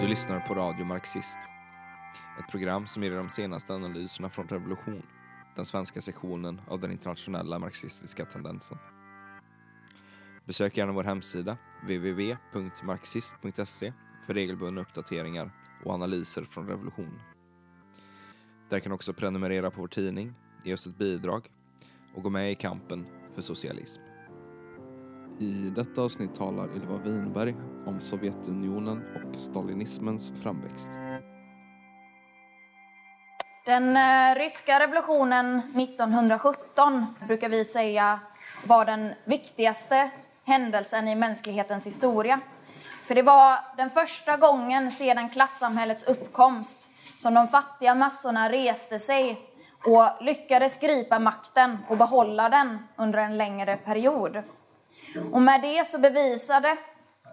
Du 0.00 0.06
lyssnar 0.06 0.40
på 0.40 0.54
Radio 0.54 0.84
Marxist. 0.84 1.38
Ett 2.38 2.50
program 2.50 2.86
som 2.86 3.02
ger 3.02 3.10
dig 3.10 3.18
de 3.18 3.28
senaste 3.28 3.74
analyserna 3.74 4.30
från 4.30 4.48
Revolution, 4.48 5.02
den 5.56 5.66
svenska 5.66 6.00
sektionen 6.00 6.60
av 6.68 6.80
den 6.80 6.92
internationella 6.92 7.58
marxistiska 7.58 8.24
tendensen. 8.24 8.78
Besök 10.44 10.76
gärna 10.76 10.92
vår 10.92 11.04
hemsida, 11.04 11.56
www.marxist.se, 11.82 13.92
för 14.26 14.34
regelbundna 14.34 14.80
uppdateringar 14.80 15.50
och 15.84 15.94
analyser 15.94 16.44
från 16.44 16.68
Revolution. 16.68 17.20
Där 18.68 18.80
kan 18.80 18.90
du 18.90 18.94
också 18.94 19.12
prenumerera 19.12 19.70
på 19.70 19.80
vår 19.80 19.88
tidning, 19.88 20.34
ge 20.64 20.74
oss 20.74 20.86
ett 20.86 20.98
bidrag 20.98 21.50
och 22.14 22.22
gå 22.22 22.30
med 22.30 22.52
i 22.52 22.54
kampen 22.54 23.06
för 23.34 23.42
socialism. 23.42 24.02
I 25.40 25.70
detta 25.76 26.02
avsnitt 26.02 26.34
talar 26.34 26.76
Ylva 26.76 26.96
Winberg 26.96 27.54
om 27.86 28.00
Sovjetunionen 28.00 29.02
och 29.14 29.40
stalinismens 29.40 30.32
framväxt. 30.42 30.90
Den 33.66 33.96
eh, 33.96 34.34
ryska 34.34 34.80
revolutionen 34.80 35.58
1917 35.58 37.06
brukar 37.26 37.48
vi 37.48 37.64
säga 37.64 38.20
var 38.64 38.84
den 38.84 39.14
viktigaste 39.24 40.10
händelsen 40.44 41.08
i 41.08 41.14
mänsklighetens 41.14 41.86
historia. 41.86 42.40
För 43.04 43.14
det 43.14 43.22
var 43.22 43.58
den 43.76 43.90
första 43.90 44.36
gången 44.36 44.90
sedan 44.90 45.30
klassamhällets 45.30 46.04
uppkomst 46.04 46.90
som 47.16 47.34
de 47.34 47.48
fattiga 47.48 47.94
massorna 47.94 48.50
reste 48.52 48.98
sig 48.98 49.40
och 49.84 50.24
lyckades 50.24 50.80
gripa 50.80 51.18
makten 51.18 51.78
och 51.88 51.96
behålla 51.96 52.48
den 52.48 52.78
under 52.96 53.18
en 53.18 53.36
längre 53.36 53.76
period. 53.76 54.42
Och 55.32 55.42
med 55.42 55.62
det 55.62 55.86
så 55.86 55.98
bevisade 55.98 56.76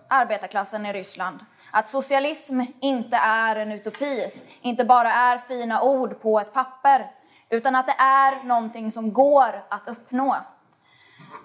arbetarklassen 0.07 0.85
i 0.85 0.93
Ryssland 0.93 1.45
att 1.71 1.87
socialism 1.87 2.61
inte 2.81 3.17
är 3.17 3.55
en 3.55 3.71
utopi, 3.71 4.31
inte 4.61 4.85
bara 4.85 5.13
är 5.13 5.37
fina 5.37 5.81
ord 5.81 6.21
på 6.21 6.39
ett 6.39 6.53
papper, 6.53 7.11
utan 7.49 7.75
att 7.75 7.85
det 7.85 7.95
är 7.99 8.43
någonting 8.43 8.91
som 8.91 9.13
går 9.13 9.65
att 9.69 9.87
uppnå. 9.87 10.35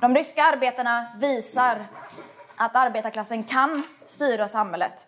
De 0.01 0.15
ryska 0.15 0.45
arbetarna 0.45 1.07
visar 1.17 1.87
att 2.57 2.77
arbetarklassen 2.77 3.45
kan 3.45 3.83
styra 4.05 4.49
samhället, 4.49 5.07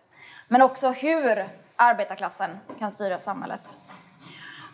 men 0.49 0.63
också 0.63 0.91
hur 0.91 1.49
arbetarklassen 1.77 2.61
kan 2.79 2.91
styra 2.91 3.19
samhället. 3.21 3.77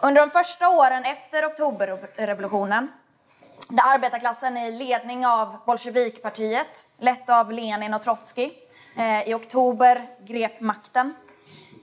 Under 0.03 0.21
de 0.21 0.31
första 0.31 0.69
åren 0.69 1.05
efter 1.05 1.47
oktoberrevolutionen 1.47 2.89
arbetarklassen 3.79 4.57
i 4.57 4.71
ledning 4.73 5.27
av 5.27 5.57
bolsjevikpartiet, 5.67 6.87
lett 6.99 7.31
av 7.31 7.53
Lenin 7.53 7.95
och 7.95 8.03
Trotskij, 8.03 8.59
eh, 8.97 9.29
i 9.29 9.35
oktober 9.35 10.03
grep 10.25 10.61
makten 10.61 11.15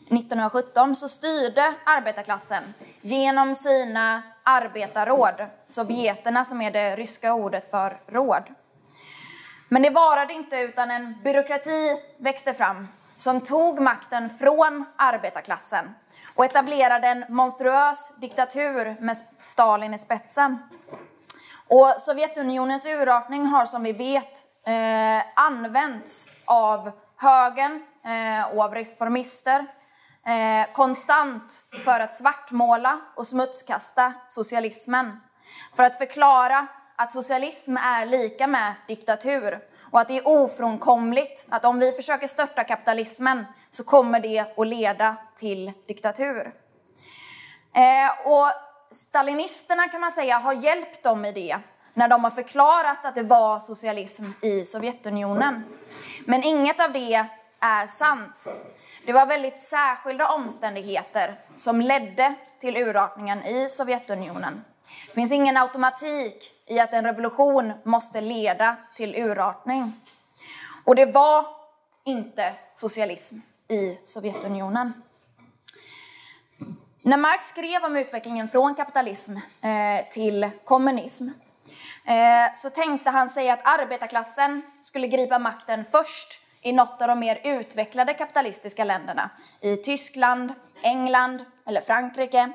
1917 0.09 0.95
så 0.95 1.07
styrde 1.07 1.73
arbetarklassen 1.85 2.63
genom 3.02 3.55
sina 3.55 4.23
arbetarråd, 4.44 5.45
sovjeterna 5.67 6.45
som 6.45 6.61
är 6.61 6.71
det 6.71 6.95
ryska 6.95 7.33
ordet 7.33 7.71
för 7.71 7.97
råd. 8.07 8.44
Men 9.69 9.81
det 9.81 9.89
varade 9.89 10.33
inte 10.33 10.59
utan 10.59 10.91
en 10.91 11.16
byråkrati 11.23 11.97
växte 12.17 12.53
fram 12.53 12.88
som 13.16 13.41
tog 13.41 13.79
makten 13.79 14.29
från 14.29 14.85
arbetarklassen 14.95 15.95
och 16.35 16.45
etablerade 16.45 17.07
en 17.07 17.25
monstruös 17.29 18.13
diktatur 18.17 18.95
med 18.99 19.17
Stalin 19.41 19.94
i 19.94 19.97
spetsen. 19.97 20.57
Och 21.69 21.95
Sovjetunionens 21.99 22.85
urartning 22.85 23.45
har 23.45 23.65
som 23.65 23.83
vi 23.83 23.91
vet 23.91 24.37
eh, 24.67 25.25
använts 25.35 26.29
av 26.45 26.91
högern 27.17 27.83
eh, 28.05 28.55
och 28.55 28.63
av 28.63 28.73
reformister 28.73 29.59
eh, 30.25 30.73
konstant 30.73 31.63
för 31.85 31.99
att 31.99 32.15
svartmåla 32.15 33.01
och 33.15 33.27
smutskasta 33.27 34.13
socialismen. 34.27 35.19
För 35.75 35.83
att 35.83 35.97
förklara 35.97 36.67
att 36.95 37.11
socialism 37.11 37.77
är 37.77 38.06
lika 38.06 38.47
med 38.47 38.73
diktatur 38.88 39.59
och 39.91 40.00
att 40.00 40.07
det 40.07 40.17
är 40.17 40.27
ofrånkomligt 40.27 41.47
att 41.50 41.66
om 41.66 41.79
vi 41.79 41.91
försöker 41.91 42.27
störta 42.27 42.63
kapitalismen 42.63 43.45
så 43.69 43.83
kommer 43.83 44.19
det 44.19 44.39
att 44.57 44.67
leda 44.67 45.16
till 45.35 45.72
diktatur. 45.88 46.53
Eh, 47.73 48.27
och 48.27 48.66
stalinisterna 48.92 49.88
kan 49.88 50.02
man 50.02 50.12
säga 50.12 50.38
har 50.38 50.53
hjälpt 50.53 51.03
dem 51.03 51.25
i 51.25 51.31
det 51.31 51.59
när 51.94 52.08
de 52.08 52.24
har 52.24 52.31
förklarat 52.31 53.06
att 53.06 53.16
det 53.16 53.24
var 53.24 53.59
socialism 53.59 54.25
i 54.42 54.64
Sovjetunionen. 54.64 55.64
Men 56.25 56.44
inget 56.44 56.80
av 56.80 56.94
det 56.94 57.25
är 57.59 57.88
sant. 57.88 58.52
Det 59.06 59.14
var 59.14 59.25
väldigt 59.25 59.58
särskilda 59.58 60.30
omständigheter 60.30 61.36
som 61.56 61.81
ledde 61.81 62.36
till 62.59 62.78
urartningen 62.78 63.46
i 63.46 63.70
Sovjetunionen. 63.70 64.64
Det 65.08 65.14
finns 65.14 65.31
ingen 65.31 65.58
automatik 65.58 66.54
i 66.66 66.80
att 66.80 66.94
en 66.94 67.06
revolution 67.06 67.74
måste 67.84 68.22
leda 68.22 68.75
till 68.96 69.16
urartning. 69.16 70.02
Och 70.86 70.96
det 70.96 71.06
var 71.06 71.46
inte 72.06 72.54
socialism 72.74 73.36
i 73.68 74.00
Sovjetunionen. 74.04 74.94
När 77.07 77.18
Marx 77.18 77.47
skrev 77.47 77.84
om 77.84 77.95
utvecklingen 77.95 78.47
från 78.47 78.75
kapitalism 78.75 79.31
eh, 79.62 80.09
till 80.12 80.50
kommunism 80.63 81.28
eh, 82.06 82.56
så 82.56 82.69
tänkte 82.69 83.09
han 83.09 83.29
sig 83.29 83.50
att 83.50 83.79
arbetarklassen 83.79 84.62
skulle 84.81 85.07
gripa 85.07 85.40
makten 85.40 85.84
först 85.84 86.41
i 86.62 86.72
något 86.72 87.01
av 87.01 87.07
de 87.07 87.19
mer 87.19 87.41
utvecklade 87.44 88.13
kapitalistiska 88.13 88.84
länderna. 88.84 89.29
I 89.62 89.75
Tyskland, 89.78 90.53
England 90.84 91.45
eller 91.68 91.81
Frankrike. 91.81 92.51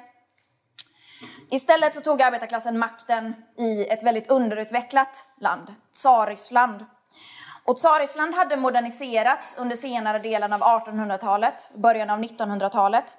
Istället 1.50 1.94
så 1.94 2.00
tog 2.00 2.22
arbetarklassen 2.22 2.78
makten 2.78 3.34
i 3.58 3.86
ett 3.86 4.02
väldigt 4.02 4.30
underutvecklat 4.30 5.28
land, 5.40 5.74
Tsarryssland. 5.94 6.86
Och 7.64 7.76
Tsarryssland 7.76 8.34
hade 8.34 8.56
moderniserats 8.56 9.56
under 9.58 9.76
senare 9.76 10.19
delen 10.19 10.52
av 10.52 10.60
1800-talet, 10.60 11.70
början 11.74 12.10
av 12.10 12.19
1900-talet. 12.19 13.16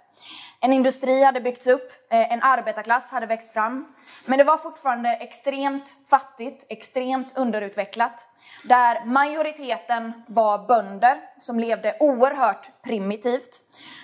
En 0.66 0.74
industri 0.74 1.24
hade 1.24 1.42
byggts 1.42 1.68
upp, 1.68 1.92
eh, 2.12 2.34
en 2.34 2.44
arbetarklass 2.44 3.12
hade 3.12 3.26
växt 3.26 3.54
fram. 3.54 3.96
Men 4.26 4.38
det 4.38 4.44
var 4.44 4.58
fortfarande 4.58 5.10
extremt 5.10 5.98
fattigt, 6.10 6.66
extremt 6.70 7.38
underutvecklat. 7.38 8.28
Där 8.64 9.06
majoriteten 9.06 10.24
var 10.28 10.68
bönder 10.68 11.18
som 11.38 11.60
levde 11.60 11.98
oerhört 12.00 12.72
primitivt. 12.84 13.62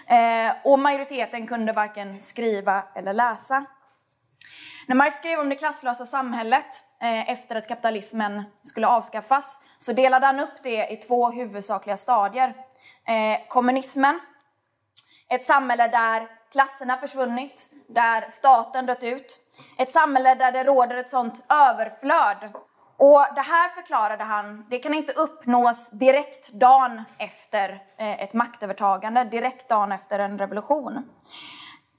Eh, 0.07 0.51
och 0.63 0.79
majoriteten 0.79 1.47
kunde 1.47 1.73
varken 1.73 2.21
skriva 2.21 2.83
eller 2.95 3.13
läsa. 3.13 3.65
När 4.87 4.95
Marx 4.95 5.15
skrev 5.15 5.39
om 5.39 5.49
det 5.49 5.55
klasslösa 5.55 6.05
samhället 6.05 6.83
eh, 7.01 7.29
efter 7.29 7.55
att 7.55 7.67
kapitalismen 7.67 8.43
skulle 8.63 8.87
avskaffas 8.87 9.59
så 9.77 9.93
delade 9.93 10.25
han 10.25 10.39
upp 10.39 10.63
det 10.63 10.87
i 10.87 10.95
två 10.95 11.29
huvudsakliga 11.31 11.97
stadier. 11.97 12.53
Kommunismen, 13.47 14.19
ett 15.29 15.45
samhälle 15.45 15.87
där 15.87 16.38
klasserna 16.51 16.97
försvunnit, 16.97 17.69
där 17.87 18.25
staten 18.29 18.85
dött 18.85 19.03
ut. 19.03 19.37
Ett 19.77 19.91
samhälle 19.91 20.35
där 20.35 20.51
det 20.51 20.63
råder 20.63 20.95
ett 20.95 21.09
sånt 21.09 21.43
överflöd. 21.49 22.51
Och 22.97 23.25
det 23.35 23.41
här 23.41 23.69
förklarade 23.69 24.23
han, 24.23 24.65
det 24.69 24.79
kan 24.79 24.93
inte 24.93 25.13
uppnås 25.13 25.89
direkt 25.89 26.51
dagen 26.51 27.03
efter 27.17 27.69
eh, 27.97 28.23
ett 28.23 28.33
maktövertagande, 28.33 29.23
direkt 29.23 29.69
dagen 29.69 29.91
efter 29.91 30.19
en 30.19 30.37
revolution. 30.37 31.09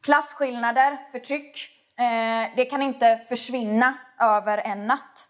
Klasskillnader, 0.02 0.98
förtryck, 1.12 1.56
eh, 1.98 2.56
det 2.56 2.64
kan 2.64 2.82
inte 2.82 3.20
försvinna 3.28 3.94
över 4.20 4.58
en 4.58 4.86
natt. 4.86 5.28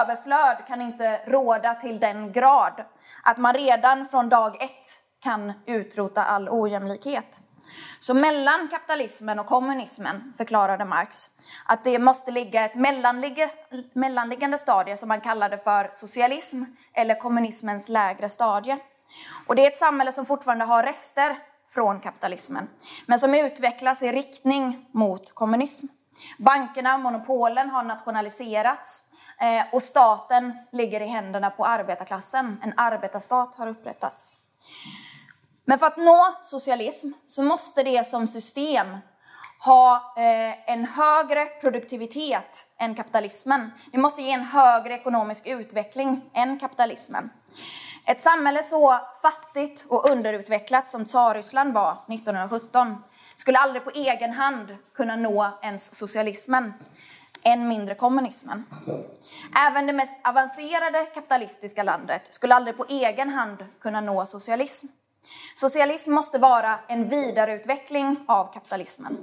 Överflöd 0.00 0.56
kan 0.66 0.82
inte 0.82 1.20
råda 1.26 1.74
till 1.74 2.00
den 2.00 2.32
grad 2.32 2.84
att 3.22 3.38
man 3.38 3.54
redan 3.54 4.06
från 4.06 4.28
dag 4.28 4.62
ett 4.62 4.86
kan 5.22 5.52
utrota 5.66 6.24
all 6.24 6.48
ojämlikhet. 6.48 7.42
Så 7.98 8.14
mellan 8.14 8.68
kapitalismen 8.68 9.38
och 9.38 9.46
kommunismen 9.46 10.32
förklarade 10.36 10.84
Marx 10.84 11.30
att 11.66 11.84
det 11.84 11.98
måste 11.98 12.30
ligga 12.30 12.64
ett 12.64 12.74
mellanliggande 13.94 14.58
stadie 14.58 14.96
som 14.96 15.08
man 15.08 15.20
kallade 15.20 15.58
för 15.58 15.90
socialism 15.92 16.62
eller 16.92 17.14
kommunismens 17.14 17.88
lägre 17.88 18.28
stadie. 18.28 18.78
Och 19.46 19.56
det 19.56 19.62
är 19.62 19.70
ett 19.70 19.76
samhälle 19.76 20.12
som 20.12 20.26
fortfarande 20.26 20.64
har 20.64 20.82
rester 20.82 21.38
från 21.68 22.00
kapitalismen, 22.00 22.68
men 23.06 23.18
som 23.18 23.34
utvecklas 23.34 24.02
i 24.02 24.12
riktning 24.12 24.86
mot 24.92 25.34
kommunism. 25.34 25.86
Bankerna, 26.38 26.98
monopolen 26.98 27.70
har 27.70 27.82
nationaliserats 27.82 29.02
eh, 29.40 29.64
och 29.72 29.82
staten 29.82 30.52
ligger 30.72 31.00
i 31.00 31.06
händerna 31.06 31.50
på 31.50 31.64
arbetarklassen. 31.64 32.60
En 32.62 32.72
arbetarstat 32.76 33.54
har 33.54 33.66
upprättats. 33.66 34.34
Men 35.68 35.78
för 35.78 35.86
att 35.86 35.96
nå 35.96 36.34
socialism 36.42 37.08
så 37.26 37.42
måste 37.42 37.82
det 37.82 38.06
som 38.06 38.26
system 38.26 38.86
ha 39.64 40.14
eh, 40.16 40.70
en 40.72 40.84
högre 40.84 41.46
produktivitet 41.46 42.66
än 42.78 42.94
kapitalismen. 42.94 43.70
Det 43.92 43.98
måste 43.98 44.22
ge 44.22 44.32
en 44.32 44.44
högre 44.44 44.94
ekonomisk 44.94 45.46
utveckling 45.46 46.30
än 46.34 46.58
kapitalismen. 46.58 47.30
Ett 48.06 48.20
samhälle 48.20 48.62
så 48.62 49.00
fattigt 49.22 49.86
och 49.88 50.10
underutvecklat 50.10 50.88
som 50.88 51.04
Tsarryssland 51.04 51.74
var 51.74 51.92
1917 51.92 52.96
skulle 53.34 53.58
aldrig 53.58 53.84
på 53.84 53.90
egen 53.90 54.32
hand 54.32 54.76
kunna 54.94 55.16
nå 55.16 55.58
ens 55.62 55.94
socialismen, 55.94 56.74
än 57.42 57.68
mindre 57.68 57.94
kommunismen. 57.94 58.64
Även 59.56 59.86
det 59.86 59.92
mest 59.92 60.26
avancerade 60.26 61.06
kapitalistiska 61.06 61.82
landet 61.82 62.22
skulle 62.30 62.54
aldrig 62.54 62.76
på 62.76 62.86
egen 62.88 63.28
hand 63.28 63.66
kunna 63.80 64.00
nå 64.00 64.26
socialism. 64.26 64.86
Socialism 65.54 66.12
måste 66.12 66.38
vara 66.38 66.78
en 66.88 67.08
vidareutveckling 67.08 68.24
av 68.28 68.52
kapitalismen. 68.52 69.18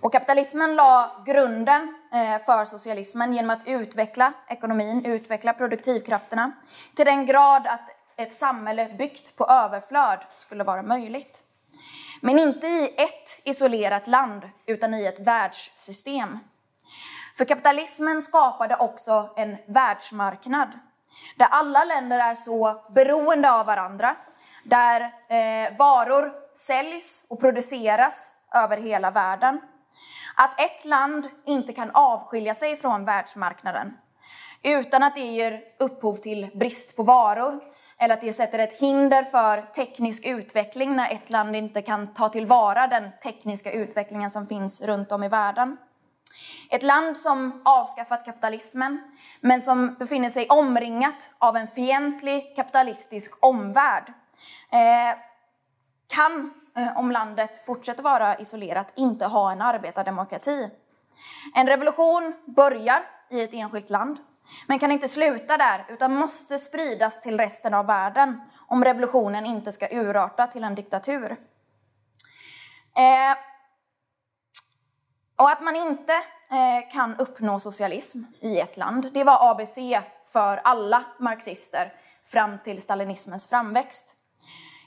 Och 0.00 0.12
kapitalismen 0.12 0.74
la 0.74 1.22
grunden 1.26 1.94
eh, 2.12 2.44
för 2.44 2.64
socialismen 2.64 3.32
genom 3.32 3.50
att 3.50 3.68
utveckla 3.68 4.32
ekonomin, 4.48 5.04
utveckla 5.06 5.52
produktivkrafterna 5.52 6.52
till 6.94 7.06
den 7.06 7.26
grad 7.26 7.66
att 7.66 7.88
ett 8.16 8.34
samhälle 8.34 8.94
byggt 8.98 9.36
på 9.36 9.44
överflöd 9.44 10.18
skulle 10.34 10.64
vara 10.64 10.82
möjligt. 10.82 11.44
Men 12.20 12.38
inte 12.38 12.66
i 12.66 12.94
ett 12.96 13.40
isolerat 13.44 14.06
land, 14.06 14.42
utan 14.66 14.94
i 14.94 15.04
ett 15.04 15.26
världssystem. 15.26 16.38
För 17.36 17.44
kapitalismen 17.44 18.22
skapade 18.22 18.76
också 18.76 19.30
en 19.36 19.56
världsmarknad 19.66 20.68
där 21.36 21.46
alla 21.46 21.84
länder 21.84 22.18
är 22.18 22.34
så 22.34 22.84
beroende 22.90 23.52
av 23.52 23.66
varandra, 23.66 24.16
där 24.64 25.00
eh, 25.00 25.76
varor 25.78 26.32
säljs 26.54 27.26
och 27.30 27.40
produceras 27.40 28.32
över 28.54 28.76
hela 28.76 29.10
världen. 29.10 29.60
Att 30.36 30.60
ett 30.60 30.84
land 30.84 31.28
inte 31.46 31.72
kan 31.72 31.90
avskilja 31.90 32.54
sig 32.54 32.76
från 32.76 33.04
världsmarknaden 33.04 33.92
utan 34.62 35.02
att 35.02 35.14
det 35.14 35.20
ger 35.20 35.60
upphov 35.78 36.16
till 36.16 36.50
brist 36.54 36.96
på 36.96 37.02
varor 37.02 37.60
eller 37.98 38.14
att 38.14 38.20
det 38.20 38.32
sätter 38.32 38.58
ett 38.58 38.80
hinder 38.80 39.22
för 39.22 39.62
teknisk 39.62 40.26
utveckling 40.26 40.96
när 40.96 41.12
ett 41.12 41.30
land 41.30 41.56
inte 41.56 41.82
kan 41.82 42.14
ta 42.14 42.28
tillvara 42.28 42.86
den 42.86 43.10
tekniska 43.22 43.72
utvecklingen 43.72 44.30
som 44.30 44.46
finns 44.46 44.82
runt 44.82 45.12
om 45.12 45.22
i 45.22 45.28
världen. 45.28 45.76
Ett 46.70 46.82
land 46.82 47.18
som 47.18 47.62
avskaffat 47.64 48.24
kapitalismen, 48.24 49.02
men 49.40 49.60
som 49.60 49.94
befinner 49.98 50.28
sig 50.28 50.46
omringat 50.48 51.34
av 51.38 51.56
en 51.56 51.68
fientlig 51.68 52.56
kapitalistisk 52.56 53.44
omvärld, 53.44 54.12
Eh, 54.72 55.18
kan, 56.14 56.54
eh, 56.76 56.98
om 56.98 57.10
landet 57.10 57.66
fortsätter 57.66 58.02
vara 58.02 58.38
isolerat, 58.38 58.92
inte 58.96 59.26
ha 59.26 59.52
en 59.52 59.62
arbetardemokrati. 59.62 60.70
En 61.54 61.66
revolution 61.66 62.34
börjar 62.46 63.02
i 63.30 63.40
ett 63.40 63.54
enskilt 63.54 63.90
land, 63.90 64.18
men 64.66 64.78
kan 64.78 64.92
inte 64.92 65.08
sluta 65.08 65.56
där, 65.56 65.86
utan 65.88 66.14
måste 66.14 66.58
spridas 66.58 67.20
till 67.20 67.36
resten 67.36 67.74
av 67.74 67.86
världen 67.86 68.40
om 68.66 68.84
revolutionen 68.84 69.46
inte 69.46 69.72
ska 69.72 69.88
urarta 69.90 70.46
till 70.46 70.64
en 70.64 70.74
diktatur. 70.74 71.36
Eh, 72.96 73.36
och 75.36 75.50
att 75.50 75.62
man 75.62 75.76
inte 75.76 76.12
eh, 76.50 76.92
kan 76.92 77.16
uppnå 77.16 77.58
socialism 77.58 78.18
i 78.40 78.60
ett 78.60 78.76
land, 78.76 79.10
det 79.14 79.24
var 79.24 79.50
ABC 79.50 79.78
för 80.24 80.56
alla 80.56 81.04
marxister 81.18 81.92
fram 82.24 82.58
till 82.58 82.82
stalinismens 82.82 83.46
framväxt. 83.48 84.16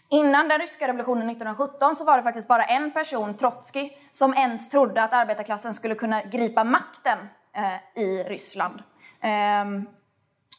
Innan 0.10 0.48
den 0.48 0.60
ryska 0.60 0.88
revolutionen 0.88 1.30
1917 1.30 1.96
så 1.96 2.06
var 2.06 2.18
det 2.18 2.24
faktiskt 2.24 2.48
bara 2.48 2.64
en 2.64 2.92
person, 2.92 3.38
Trotskij, 3.38 3.98
som 4.12 4.34
ens 4.34 4.70
trodde 4.70 5.04
att 5.04 5.14
arbetarklassen 5.14 5.74
skulle 5.74 5.96
kunna 5.96 6.22
gripa 6.22 6.64
makten 6.64 7.18
eh, 7.56 8.04
i 8.04 8.24
Ryssland. 8.24 8.84
Eh, 9.22 9.66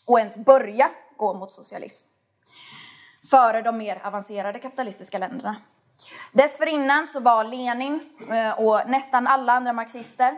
och 0.06 0.18
ens 0.18 0.44
börja 0.44 0.90
gå 1.16 1.34
mot 1.34 1.52
socialism. 1.52 2.06
Före 3.30 3.62
de 3.62 3.78
mer 3.78 4.06
avancerade 4.06 4.58
kapitalistiska 4.58 5.18
länderna. 5.18 5.56
Dessförinnan 6.32 7.06
så 7.06 7.20
var 7.20 7.44
Lenin 7.44 8.00
eh, 8.30 8.60
och 8.60 8.90
nästan 8.90 9.26
alla 9.26 9.52
andra 9.52 9.72
marxister 9.72 10.34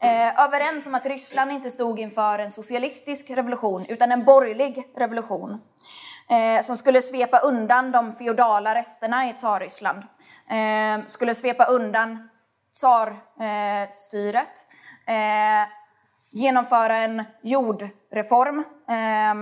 eh, 0.00 0.44
överens 0.44 0.86
om 0.86 0.94
att 0.94 1.06
Ryssland 1.06 1.52
inte 1.52 1.70
stod 1.70 2.00
inför 2.00 2.38
en 2.38 2.50
socialistisk 2.50 3.30
revolution 3.30 3.84
utan 3.88 4.12
en 4.12 4.24
borgerlig 4.24 4.92
revolution 4.96 5.60
eh, 6.32 6.62
som 6.62 6.76
skulle 6.76 7.02
svepa 7.02 7.38
undan 7.38 7.92
de 7.92 8.12
feodala 8.12 8.74
resterna 8.74 9.28
i 9.28 9.32
Tsarryssland. 9.32 10.02
Eh, 10.50 11.06
skulle 11.06 11.34
svepa 11.34 11.64
undan 11.64 12.28
tsarstyret, 12.72 14.66
eh, 15.06 15.68
genomföra 16.30 16.96
en 16.96 17.24
jordreform 17.42 18.64
eh, 18.88 19.34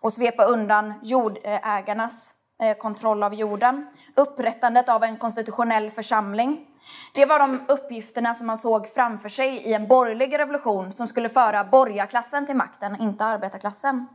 och 0.00 0.12
svepa 0.12 0.44
undan 0.44 0.94
jordägarnas 1.02 2.42
Eh, 2.62 2.76
kontroll 2.76 3.22
av 3.22 3.34
jorden, 3.34 3.86
upprättandet 4.16 4.88
av 4.88 5.04
en 5.04 5.16
konstitutionell 5.16 5.90
församling. 5.90 6.66
Det 7.14 7.26
var 7.26 7.38
de 7.38 7.60
uppgifterna 7.68 8.34
som 8.34 8.46
man 8.46 8.58
såg 8.58 8.86
framför 8.86 9.28
sig 9.28 9.48
i 9.48 9.72
en 9.72 9.88
borgerlig 9.88 10.38
revolution 10.38 10.92
som 10.92 11.08
skulle 11.08 11.28
föra 11.28 11.64
borgarklassen 11.64 12.46
till 12.46 12.56
makten, 12.56 13.00
inte 13.00 13.24
arbetarklassen. 13.24 14.06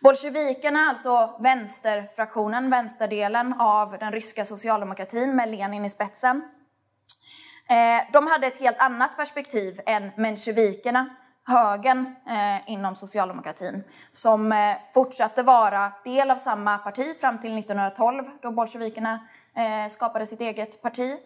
Bolsjevikerna, 0.00 0.80
alltså 0.88 1.36
vänsterfraktionen, 1.38 2.70
vänsterdelen 2.70 3.54
av 3.60 3.98
den 3.98 4.12
ryska 4.12 4.44
socialdemokratin 4.44 5.36
med 5.36 5.50
Lenin 5.50 5.84
i 5.84 5.90
spetsen, 5.90 6.42
eh, 7.68 8.12
de 8.12 8.26
hade 8.26 8.46
ett 8.46 8.60
helt 8.60 8.78
annat 8.78 9.16
perspektiv 9.16 9.80
än 9.86 10.10
mensjevikerna 10.16 11.08
högern 11.44 12.14
eh, 12.26 12.70
inom 12.72 12.96
socialdemokratin 12.96 13.84
som 14.10 14.52
eh, 14.52 14.76
fortsatte 14.94 15.42
vara 15.42 15.92
del 16.04 16.30
av 16.30 16.36
samma 16.36 16.78
parti 16.78 17.20
fram 17.20 17.38
till 17.38 17.58
1912 17.58 18.24
då 18.42 18.50
bolsjevikerna 18.50 19.26
skapade 19.90 20.26
sitt 20.26 20.40
eget 20.40 20.82
parti. 20.82 21.16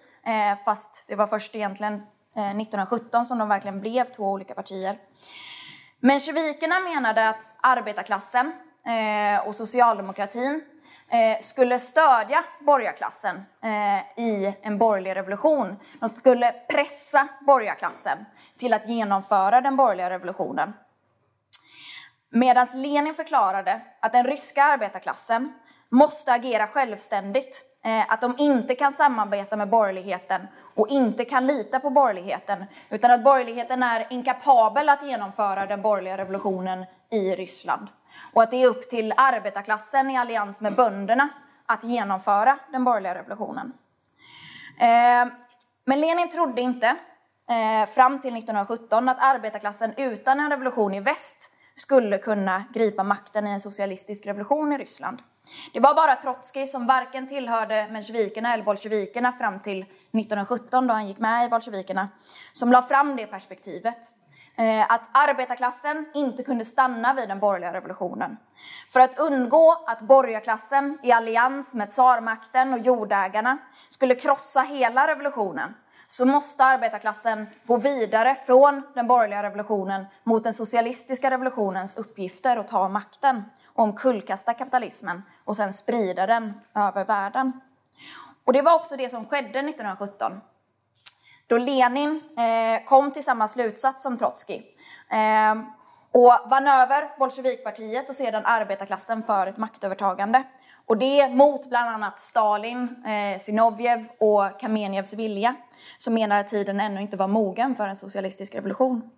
Fast 0.65 1.05
det 1.09 1.15
var 1.15 1.27
först 1.27 1.55
egentligen 1.55 1.95
1917 1.95 3.27
som 3.27 3.39
de 3.39 3.49
verkligen 3.49 3.81
blev 3.81 4.05
två 4.05 4.31
olika 4.31 4.55
partier. 4.55 4.99
Mensjevikerna 6.03 6.81
menade 6.81 7.29
att 7.29 7.51
arbetarklassen 7.61 8.53
eh, 8.87 9.47
och 9.47 9.55
socialdemokratin 9.55 10.65
eh, 11.09 11.39
skulle 11.41 11.79
stödja 11.79 12.45
borgarklassen 12.61 13.37
eh, 13.63 14.25
i 14.25 14.55
en 14.63 14.79
borgerlig 14.79 15.17
revolution. 15.17 15.77
De 16.01 16.09
skulle 16.09 16.53
pressa 16.53 17.29
borgarklassen 17.47 18.19
till 18.57 18.75
att 18.75 18.89
genomföra 18.89 19.61
den 19.61 19.77
borgerliga 19.77 20.11
revolutionen. 20.11 20.73
Medan 22.31 22.67
Lenin 22.75 23.15
förklarade 23.15 23.81
att 24.01 24.13
den 24.13 24.25
ryska 24.25 24.65
arbetarklassen 24.65 25.53
måste 25.91 26.33
agera 26.33 26.67
självständigt, 26.67 27.65
eh, 27.85 28.13
att 28.13 28.21
de 28.21 28.35
inte 28.39 28.75
kan 28.75 28.93
samarbeta 28.93 29.57
med 29.57 29.69
borgerligheten 29.69 30.41
och 30.75 30.89
inte 30.89 31.25
kan 31.25 31.47
lita 31.47 31.81
på 31.81 31.91
borgerligheten, 31.91 32.65
utan 32.91 33.11
att 33.11 33.25
borgerligheten 33.25 33.83
är 33.83 34.07
inkapabel 34.11 34.89
att 34.89 35.03
genomföra 35.03 35.67
den 35.67 35.83
borgerliga 35.83 36.19
revolutionen 36.19 36.85
i 37.11 37.35
Ryssland. 37.35 37.89
Och 38.33 38.43
att 38.43 38.51
det 38.51 38.63
är 38.63 38.67
upp 38.67 38.89
till 38.91 39.15
arbetarklassen 39.17 40.11
i 40.11 40.17
allians 40.17 40.61
med 40.61 40.75
bönderna 40.75 41.29
att 41.67 41.85
genomföra 41.85 42.59
den 42.73 42.85
borgerliga 42.85 43.15
revolutionen. 43.15 43.73
Eh, 44.81 45.33
men 45.85 46.01
Lenin 46.01 46.29
trodde 46.29 46.61
inte, 46.61 46.87
eh, 47.51 47.89
fram 47.89 48.21
till 48.21 48.35
1917, 48.35 49.09
att 49.09 49.21
arbetarklassen 49.21 49.95
utan 49.97 50.41
en 50.41 50.51
revolution 50.51 50.95
i 50.95 51.01
väst 51.01 51.53
skulle 51.75 52.19
kunna 52.19 52.65
gripa 52.75 53.03
makten 53.03 53.47
i 53.47 53.51
en 53.51 53.61
socialistisk 53.61 54.27
revolution 54.27 54.73
i 54.73 54.79
Ryssland. 54.79 55.23
Det 55.73 55.81
var 55.81 55.95
bara 55.95 56.17
Trotskij 56.17 56.67
som 56.67 56.87
varken 56.87 57.27
tillhörde 57.27 57.89
mensjevikerna 57.91 58.55
eller 58.55 58.65
bolsjevikerna 58.65 59.33
fram 59.33 59.61
till 59.61 59.83
1917 59.83 60.87
då 60.87 60.95
han 60.95 61.09
gick 61.09 61.19
med 61.19 61.47
i 61.47 61.49
bolsjevikerna, 61.49 62.09
som 62.53 62.73
la 62.73 62.83
fram 62.83 63.17
det 63.17 63.27
perspektivet. 63.27 64.13
Eh, 64.57 64.93
att 64.93 65.09
arbetarklassen 65.13 66.07
inte 66.15 66.43
kunde 66.43 66.65
stanna 66.65 67.15
vid 67.15 67.29
den 67.29 67.39
borgerliga 67.39 67.73
revolutionen. 67.73 68.37
För 68.93 69.01
att 69.01 69.19
undgå 69.19 69.85
att 69.87 70.03
borgarklassen 70.03 70.99
i 71.03 71.13
allians 71.13 71.75
med 71.75 71.91
tsarmakten 71.91 72.73
och 72.73 72.79
jordägarna 72.79 73.59
skulle 73.89 74.15
krossa 74.15 74.61
hela 74.61 75.07
revolutionen 75.07 75.75
så 76.13 76.27
måste 76.27 76.65
arbetarklassen 76.65 77.47
gå 77.67 77.77
vidare 77.77 78.37
från 78.47 78.83
den 78.95 79.07
borgerliga 79.07 79.43
revolutionen 79.43 80.07
mot 80.25 80.45
den 80.45 80.55
socialistiska 80.55 81.31
revolutionens 81.31 81.97
uppgifter 81.97 82.59
och 82.59 82.69
ta 82.69 82.89
makten, 82.89 83.45
och 83.67 83.85
omkullkasta 83.85 84.55
kapitalismen 84.55 85.23
och 85.45 85.57
sen 85.57 85.73
sprida 85.73 86.27
den 86.27 86.53
över 86.75 87.05
världen. 87.05 87.61
Och 88.45 88.53
det 88.53 88.63
var 88.63 88.75
också 88.75 88.97
det 88.97 89.09
som 89.09 89.27
skedde 89.27 89.59
1917 89.59 90.41
då 91.47 91.59
Lenin 91.59 92.23
eh, 92.39 92.85
kom 92.85 93.11
till 93.11 93.25
samma 93.25 93.49
slutsats 93.49 94.03
som 94.03 94.17
Trotskij 94.17 94.77
eh, 95.11 95.55
och 96.13 96.51
vann 96.51 96.67
över 96.67 97.19
bolsjevikpartiet 97.19 98.09
och 98.09 98.17
sedan 98.17 98.47
arbetarklassen 98.47 99.23
för 99.23 99.47
ett 99.47 99.57
maktövertagande. 99.57 100.43
Och 100.91 100.97
det 100.97 101.29
mot 101.29 101.69
bland 101.69 101.89
annat 101.91 102.21
Stalin, 102.21 103.05
eh, 103.07 103.39
Zinovjev 103.39 104.09
och 104.19 104.61
Kamenjevs 104.61 105.15
vilja 105.15 105.55
som 105.99 106.15
menar 106.15 106.41
att 106.41 106.49
tiden 106.49 106.81
ännu 106.81 107.01
inte 107.01 107.17
var 107.17 107.29
mogen 107.29 107.75
för 107.75 107.89
en 107.89 107.97
socialistisk 107.97 108.55
revolution. 108.55 109.11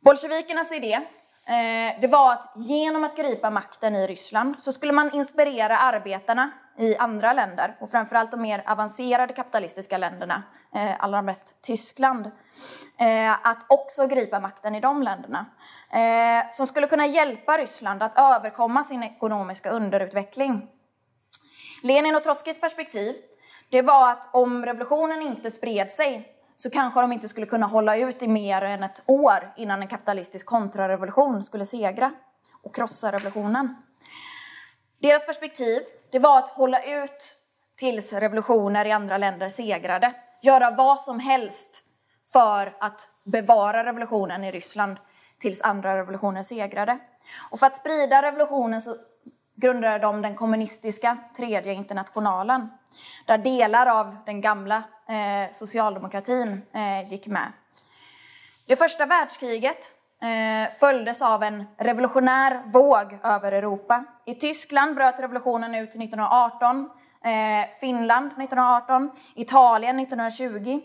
Bolsjevikernas 0.00 0.72
idé 0.72 0.92
eh, 0.92 2.00
det 2.00 2.06
var 2.06 2.32
att 2.32 2.52
genom 2.56 3.04
att 3.04 3.16
gripa 3.16 3.50
makten 3.50 3.96
i 3.96 4.06
Ryssland 4.06 4.62
så 4.62 4.72
skulle 4.72 4.92
man 4.92 5.14
inspirera 5.14 5.78
arbetarna 5.78 6.50
i 6.78 6.96
andra 6.96 7.32
länder 7.32 7.76
och 7.80 7.90
framförallt 7.90 8.30
de 8.30 8.42
mer 8.42 8.64
avancerade 8.66 9.32
kapitalistiska 9.32 9.98
länderna, 9.98 10.42
eh, 10.74 10.90
allra 10.98 11.22
mest 11.22 11.62
Tyskland, 11.62 12.30
eh, 12.98 13.46
att 13.46 13.66
också 13.68 14.06
gripa 14.06 14.40
makten 14.40 14.74
i 14.74 14.80
de 14.80 15.02
länderna. 15.02 15.46
Eh, 15.90 16.50
som 16.52 16.66
skulle 16.66 16.86
kunna 16.86 17.06
hjälpa 17.06 17.58
Ryssland 17.58 18.02
att 18.02 18.18
överkomma 18.18 18.84
sin 18.84 19.02
ekonomiska 19.02 19.70
underutveckling. 19.70 20.68
Lenin 21.82 22.16
och 22.16 22.24
Trotskijs 22.24 22.60
perspektiv 22.60 23.14
det 23.70 23.82
var 23.82 24.10
att 24.10 24.34
om 24.34 24.66
revolutionen 24.66 25.22
inte 25.22 25.50
spred 25.50 25.90
sig 25.90 26.32
så 26.56 26.70
kanske 26.70 27.00
de 27.00 27.12
inte 27.12 27.28
skulle 27.28 27.46
kunna 27.46 27.66
hålla 27.66 27.96
ut 27.96 28.22
i 28.22 28.28
mer 28.28 28.62
än 28.62 28.82
ett 28.82 29.02
år 29.06 29.52
innan 29.56 29.82
en 29.82 29.88
kapitalistisk 29.88 30.46
kontrarevolution 30.46 31.42
skulle 31.42 31.66
segra 31.66 32.12
och 32.62 32.74
krossa 32.74 33.12
revolutionen. 33.12 33.76
Deras 35.06 35.26
perspektiv 35.26 35.82
det 36.10 36.18
var 36.18 36.38
att 36.38 36.48
hålla 36.48 36.82
ut 36.82 37.36
tills 37.76 38.12
revolutioner 38.12 38.84
i 38.84 38.92
andra 38.92 39.18
länder 39.18 39.48
segrade. 39.48 40.14
Göra 40.42 40.70
vad 40.70 41.00
som 41.00 41.20
helst 41.20 41.84
för 42.32 42.76
att 42.80 43.08
bevara 43.24 43.84
revolutionen 43.84 44.44
i 44.44 44.50
Ryssland 44.50 44.96
tills 45.38 45.62
andra 45.62 45.98
revolutioner 45.98 46.42
segrade. 46.42 46.98
Och 47.50 47.58
för 47.58 47.66
att 47.66 47.76
sprida 47.76 48.22
revolutionen 48.22 48.80
så 48.80 48.94
grundade 49.54 49.98
de 49.98 50.22
den 50.22 50.34
kommunistiska 50.34 51.18
tredje 51.36 51.72
internationalen 51.72 52.68
där 53.26 53.38
delar 53.38 53.86
av 53.86 54.16
den 54.26 54.40
gamla 54.40 54.76
eh, 55.08 55.52
socialdemokratin 55.52 56.62
eh, 56.72 57.10
gick 57.12 57.26
med. 57.26 57.52
Det 58.66 58.76
första 58.76 59.06
världskriget 59.06 59.94
eh, 60.22 60.74
följdes 60.74 61.22
av 61.22 61.42
en 61.42 61.64
revolutionär 61.78 62.62
våg 62.72 63.18
över 63.22 63.52
Europa. 63.52 64.04
I 64.28 64.34
Tyskland 64.34 64.94
bröt 64.94 65.20
revolutionen 65.20 65.74
ut 65.74 65.88
1918, 65.88 66.90
eh, 67.24 67.78
Finland 67.80 68.26
1918, 68.26 69.10
Italien 69.34 70.00
1920. 70.00 70.80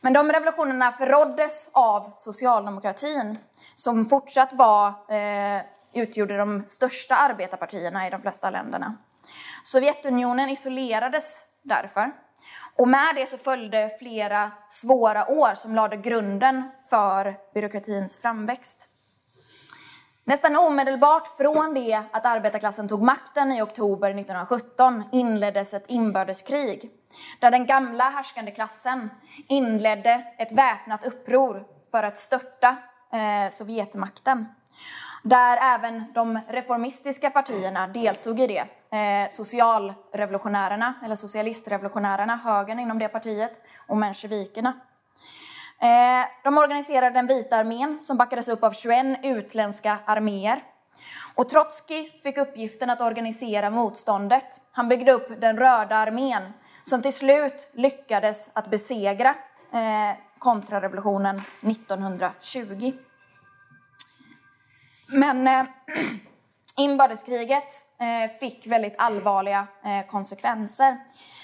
Men 0.00 0.12
de 0.12 0.32
revolutionerna 0.32 0.92
förråddes 0.92 1.70
av 1.74 2.12
socialdemokratin 2.16 3.38
som 3.74 4.04
fortsatt 4.04 4.52
var, 4.52 4.88
eh, 4.88 5.62
utgjorde 5.94 6.36
de 6.36 6.64
största 6.66 7.16
arbetarpartierna 7.16 8.06
i 8.06 8.10
de 8.10 8.22
flesta 8.22 8.50
länderna. 8.50 8.96
Sovjetunionen 9.62 10.50
isolerades 10.50 11.44
därför. 11.62 12.12
Och 12.76 12.88
med 12.88 13.14
det 13.14 13.30
så 13.30 13.38
följde 13.38 13.90
flera 13.98 14.50
svåra 14.68 15.30
år 15.30 15.54
som 15.54 15.74
lade 15.74 15.96
grunden 15.96 16.70
för 16.90 17.36
byråkratins 17.54 18.18
framväxt. 18.18 18.97
Nästan 20.28 20.56
omedelbart 20.56 21.28
från 21.36 21.74
det 21.74 22.02
att 22.12 22.26
arbetarklassen 22.26 22.88
tog 22.88 23.02
makten 23.02 23.52
i 23.52 23.62
oktober 23.62 24.10
1917 24.10 25.02
inleddes 25.12 25.74
ett 25.74 25.84
inbördeskrig 25.90 26.90
där 27.40 27.50
den 27.50 27.66
gamla 27.66 28.04
härskande 28.04 28.50
klassen 28.50 29.10
inledde 29.48 30.22
ett 30.38 30.52
väpnat 30.52 31.04
uppror 31.06 31.64
för 31.90 32.02
att 32.02 32.18
störta 32.18 32.76
eh, 33.12 33.50
Sovjetmakten. 33.50 34.46
Där 35.22 35.58
även 35.74 36.12
de 36.14 36.40
reformistiska 36.48 37.30
partierna 37.30 37.86
deltog 37.86 38.40
i 38.40 38.46
det. 38.46 38.64
Eh, 38.98 39.28
socialrevolutionärerna, 39.28 40.94
eller 41.04 41.14
socialistrevolutionärerna, 41.16 42.36
högern 42.36 42.78
inom 42.78 42.98
det 42.98 43.08
partiet, 43.08 43.60
och 43.86 43.96
mensjevikerna. 43.96 44.72
Eh, 45.80 46.26
de 46.44 46.58
organiserade 46.58 47.14
den 47.14 47.26
vita 47.26 47.56
armén 47.56 48.00
som 48.00 48.16
backades 48.16 48.48
upp 48.48 48.64
av 48.64 48.72
21 48.72 49.18
utländska 49.22 49.98
arméer. 50.04 50.60
Och 51.34 51.48
Trotskij 51.48 52.20
fick 52.22 52.38
uppgiften 52.38 52.90
att 52.90 53.00
organisera 53.00 53.70
motståndet. 53.70 54.60
Han 54.72 54.88
byggde 54.88 55.12
upp 55.12 55.40
den 55.40 55.56
röda 55.56 55.96
armén 55.96 56.52
som 56.84 57.02
till 57.02 57.12
slut 57.12 57.70
lyckades 57.72 58.50
att 58.54 58.70
besegra 58.70 59.28
eh, 59.72 60.16
kontrarevolutionen 60.38 61.42
1920. 61.62 62.92
Men 65.08 65.46
eh, 65.46 65.64
inbördeskriget 66.78 67.72
fick 68.40 68.66
väldigt 68.66 68.94
allvarliga 68.98 69.66
konsekvenser. 70.08 70.96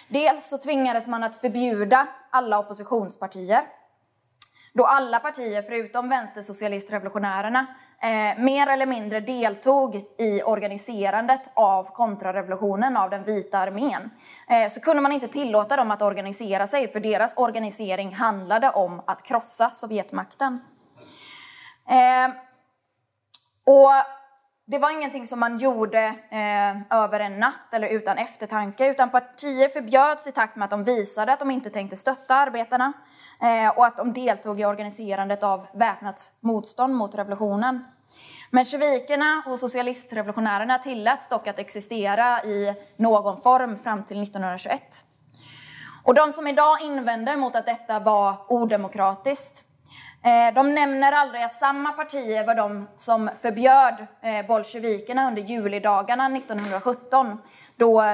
Dels 0.09 0.47
så 0.47 0.59
tvingades 0.59 1.07
man 1.07 1.25
att 1.25 1.37
förbjuda 1.37 2.07
alla 2.31 2.59
oppositionspartier. 2.59 3.65
Då 4.77 4.85
alla 4.85 5.21
partier 5.21 5.63
förutom 5.63 6.09
vänstersocialistrevolutionärerna 6.09 7.67
eh, 8.03 8.43
mer 8.43 8.67
eller 8.67 8.87
mindre 8.87 9.21
deltog 9.21 10.05
i 10.19 10.43
organiserandet 10.43 11.51
av 11.55 11.85
kontrarevolutionen 11.85 12.97
av 12.97 13.11
den 13.11 13.25
vita 13.25 13.59
armén 13.59 14.11
eh, 14.49 14.69
så 14.69 14.81
kunde 14.81 15.03
man 15.03 15.13
inte 15.13 15.29
tillåta 15.29 15.77
dem 15.77 15.91
att 15.91 16.03
organisera 16.03 16.67
sig 16.67 16.89
för 16.89 17.01
deras 17.01 17.37
organisering 17.37 18.15
handlade 18.15 18.71
om 18.71 19.03
att 19.07 19.23
krossa 19.23 19.71
Sovjetmakten. 19.71 20.61
Eh, 21.89 22.35
och 23.67 23.93
det 24.67 24.79
var 24.79 24.91
ingenting 24.91 25.27
som 25.27 25.41
man 25.41 25.59
gjorde 25.59 26.15
eh, 26.31 26.99
över 26.99 27.21
en 27.21 27.39
natt 27.39 27.75
eller 27.75 27.89
utan 27.89 28.19
eftertanke, 28.19 28.91
utan 28.91 29.11
partier 29.11 29.69
förbjöds 29.69 30.27
i 30.27 30.33
takt 30.33 30.57
med 30.57 30.65
att 30.65 30.71
de 30.71 30.85
visade 30.85 31.33
att 31.33 31.39
de 31.39 31.51
inte 31.51 31.71
tänkte 31.71 31.97
stötta 31.97 32.35
arbetarna 32.35 32.93
eh, 33.43 33.79
och 33.79 33.87
att 33.87 33.97
de 33.97 34.13
deltog 34.13 34.61
i 34.61 34.65
organiserandet 34.65 35.43
av 35.43 35.67
väpnat 35.73 36.33
motstånd 36.41 36.95
mot 36.95 37.15
revolutionen. 37.15 37.85
Mensjevikerna 38.51 39.43
och 39.47 39.59
socialistrevolutionärerna 39.59 40.79
tilläts 40.79 41.29
dock 41.29 41.47
att 41.47 41.59
existera 41.59 42.45
i 42.45 42.75
någon 42.97 43.43
form 43.43 43.77
fram 43.77 44.05
till 44.05 44.23
1921. 44.23 45.05
Och 46.05 46.15
de 46.15 46.33
som 46.33 46.47
idag 46.47 46.83
invänder 46.83 47.37
mot 47.37 47.57
att 47.57 47.67
detta 47.67 48.01
var 48.01 48.37
odemokratiskt 48.49 49.65
Eh, 50.25 50.55
de 50.55 50.75
nämner 50.75 51.13
aldrig 51.13 51.43
att 51.43 51.55
samma 51.55 51.93
partier 51.93 52.47
var 52.47 52.55
de 52.55 52.89
som 52.97 53.31
förbjöd 53.43 54.07
eh, 54.23 54.47
bolsjevikerna 54.47 55.29
under 55.29 55.43
julidagarna 55.43 56.37
1917 56.37 57.39
då 57.77 58.05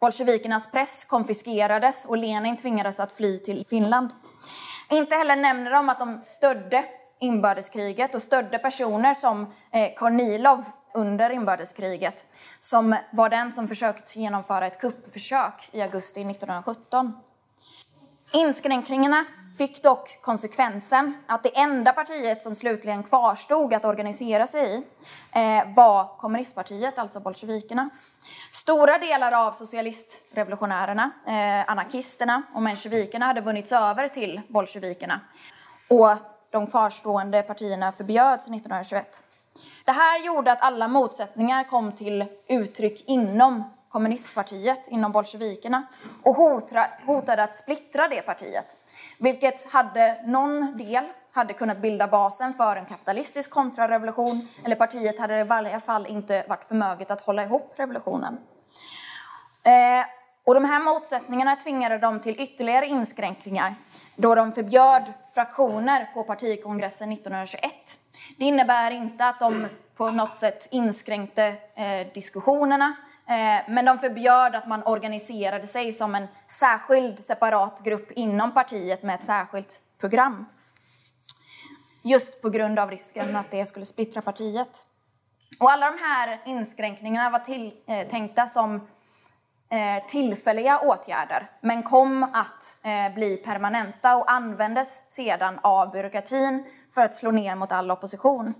bolsjevikernas 0.00 0.70
press 0.70 1.04
konfiskerades 1.04 2.06
och 2.06 2.16
Lenin 2.16 2.56
tvingades 2.56 3.00
att 3.00 3.12
fly 3.12 3.38
till 3.38 3.66
Finland. 3.66 4.10
Inte 4.90 5.14
heller 5.14 5.36
nämner 5.36 5.70
de 5.70 5.88
att 5.88 5.98
de 5.98 6.20
stödde 6.22 6.84
inbördeskriget 7.20 8.14
och 8.14 8.22
stödde 8.22 8.58
personer 8.58 9.14
som 9.14 9.46
eh, 9.70 9.94
Kornilov 9.94 10.64
under 10.94 11.30
inbördeskriget 11.30 12.24
som 12.58 12.96
var 13.12 13.28
den 13.28 13.52
som 13.52 13.68
försökt 13.68 14.16
genomföra 14.16 14.66
ett 14.66 14.80
kuppförsök 14.80 15.68
i 15.72 15.82
augusti 15.82 16.20
1917. 16.20 17.12
Inskränkningarna 18.32 19.24
fick 19.56 19.82
dock 19.82 20.18
konsekvensen 20.22 21.14
att 21.26 21.42
det 21.42 21.58
enda 21.58 21.92
partiet 21.92 22.42
som 22.42 22.54
slutligen 22.54 23.02
kvarstod 23.02 23.74
att 23.74 23.84
organisera 23.84 24.46
sig 24.46 24.74
i 24.74 24.82
eh, 25.32 25.74
var 25.74 26.18
kommunistpartiet, 26.18 26.98
alltså 26.98 27.20
bolsjevikerna. 27.20 27.90
Stora 28.52 28.98
delar 28.98 29.46
av 29.46 29.52
socialistrevolutionärerna, 29.52 31.10
eh, 31.26 31.70
anarkisterna 31.70 32.42
och 32.54 32.62
mensjevikerna 32.62 33.26
hade 33.26 33.40
vunnits 33.40 33.72
över 33.72 34.08
till 34.08 34.40
bolsjevikerna 34.48 35.20
och 35.88 36.16
de 36.50 36.66
kvarstående 36.66 37.42
partierna 37.42 37.92
förbjöds 37.92 38.48
1921. 38.48 39.24
Det 39.84 39.92
här 39.92 40.26
gjorde 40.26 40.52
att 40.52 40.60
alla 40.60 40.88
motsättningar 40.88 41.64
kom 41.64 41.92
till 41.92 42.24
uttryck 42.48 43.04
inom 43.06 43.64
kommunistpartiet, 43.88 44.88
inom 44.88 45.12
bolsjevikerna 45.12 45.86
och 46.22 46.36
hotade 47.06 47.42
att 47.42 47.56
splittra 47.56 48.08
det 48.08 48.22
partiet. 48.22 48.76
Vilket 49.18 49.72
hade 49.72 50.22
någon 50.24 50.76
del 50.76 51.04
hade 51.32 51.54
kunnat 51.54 51.78
bilda 51.78 52.06
basen 52.06 52.54
för 52.54 52.76
en 52.76 52.86
kapitalistisk 52.86 53.50
kontrarevolution 53.50 54.48
eller 54.64 54.76
partiet 54.76 55.18
hade 55.18 55.40
i 55.40 55.44
varje 55.44 55.80
fall 55.80 56.06
inte 56.06 56.44
varit 56.48 56.64
förmöget 56.64 57.10
att 57.10 57.20
hålla 57.20 57.42
ihop 57.42 57.72
revolutionen. 57.76 58.38
Eh, 59.62 60.06
och 60.46 60.54
de 60.54 60.64
här 60.64 60.80
motsättningarna 60.80 61.56
tvingade 61.56 61.98
dem 61.98 62.20
till 62.20 62.40
ytterligare 62.40 62.86
inskränkningar 62.86 63.74
då 64.16 64.34
de 64.34 64.52
förbjöd 64.52 65.12
fraktioner 65.34 66.10
på 66.14 66.22
partikongressen 66.22 67.12
1921. 67.12 67.62
Det 68.38 68.44
innebär 68.44 68.90
inte 68.90 69.26
att 69.26 69.40
de 69.40 69.66
på 69.96 70.10
något 70.10 70.36
sätt 70.36 70.68
inskränkte 70.70 71.44
eh, 71.74 72.12
diskussionerna 72.14 72.96
Eh, 73.28 73.64
men 73.68 73.84
de 73.84 73.98
förbjöd 73.98 74.54
att 74.54 74.68
man 74.68 74.82
organiserade 74.86 75.66
sig 75.66 75.92
som 75.92 76.14
en 76.14 76.28
särskild 76.46 77.24
separat 77.24 77.80
grupp 77.84 78.10
inom 78.10 78.54
partiet 78.54 79.02
med 79.02 79.14
ett 79.14 79.24
särskilt 79.24 79.80
program. 80.00 80.46
Just 82.04 82.42
på 82.42 82.50
grund 82.50 82.78
av 82.78 82.90
risken 82.90 83.36
att 83.36 83.50
det 83.50 83.66
skulle 83.66 83.86
splittra 83.86 84.22
partiet. 84.22 84.86
Och 85.60 85.70
alla 85.70 85.90
de 85.90 85.98
här 85.98 86.40
inskränkningarna 86.46 87.30
var 87.30 87.38
tilltänkta 87.38 88.42
eh, 88.42 88.48
som 88.48 88.74
eh, 89.70 90.06
tillfälliga 90.08 90.80
åtgärder 90.80 91.50
men 91.60 91.82
kom 91.82 92.22
att 92.22 92.78
bli 93.14 93.36
permanenta 93.36 94.16
och 94.16 94.30
användes 94.30 95.12
sedan 95.12 95.58
av 95.62 95.90
byråkratin 95.90 96.64
för 96.94 97.02
att 97.04 97.14
slå 97.14 97.30
ner 97.30 97.54
mot 97.54 97.72
all 97.72 97.90
opposition. 97.90 98.54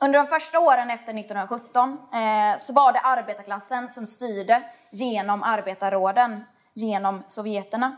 Under 0.00 0.18
de 0.18 0.26
första 0.26 0.58
åren 0.58 0.90
efter 0.90 1.18
1917 1.18 1.98
eh, 2.12 2.58
så 2.58 2.72
var 2.72 2.92
det 2.92 3.00
arbetarklassen 3.00 3.90
som 3.90 4.06
styrde 4.06 4.62
genom 4.90 5.42
arbetarråden, 5.42 6.44
genom 6.74 7.22
sovjeterna. 7.26 7.96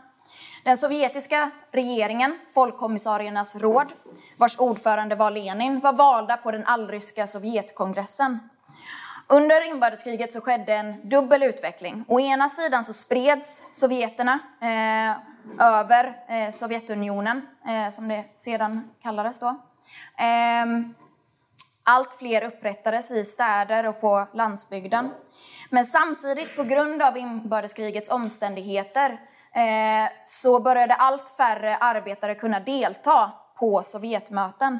Den 0.63 0.77
sovjetiska 0.77 1.51
regeringen, 1.71 2.39
folkkommissariernas 2.53 3.55
råd, 3.55 3.87
vars 4.37 4.59
ordförande 4.59 5.15
var 5.15 5.31
Lenin, 5.31 5.79
var 5.79 5.93
valda 5.93 6.37
på 6.37 6.51
den 6.51 6.65
allryska 6.65 7.27
Sovjetkongressen. 7.27 8.39
Under 9.27 9.69
inbördeskriget 9.69 10.33
så 10.33 10.41
skedde 10.41 10.73
en 10.73 11.09
dubbel 11.09 11.43
utveckling. 11.43 12.05
Å 12.07 12.19
ena 12.19 12.49
sidan 12.49 12.83
så 12.83 12.93
spreds 12.93 13.61
sovjeterna 13.73 14.39
eh, 14.61 15.17
över 15.65 16.13
eh, 16.27 16.51
Sovjetunionen, 16.51 17.41
eh, 17.67 17.89
som 17.89 18.07
det 18.07 18.23
sedan 18.35 18.89
kallades 19.01 19.39
då. 19.39 19.55
Ehm, 20.17 20.93
allt 21.91 22.13
fler 22.13 22.43
upprättades 22.43 23.11
i 23.11 23.25
städer 23.25 23.85
och 23.85 24.01
på 24.01 24.27
landsbygden. 24.33 25.11
Men 25.69 25.85
samtidigt, 25.85 26.55
på 26.55 26.63
grund 26.63 27.01
av 27.01 27.17
inbördeskrigets 27.17 28.09
omständigheter, 28.09 29.09
eh, 29.55 30.11
så 30.23 30.59
började 30.59 30.93
allt 30.93 31.29
färre 31.29 31.77
arbetare 31.77 32.35
kunna 32.35 32.59
delta 32.59 33.31
på 33.59 33.83
Sovjetmöten. 33.85 34.79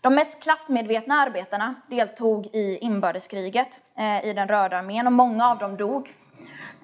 De 0.00 0.14
mest 0.14 0.42
klassmedvetna 0.42 1.14
arbetarna 1.14 1.74
deltog 1.90 2.46
i 2.46 2.78
inbördeskriget 2.80 3.80
eh, 3.98 4.24
i 4.24 4.32
den 4.32 4.48
röda 4.48 4.78
armén 4.78 5.06
och 5.06 5.12
många 5.12 5.50
av 5.50 5.58
dem 5.58 5.76
dog. 5.76 6.14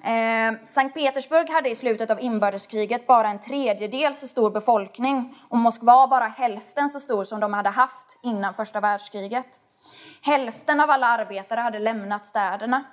Eh, 0.05 0.53
Sankt 0.67 0.93
Petersburg 0.93 1.49
hade 1.49 1.69
i 1.69 1.75
slutet 1.75 2.11
av 2.11 2.21
inbördeskriget 2.21 3.07
bara 3.07 3.27
en 3.27 3.39
tredjedel 3.39 4.15
så 4.15 4.27
stor 4.27 4.51
befolkning 4.51 5.35
och 5.49 5.57
Moskva 5.57 6.07
bara 6.07 6.27
hälften 6.27 6.89
så 6.89 6.99
stor 6.99 7.23
som 7.23 7.39
de 7.39 7.53
hade 7.53 7.69
haft 7.69 8.19
innan 8.23 8.53
första 8.53 8.79
världskriget. 8.79 9.47
Hälften 10.21 10.79
av 10.79 10.89
alla 10.89 11.07
arbetare 11.07 11.59
hade 11.59 11.79
lämnat 11.79 12.25
städerna. 12.25 12.83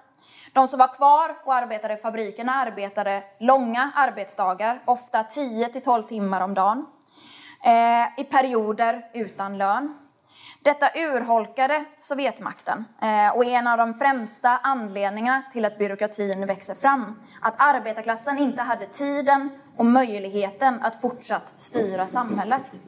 De 0.53 0.69
som 0.69 0.79
var 0.79 0.93
kvar 0.93 1.37
och 1.45 1.55
arbetade 1.55 1.95
i 1.95 1.97
fabrikerna 1.97 2.55
arbetade 2.55 3.25
långa 3.41 3.93
arbetsdagar, 3.95 4.83
ofta 4.85 5.23
10-12 5.23 6.03
timmar 6.03 6.41
om 6.41 6.55
dagen, 6.55 6.87
eh, 7.65 8.21
i 8.21 8.25
perioder 8.25 9.11
utan 9.15 9.59
lön. 9.59 10.02
Detta 10.65 10.91
urholkade 10.95 11.85
Sovjetmakten 12.01 12.85
eh, 13.01 13.37
och 13.37 13.45
är 13.45 13.49
en 13.49 13.67
av 13.67 13.79
de 13.79 13.95
främsta 13.95 14.59
anledningarna 14.59 15.43
till 15.53 15.65
att 15.65 15.79
byråkratin 15.79 16.47
växer 16.47 16.75
fram. 16.75 17.21
Att 17.41 17.55
arbetarklassen 17.57 18.39
inte 18.39 18.63
hade 18.63 18.87
tiden 18.87 19.51
och 19.77 19.87
möjligheten 19.87 20.83
att 20.83 21.01
fortsatt 21.01 21.55
styra 21.57 22.07
samhället. 22.07 22.83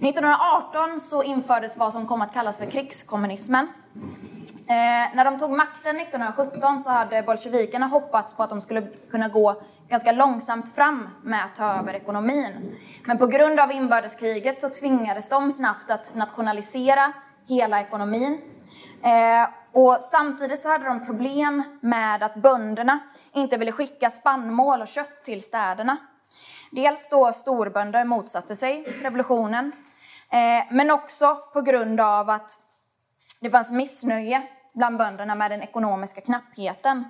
1918 0.00 1.00
så 1.00 1.22
infördes 1.22 1.76
vad 1.78 1.92
som 1.92 2.06
kom 2.06 2.22
att 2.22 2.34
kallas 2.34 2.58
för 2.58 2.66
krigskommunismen. 2.66 3.68
Eh, 4.68 5.14
när 5.16 5.24
de 5.24 5.38
tog 5.38 5.50
makten 5.50 5.96
1917 5.96 6.80
så 6.80 6.90
hade 6.90 7.22
bolsjevikerna 7.22 7.86
hoppats 7.86 8.32
på 8.32 8.42
att 8.42 8.50
de 8.50 8.60
skulle 8.60 8.82
kunna 9.10 9.28
gå 9.28 9.62
ganska 9.88 10.12
långsamt 10.12 10.74
fram 10.74 11.08
med 11.22 11.44
att 11.44 11.56
ta 11.56 11.64
över 11.64 11.94
ekonomin. 11.94 12.76
Men 13.04 13.18
på 13.18 13.26
grund 13.26 13.60
av 13.60 13.72
inbördeskriget 13.72 14.58
så 14.58 14.70
tvingades 14.70 15.28
de 15.28 15.52
snabbt 15.52 15.90
att 15.90 16.14
nationalisera 16.14 17.12
hela 17.48 17.80
ekonomin. 17.80 18.40
Eh, 19.02 19.48
och 19.72 19.98
samtidigt 20.00 20.60
så 20.60 20.68
hade 20.68 20.84
de 20.84 21.06
problem 21.06 21.62
med 21.80 22.22
att 22.22 22.34
bönderna 22.34 22.98
inte 23.32 23.56
ville 23.56 23.72
skicka 23.72 24.10
spannmål 24.10 24.80
och 24.80 24.88
kött 24.88 25.24
till 25.24 25.42
städerna. 25.42 25.96
Dels 26.70 27.08
då 27.08 27.32
storbönder 27.32 28.04
motsatte 28.04 28.56
sig 28.56 28.84
revolutionen, 29.02 29.72
eh, 30.30 30.64
men 30.70 30.90
också 30.90 31.36
på 31.52 31.60
grund 31.60 32.00
av 32.00 32.30
att 32.30 32.50
det 33.40 33.50
fanns 33.50 33.70
missnöje 33.70 34.42
bland 34.74 34.98
bönderna 34.98 35.34
med 35.34 35.50
den 35.50 35.62
ekonomiska 35.62 36.20
knappheten. 36.20 37.04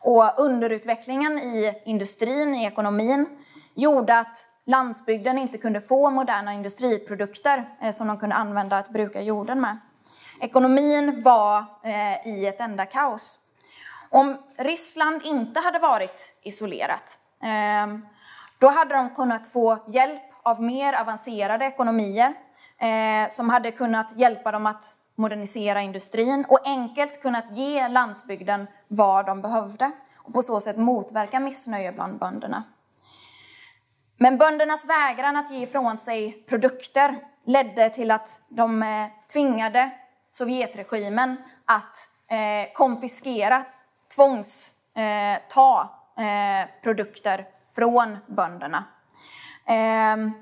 Och 0.00 0.38
underutvecklingen 0.38 1.38
i 1.38 1.82
industrin, 1.84 2.54
i 2.54 2.64
ekonomin, 2.66 3.26
gjorde 3.74 4.18
att 4.18 4.48
landsbygden 4.66 5.38
inte 5.38 5.58
kunde 5.58 5.80
få 5.80 6.10
moderna 6.10 6.52
industriprodukter 6.52 7.68
eh, 7.80 7.92
som 7.92 8.08
de 8.08 8.18
kunde 8.18 8.34
använda 8.36 8.78
att 8.78 8.88
bruka 8.88 9.20
jorden 9.22 9.60
med. 9.60 9.78
Ekonomin 10.40 11.22
var 11.22 11.64
eh, 11.82 12.28
i 12.28 12.46
ett 12.46 12.60
enda 12.60 12.86
kaos. 12.86 13.38
Om 14.10 14.36
Ryssland 14.56 15.22
inte 15.24 15.60
hade 15.60 15.78
varit 15.78 16.38
isolerat, 16.42 17.18
ehm, 17.42 18.06
då 18.58 18.68
hade 18.68 18.94
de 18.94 19.10
kunnat 19.10 19.46
få 19.46 19.78
hjälp 19.88 20.22
av 20.42 20.62
mer 20.62 20.92
avancerade 20.92 21.64
ekonomier 21.64 22.34
eh, 22.78 23.30
som 23.30 23.50
hade 23.50 23.70
kunnat 23.70 24.16
hjälpa 24.16 24.52
dem 24.52 24.66
att 24.66 24.84
modernisera 25.18 25.80
industrin 25.80 26.44
och 26.48 26.66
enkelt 26.68 27.22
kunnat 27.22 27.44
ge 27.52 27.88
landsbygden 27.88 28.66
vad 28.88 29.26
de 29.26 29.42
behövde 29.42 29.90
och 30.16 30.34
på 30.34 30.42
så 30.42 30.60
sätt 30.60 30.76
motverka 30.76 31.40
missnöje 31.40 31.92
bland 31.92 32.18
bönderna. 32.18 32.64
Men 34.16 34.38
böndernas 34.38 34.88
vägran 34.88 35.36
att 35.36 35.50
ge 35.50 35.62
ifrån 35.62 35.98
sig 35.98 36.32
produkter 36.32 37.16
ledde 37.44 37.90
till 37.90 38.10
att 38.10 38.40
de 38.48 38.82
eh, 38.82 39.06
tvingade 39.32 39.90
Sovjetregimen 40.30 41.36
att 41.64 41.96
eh, 42.28 42.72
konfiskera, 42.74 43.64
tvångsta 44.16 45.90
eh, 46.16 46.68
produkter 46.82 47.46
från 47.74 48.18
bönderna. 48.26 48.84
Ehm, 49.66 50.32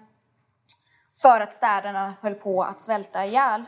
för 1.23 1.41
att 1.41 1.55
städerna 1.55 2.15
höll 2.23 2.35
på 2.35 2.62
att 2.62 2.81
svälta 2.81 3.25
ihjäl. 3.25 3.65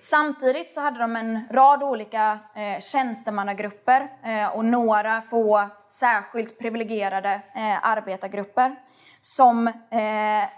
Samtidigt 0.00 0.72
så 0.72 0.80
hade 0.80 0.98
de 0.98 1.16
en 1.16 1.48
rad 1.50 1.82
olika 1.82 2.38
eh, 2.54 2.80
tjänstemannagrupper 2.80 4.08
eh, 4.24 4.56
och 4.56 4.64
några 4.64 5.22
få 5.22 5.68
särskilt 5.88 6.58
privilegierade 6.58 7.42
eh, 7.54 7.88
arbetargrupper 7.88 8.76
som 9.20 9.68
eh, 9.68 9.72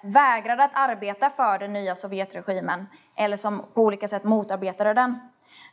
vägrade 0.03 0.65
att 0.65 0.71
arbeta 0.75 1.31
för 1.31 1.59
den 1.59 1.73
nya 1.73 1.95
Sovjetregimen 1.95 2.87
eller 3.17 3.37
som 3.37 3.63
på 3.75 3.83
olika 3.83 4.09
sätt 4.09 4.25
motarbetade 4.25 4.95
den. 4.95 5.21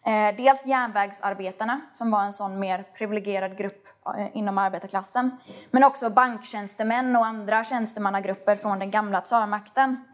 Eh, 0.05 0.35
dels 0.37 0.65
järnvägsarbetarna, 0.65 1.81
som 1.91 2.11
var 2.11 2.23
en 2.23 2.33
sån 2.33 2.59
mer 2.59 2.83
privilegierad 2.97 3.57
grupp 3.57 3.87
eh, 4.17 4.37
inom 4.37 4.57
arbetarklassen, 4.57 5.37
men 5.71 5.83
också 5.83 6.09
banktjänstemän 6.09 7.15
och 7.15 7.25
andra 7.25 7.63
tjänstemannagrupper 7.63 8.55
från 8.55 8.79
den 8.79 8.91
gamla 8.91 9.21
tsarmakten. 9.21 10.05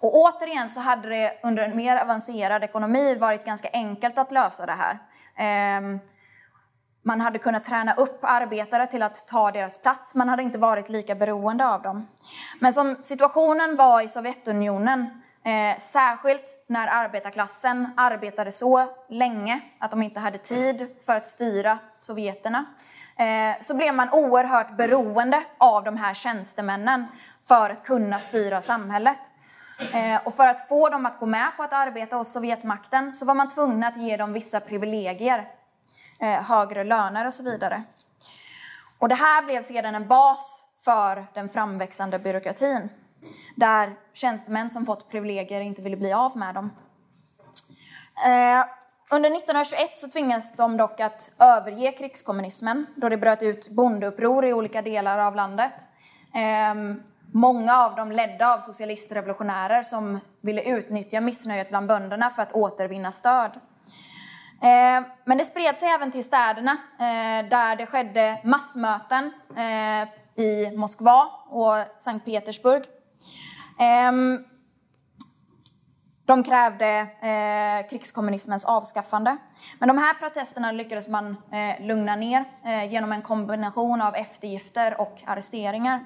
Och 0.00 0.16
återigen 0.16 0.68
så 0.68 0.80
hade 0.80 1.08
det 1.08 1.32
under 1.42 1.62
en 1.62 1.76
mer 1.76 1.96
avancerad 1.96 2.64
ekonomi 2.64 3.14
varit 3.14 3.44
ganska 3.44 3.68
enkelt 3.72 4.18
att 4.18 4.32
lösa 4.32 4.66
det 4.66 4.72
här. 4.72 4.98
Ehm, 5.36 5.98
man 7.02 7.20
hade 7.20 7.38
kunnat 7.38 7.64
träna 7.64 7.94
upp 7.94 8.18
arbetare 8.22 8.86
till 8.86 9.02
att 9.02 9.26
ta 9.26 9.50
deras 9.50 9.82
plats. 9.82 10.14
Man 10.14 10.28
hade 10.28 10.42
inte 10.42 10.58
varit 10.58 10.88
lika 10.88 11.14
beroende 11.14 11.66
av 11.66 11.82
dem. 11.82 12.08
Men 12.58 12.72
som 12.72 12.96
situationen 13.02 13.76
var 13.76 14.00
i 14.00 14.08
Sovjetunionen, 14.08 15.22
eh, 15.44 15.78
särskilt 15.78 16.64
när 16.66 16.86
arbetarklassen 16.86 17.88
arbetade 17.96 18.52
så 18.52 18.86
länge 19.08 19.60
att 19.78 19.90
de 19.90 20.02
inte 20.02 20.20
hade 20.20 20.38
tid 20.38 20.86
för 21.06 21.14
att 21.14 21.26
styra 21.26 21.78
sovjeterna, 21.98 22.64
eh, 23.16 23.62
så 23.62 23.76
blev 23.76 23.94
man 23.94 24.10
oerhört 24.12 24.76
beroende 24.76 25.42
av 25.58 25.84
de 25.84 25.96
här 25.96 26.14
tjänstemännen 26.14 27.06
för 27.48 27.70
att 27.70 27.84
kunna 27.84 28.18
styra 28.18 28.60
samhället. 28.60 29.18
Eh, 29.78 30.20
och 30.24 30.34
för 30.34 30.46
att 30.46 30.68
få 30.68 30.88
dem 30.88 31.06
att 31.06 31.20
gå 31.20 31.26
med 31.26 31.56
på 31.56 31.62
att 31.62 31.72
arbeta 31.72 32.18
åt 32.18 32.28
Sovjetmakten 32.28 33.12
så 33.12 33.24
var 33.24 33.34
man 33.34 33.50
tvungen 33.50 33.84
att 33.84 33.96
ge 33.96 34.16
dem 34.16 34.32
vissa 34.32 34.60
privilegier, 34.60 35.48
eh, 36.20 36.42
högre 36.42 36.84
löner 36.84 37.26
och 37.26 37.34
så 37.34 37.42
vidare. 37.42 37.82
Och 38.98 39.08
det 39.08 39.14
här 39.14 39.42
blev 39.42 39.62
sedan 39.62 39.94
en 39.94 40.08
bas 40.08 40.64
för 40.84 41.26
den 41.34 41.48
framväxande 41.48 42.18
byråkratin, 42.18 42.88
där 43.56 43.96
tjänstemän 44.12 44.70
som 44.70 44.86
fått 44.86 45.10
privilegier 45.10 45.60
inte 45.60 45.82
ville 45.82 45.96
bli 45.96 46.12
av 46.12 46.36
med 46.36 46.54
dem. 46.54 46.70
Eh, 48.26 48.64
under 49.10 49.30
1921 49.30 49.96
så 49.96 50.08
tvingades 50.08 50.52
de 50.52 50.76
dock 50.76 51.00
att 51.00 51.30
överge 51.38 51.92
krigskommunismen 51.92 52.86
då 52.96 53.08
det 53.08 53.16
bröt 53.16 53.42
ut 53.42 53.68
bondeuppror 53.68 54.44
i 54.44 54.52
olika 54.52 54.82
delar 54.82 55.18
av 55.18 55.36
landet. 55.36 55.88
Ehm, 56.34 57.02
Många 57.32 57.76
av 57.76 57.94
dem 57.94 58.12
ledda 58.12 58.54
av 58.54 58.58
socialistrevolutionärer 58.58 59.82
som 59.82 60.20
ville 60.40 60.62
utnyttja 60.62 61.20
missnöjet 61.20 61.68
bland 61.68 61.86
bönderna 61.88 62.30
för 62.30 62.42
att 62.42 62.52
återvinna 62.52 63.12
stöd. 63.12 63.50
Eh, 64.62 65.06
men 65.24 65.38
det 65.38 65.44
spred 65.44 65.76
sig 65.76 65.88
även 65.88 66.10
till 66.10 66.24
städerna 66.24 66.72
eh, 66.72 67.48
där 67.48 67.76
det 67.76 67.86
skedde 67.86 68.40
massmöten 68.44 69.32
eh, 69.56 70.08
i 70.44 70.76
Moskva 70.76 71.26
och 71.48 71.74
Sankt 71.98 72.24
Petersburg. 72.24 72.82
Ehm, 73.80 74.44
de 76.26 76.42
krävde 76.42 77.06
krigskommunismens 77.90 78.64
avskaffande. 78.64 79.36
Men 79.78 79.88
de 79.88 79.98
här 79.98 80.14
protesterna 80.14 80.72
lyckades 80.72 81.08
man 81.08 81.36
lugna 81.80 82.16
ner 82.16 82.44
genom 82.88 83.12
en 83.12 83.22
kombination 83.22 84.02
av 84.02 84.14
eftergifter 84.14 85.00
och 85.00 85.22
arresteringar. 85.26 86.04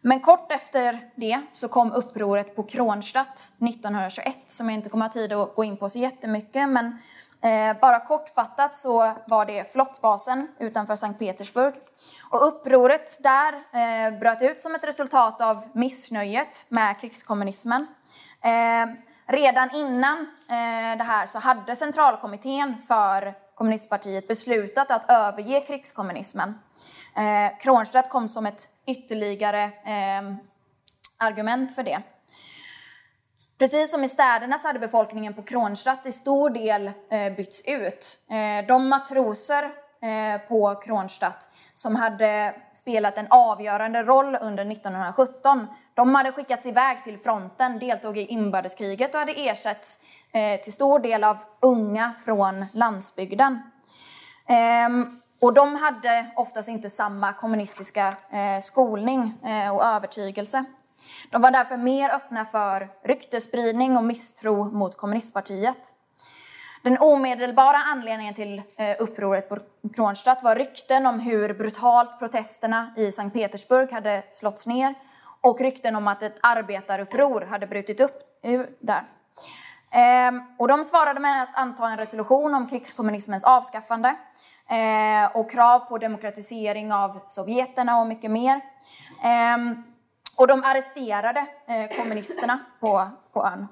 Men 0.00 0.20
kort 0.20 0.52
efter 0.52 1.10
det 1.14 1.40
så 1.52 1.68
kom 1.68 1.92
upproret 1.92 2.56
på 2.56 2.62
Kronstadt 2.62 3.52
1921 3.68 4.36
som 4.46 4.68
jag 4.68 4.74
inte 4.74 4.88
kommer 4.88 5.04
ha 5.04 5.12
tid 5.12 5.32
att 5.32 5.54
gå 5.54 5.64
in 5.64 5.76
på 5.76 5.88
så 5.88 5.98
jättemycket. 5.98 6.68
Men 6.68 6.86
eh, 7.40 7.80
bara 7.80 8.00
kortfattat 8.00 8.74
så 8.74 9.12
var 9.26 9.46
det 9.46 9.72
flottbasen 9.72 10.48
utanför 10.58 10.96
Sankt 10.96 11.18
Petersburg. 11.18 11.74
Och 12.30 12.46
upproret 12.46 13.22
där 13.22 13.52
eh, 13.52 14.18
bröt 14.18 14.42
ut 14.42 14.62
som 14.62 14.74
ett 14.74 14.84
resultat 14.84 15.40
av 15.40 15.68
missnöjet 15.72 16.64
med 16.68 17.00
krigskommunismen. 17.00 17.86
Eh, 18.44 18.94
redan 19.26 19.70
innan 19.74 20.18
eh, 20.48 20.98
det 20.98 21.04
här 21.04 21.26
så 21.26 21.38
hade 21.38 21.76
centralkommittén 21.76 22.78
för 22.78 23.34
kommunistpartiet 23.54 24.28
beslutat 24.28 24.90
att 24.90 25.10
överge 25.10 25.60
krigskommunismen. 25.60 26.54
Eh, 27.18 27.58
Kronstadt 27.60 28.10
kom 28.10 28.28
som 28.28 28.46
ett 28.46 28.68
ytterligare 28.86 29.62
eh, 29.64 30.34
argument 31.18 31.74
för 31.74 31.82
det. 31.82 32.02
Precis 33.58 33.90
som 33.90 34.04
i 34.04 34.08
städerna 34.08 34.58
så 34.58 34.68
hade 34.68 34.78
befolkningen 34.78 35.34
på 35.34 35.42
Kronstadt 35.42 36.06
i 36.06 36.12
stor 36.12 36.50
del 36.50 36.86
eh, 36.86 37.32
bytts 37.36 37.62
ut. 37.66 38.18
Eh, 38.30 38.66
de 38.66 38.88
matroser 38.88 39.64
eh, 40.02 40.40
på 40.48 40.74
Kronstadt 40.74 41.48
som 41.72 41.96
hade 41.96 42.54
spelat 42.74 43.18
en 43.18 43.26
avgörande 43.30 44.02
roll 44.02 44.38
under 44.40 44.72
1917, 44.72 45.66
de 45.94 46.14
hade 46.14 46.32
skickats 46.32 46.66
iväg 46.66 47.04
till 47.04 47.18
fronten, 47.18 47.78
deltog 47.78 48.18
i 48.18 48.26
inbördeskriget 48.26 49.14
och 49.14 49.20
hade 49.20 49.32
ersatts 49.32 49.98
eh, 50.32 50.60
till 50.60 50.72
stor 50.72 50.98
del 50.98 51.24
av 51.24 51.36
unga 51.62 52.12
från 52.24 52.64
landsbygden. 52.72 53.62
Ehm, 54.48 55.20
och 55.40 55.54
de 55.54 55.76
hade 55.76 56.30
oftast 56.36 56.68
inte 56.68 56.90
samma 56.90 57.32
kommunistiska 57.32 58.08
eh, 58.08 58.60
skolning 58.60 59.34
eh, 59.44 59.74
och 59.74 59.84
övertygelse. 59.84 60.64
De 61.30 61.42
var 61.42 61.50
därför 61.50 61.76
mer 61.76 62.10
öppna 62.10 62.44
för 62.44 62.88
ryktespridning 63.04 63.96
och 63.96 64.04
misstro 64.04 64.64
mot 64.64 64.96
kommunistpartiet. 64.96 65.94
Den 66.82 66.98
omedelbara 66.98 67.76
anledningen 67.76 68.34
till 68.34 68.62
eh, 68.76 68.96
upproret 68.98 69.48
på 69.48 69.58
Kronstadt 69.94 70.42
var 70.42 70.56
rykten 70.56 71.06
om 71.06 71.20
hur 71.20 71.54
brutalt 71.54 72.18
protesterna 72.18 72.94
i 72.96 73.12
Sankt 73.12 73.34
Petersburg 73.34 73.92
hade 73.92 74.22
slåtts 74.32 74.66
ner 74.66 74.94
och 75.40 75.60
rykten 75.60 75.96
om 75.96 76.08
att 76.08 76.22
ett 76.22 76.36
arbetaruppror 76.40 77.40
hade 77.40 77.66
brutit 77.66 78.00
upp 78.00 78.42
där. 78.80 79.02
Ehm, 79.90 80.42
och 80.58 80.68
de 80.68 80.84
svarade 80.84 81.20
med 81.20 81.42
att 81.42 81.56
anta 81.56 81.88
en 81.88 81.98
resolution 81.98 82.54
om 82.54 82.68
krigskommunismens 82.68 83.44
avskaffande 83.44 84.16
eh, 84.70 85.36
och 85.36 85.50
krav 85.50 85.80
på 85.80 85.98
demokratisering 85.98 86.92
av 86.92 87.20
sovjeterna 87.26 88.00
och 88.00 88.06
mycket 88.06 88.30
mer. 88.30 88.60
Eh, 89.24 89.56
och 90.36 90.46
de 90.46 90.64
arresterade 90.64 91.46
eh, 91.68 91.96
kommunisterna 91.96 92.58
på, 92.80 93.10
på 93.32 93.46
ön. 93.46 93.68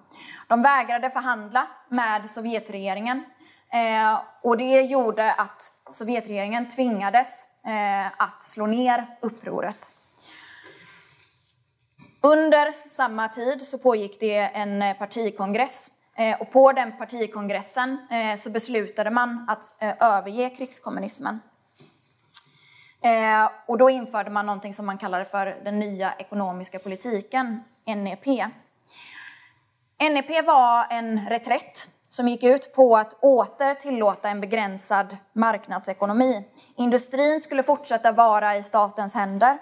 De 0.48 0.62
vägrade 0.62 1.10
förhandla 1.10 1.66
med 1.88 2.30
Sovjetregeringen 2.30 3.24
eh, 3.72 4.20
och 4.42 4.56
det 4.56 4.80
gjorde 4.80 5.32
att 5.32 5.72
Sovjetregeringen 5.90 6.68
tvingades 6.68 7.46
eh, 7.66 8.06
att 8.22 8.42
slå 8.42 8.66
ner 8.66 9.06
upproret. 9.20 9.90
Under 12.20 12.88
samma 12.88 13.28
tid 13.28 13.62
så 13.62 13.78
pågick 13.78 14.20
det 14.20 14.38
en 14.38 14.82
eh, 14.82 14.96
partikongress 14.96 15.90
Eh, 16.18 16.40
och 16.40 16.50
på 16.50 16.72
den 16.72 16.92
partikongressen 16.98 17.98
eh, 18.10 18.36
så 18.36 18.50
beslutade 18.50 19.10
man 19.10 19.44
att 19.48 19.82
eh, 19.82 19.94
överge 20.00 20.50
krigskommunismen. 20.50 21.40
Och 23.66 23.78
då 23.78 23.90
införde 23.90 24.30
man 24.30 24.46
någonting 24.46 24.74
som 24.74 24.86
man 24.86 24.98
kallade 24.98 25.24
för 25.24 25.46
den 25.64 25.78
nya 25.78 26.14
ekonomiska 26.18 26.78
politiken, 26.78 27.64
NEP. 27.84 28.26
NEP 30.00 30.46
var 30.46 30.86
en 30.90 31.28
reträtt 31.28 31.88
som 32.08 32.28
gick 32.28 32.44
ut 32.44 32.74
på 32.74 32.96
att 32.96 33.12
åter 33.22 33.74
tillåta 33.74 34.28
en 34.28 34.40
begränsad 34.40 35.16
marknadsekonomi. 35.32 36.44
Industrin 36.76 37.40
skulle 37.40 37.62
fortsätta 37.62 38.12
vara 38.12 38.56
i 38.56 38.62
statens 38.62 39.14
händer 39.14 39.58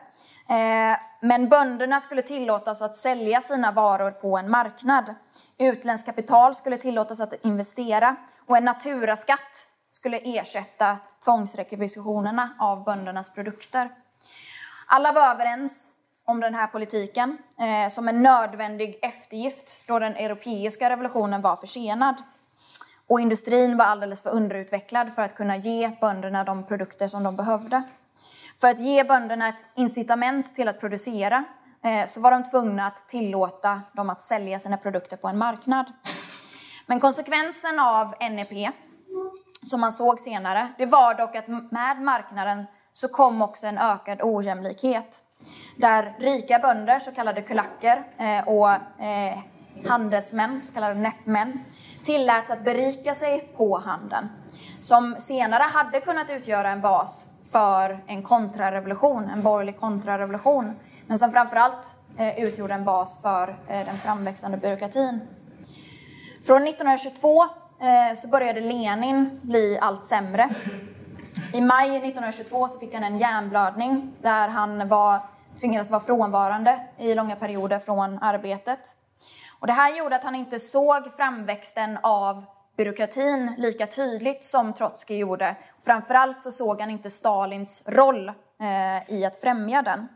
Eh, 0.48 0.98
men 1.20 1.48
bönderna 1.48 2.00
skulle 2.00 2.22
tillåtas 2.22 2.82
att 2.82 2.96
sälja 2.96 3.40
sina 3.40 3.72
varor 3.72 4.10
på 4.10 4.38
en 4.38 4.50
marknad. 4.50 5.14
Utländskt 5.58 6.06
kapital 6.06 6.54
skulle 6.54 6.76
tillåtas 6.76 7.20
att 7.20 7.44
investera 7.44 8.16
och 8.46 8.56
en 8.56 8.64
naturaskatt 8.64 9.68
skulle 9.90 10.18
ersätta 10.18 10.98
tvångsrekvisitionerna 11.24 12.54
av 12.58 12.84
böndernas 12.84 13.32
produkter. 13.32 13.90
Alla 14.86 15.12
var 15.12 15.30
överens 15.30 15.90
om 16.24 16.40
den 16.40 16.54
här 16.54 16.66
politiken 16.66 17.38
eh, 17.60 17.90
som 17.90 18.08
en 18.08 18.22
nödvändig 18.22 18.98
eftergift 19.02 19.82
då 19.86 19.98
den 19.98 20.16
europeiska 20.16 20.90
revolutionen 20.90 21.42
var 21.42 21.56
försenad. 21.56 22.22
Och 23.06 23.20
industrin 23.20 23.76
var 23.76 23.84
alldeles 23.84 24.22
för 24.22 24.30
underutvecklad 24.30 25.14
för 25.14 25.22
att 25.22 25.34
kunna 25.34 25.56
ge 25.56 25.90
bönderna 26.00 26.44
de 26.44 26.66
produkter 26.66 27.08
som 27.08 27.22
de 27.22 27.36
behövde. 27.36 27.82
För 28.64 28.70
att 28.70 28.80
ge 28.80 29.04
bönderna 29.04 29.48
ett 29.48 29.64
incitament 29.74 30.54
till 30.54 30.68
att 30.68 30.80
producera 30.80 31.44
eh, 31.84 32.06
så 32.06 32.20
var 32.20 32.30
de 32.30 32.44
tvungna 32.44 32.86
att 32.86 33.08
tillåta 33.08 33.82
dem 33.92 34.10
att 34.10 34.22
sälja 34.22 34.58
sina 34.58 34.76
produkter 34.76 35.16
på 35.16 35.28
en 35.28 35.38
marknad. 35.38 35.92
Men 36.86 37.00
konsekvensen 37.00 37.80
av 37.80 38.14
NEP, 38.20 38.72
som 39.66 39.80
man 39.80 39.92
såg 39.92 40.20
senare, 40.20 40.68
det 40.78 40.86
var 40.86 41.14
dock 41.14 41.36
att 41.36 41.48
med 41.48 42.00
marknaden 42.00 42.64
så 42.92 43.08
kom 43.08 43.42
också 43.42 43.66
en 43.66 43.78
ökad 43.78 44.18
ojämlikhet. 44.22 45.22
Där 45.78 46.14
rika 46.18 46.58
bönder, 46.58 46.98
så 46.98 47.12
kallade 47.12 47.42
kulacker, 47.42 48.04
eh, 48.18 48.48
och 48.48 48.70
eh, 49.04 49.38
handelsmän, 49.88 50.62
så 50.62 50.72
kallade 50.72 50.94
näppmän, 50.94 51.60
tilläts 52.02 52.50
att 52.50 52.64
berika 52.64 53.14
sig 53.14 53.52
på 53.56 53.78
handeln. 53.78 54.28
Som 54.80 55.16
senare 55.18 55.62
hade 55.62 56.00
kunnat 56.00 56.30
utgöra 56.30 56.70
en 56.70 56.80
bas 56.80 57.33
för 57.54 58.04
en 58.06 58.22
kontrarevolution, 58.22 59.30
en 59.30 59.42
borgerlig 59.42 59.80
kontrarevolution. 59.80 60.74
Men 61.06 61.18
som 61.18 61.32
framförallt 61.32 61.98
eh, 62.18 62.44
utgjorde 62.44 62.74
en 62.74 62.84
bas 62.84 63.22
för 63.22 63.48
eh, 63.68 63.84
den 63.84 63.96
framväxande 63.96 64.56
byråkratin. 64.56 65.20
Från 66.46 66.62
1922 66.62 67.42
eh, 67.42 67.48
så 68.16 68.28
började 68.28 68.60
Lenin 68.60 69.40
bli 69.42 69.78
allt 69.80 70.06
sämre. 70.06 70.54
I 71.52 71.60
maj 71.60 71.88
1922 71.88 72.68
så 72.68 72.78
fick 72.78 72.94
han 72.94 73.04
en 73.04 73.18
hjärnblödning 73.18 74.12
där 74.22 74.48
han 74.48 74.88
var, 74.88 75.20
tvingades 75.60 75.90
vara 75.90 76.02
frånvarande 76.02 76.80
i 76.98 77.14
långa 77.14 77.36
perioder 77.36 77.78
från 77.78 78.18
arbetet. 78.22 78.96
Och 79.60 79.66
det 79.66 79.72
här 79.72 79.98
gjorde 79.98 80.16
att 80.16 80.24
han 80.24 80.34
inte 80.34 80.58
såg 80.58 81.12
framväxten 81.16 81.98
av 82.02 82.44
byråkratin 82.76 83.54
lika 83.58 83.86
tydligt 83.86 84.44
som 84.44 84.72
Trotskij 84.72 85.18
gjorde. 85.18 85.56
Framförallt 85.80 86.42
så 86.42 86.52
såg 86.52 86.80
han 86.80 86.90
inte 86.90 87.10
Stalins 87.10 87.82
roll 87.86 88.28
eh, 88.28 89.14
i 89.14 89.24
att 89.24 89.36
främja 89.36 89.82
den. 89.82 90.08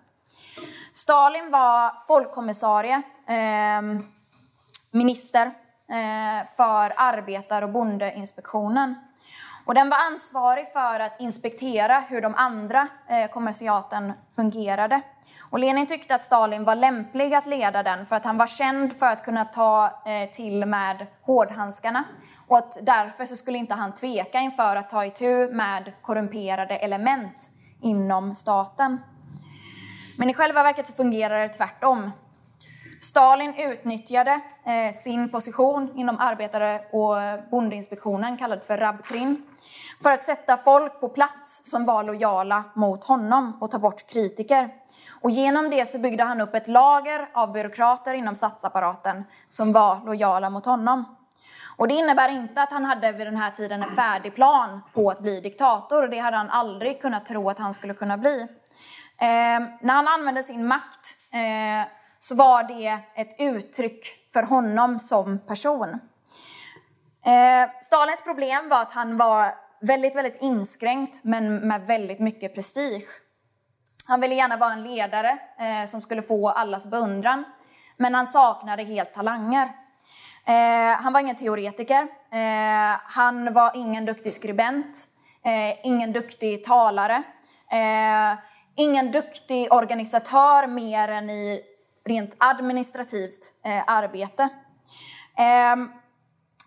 Stalin 0.92 1.50
var 1.50 2.06
folkkommissarie, 2.06 3.02
eh, 3.26 4.00
minister 4.90 5.46
eh, 5.46 6.46
för 6.56 6.92
arbetar 6.96 7.62
och 7.62 7.70
bondeinspektionen. 7.70 8.94
Och 9.68 9.74
den 9.74 9.88
var 9.88 9.96
ansvarig 9.98 10.72
för 10.72 11.00
att 11.00 11.20
inspektera 11.20 12.00
hur 12.00 12.20
de 12.20 12.34
andra 12.34 12.88
eh, 13.08 13.30
kommersiaten 13.30 14.12
fungerade. 14.36 15.00
Och 15.50 15.58
Lenin 15.58 15.86
tyckte 15.86 16.14
att 16.14 16.22
Stalin 16.22 16.64
var 16.64 16.74
lämplig 16.74 17.34
att 17.34 17.46
leda 17.46 17.82
den 17.82 18.06
för 18.06 18.16
att 18.16 18.24
han 18.24 18.38
var 18.38 18.46
känd 18.46 18.92
för 18.92 19.06
att 19.06 19.24
kunna 19.24 19.44
ta 19.44 20.02
eh, 20.06 20.30
till 20.30 20.66
med 20.66 21.06
hårdhandskarna. 21.22 22.04
Och 22.46 22.58
att 22.58 22.78
därför 22.82 23.24
så 23.24 23.36
skulle 23.36 23.58
inte 23.58 23.74
han 23.74 23.94
tveka 23.94 24.40
inför 24.40 24.76
att 24.76 24.90
ta 24.90 25.04
itu 25.04 25.48
med 25.52 25.92
korrumperade 26.02 26.76
element 26.76 27.50
inom 27.82 28.34
staten. 28.34 29.00
Men 30.18 30.30
i 30.30 30.34
själva 30.34 30.62
verket 30.62 30.86
så 30.86 30.94
fungerar 30.94 31.40
det 31.40 31.48
tvärtom. 31.48 32.10
Stalin 33.00 33.54
utnyttjade 33.54 34.40
eh, 34.64 34.94
sin 34.94 35.28
position 35.28 35.92
inom 35.96 36.18
arbetare 36.20 36.80
och 36.92 37.16
bondeinspektionen, 37.50 38.36
kallad 38.36 38.64
för 38.64 38.78
Rabkrin, 38.78 39.42
för 40.02 40.12
att 40.12 40.22
sätta 40.22 40.56
folk 40.56 41.00
på 41.00 41.08
plats 41.08 41.70
som 41.70 41.84
var 41.84 42.02
lojala 42.02 42.64
mot 42.74 43.04
honom 43.04 43.58
och 43.60 43.70
ta 43.70 43.78
bort 43.78 44.06
kritiker. 44.06 44.68
Och 45.20 45.30
genom 45.30 45.70
det 45.70 45.88
så 45.88 45.98
byggde 45.98 46.24
han 46.24 46.40
upp 46.40 46.54
ett 46.54 46.68
lager 46.68 47.28
av 47.34 47.52
byråkrater 47.52 48.14
inom 48.14 48.34
statsapparaten 48.34 49.24
som 49.48 49.72
var 49.72 50.06
lojala 50.06 50.50
mot 50.50 50.64
honom. 50.64 51.16
Och 51.76 51.88
det 51.88 51.94
innebär 51.94 52.28
inte 52.28 52.62
att 52.62 52.72
han 52.72 52.84
hade 52.84 53.12
vid 53.12 53.26
den 53.26 53.36
här 53.36 53.50
tiden 53.50 53.82
en 53.82 53.96
färdig 53.96 54.34
plan 54.34 54.80
på 54.94 55.10
att 55.10 55.20
bli 55.20 55.40
diktator. 55.40 56.08
Det 56.08 56.18
hade 56.18 56.36
han 56.36 56.50
aldrig 56.50 57.00
kunnat 57.00 57.26
tro 57.26 57.50
att 57.50 57.58
han 57.58 57.74
skulle 57.74 57.94
kunna 57.94 58.18
bli. 58.18 58.46
Eh, 59.20 59.60
när 59.80 59.94
han 59.94 60.08
använde 60.08 60.42
sin 60.42 60.66
makt 60.66 61.18
eh, 61.32 61.97
så 62.18 62.34
var 62.34 62.62
det 62.62 62.98
ett 63.14 63.36
uttryck 63.38 64.06
för 64.32 64.42
honom 64.42 65.00
som 65.00 65.38
person. 65.38 65.88
Eh, 67.24 67.70
Stalins 67.82 68.22
problem 68.22 68.68
var 68.68 68.82
att 68.82 68.92
han 68.92 69.16
var 69.16 69.54
väldigt, 69.80 70.16
väldigt 70.16 70.42
inskränkt 70.42 71.24
men 71.24 71.56
med 71.56 71.86
väldigt 71.86 72.18
mycket 72.20 72.54
prestige. 72.54 73.08
Han 74.08 74.20
ville 74.20 74.34
gärna 74.34 74.56
vara 74.56 74.72
en 74.72 74.82
ledare 74.82 75.38
eh, 75.58 75.86
som 75.86 76.00
skulle 76.00 76.22
få 76.22 76.48
allas 76.48 76.90
beundran, 76.90 77.44
men 77.96 78.14
han 78.14 78.26
saknade 78.26 78.84
helt 78.84 79.14
talanger. 79.14 79.68
Eh, 80.46 81.00
han 81.02 81.12
var 81.12 81.20
ingen 81.20 81.36
teoretiker, 81.36 82.02
eh, 82.32 83.00
han 83.04 83.52
var 83.52 83.72
ingen 83.74 84.04
duktig 84.04 84.34
skribent, 84.34 85.08
eh, 85.44 85.86
ingen 85.86 86.12
duktig 86.12 86.64
talare, 86.64 87.22
eh, 87.70 88.38
ingen 88.76 89.12
duktig 89.12 89.72
organisatör 89.72 90.66
mer 90.66 91.08
än 91.08 91.30
i 91.30 91.62
rent 92.08 92.36
administrativt 92.38 93.52
eh, 93.64 93.82
arbete. 93.86 94.48
Ehm, 95.38 95.88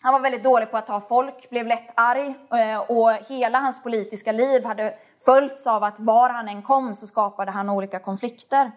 han 0.04 0.14
var 0.14 0.20
väldigt 0.20 0.44
dålig 0.44 0.72
på 0.72 0.78
att 0.78 0.88
ta 0.88 1.02
folk, 1.02 1.50
blev 1.50 1.68
lätt 1.68 1.94
arg 1.96 2.36
eh, 2.54 2.80
och 2.80 3.12
hela 3.30 3.60
hans 3.60 3.84
politiska 3.84 4.32
liv 4.32 4.66
hade 4.66 4.96
följts 5.26 5.68
av 5.68 5.84
att 5.84 6.00
var 6.00 6.30
han 6.30 6.50
än 6.50 6.62
kom 6.62 6.96
så 6.96 7.08
skapade 7.08 7.52
han 7.52 7.70
olika 7.70 8.00
konflikter. 8.00 8.72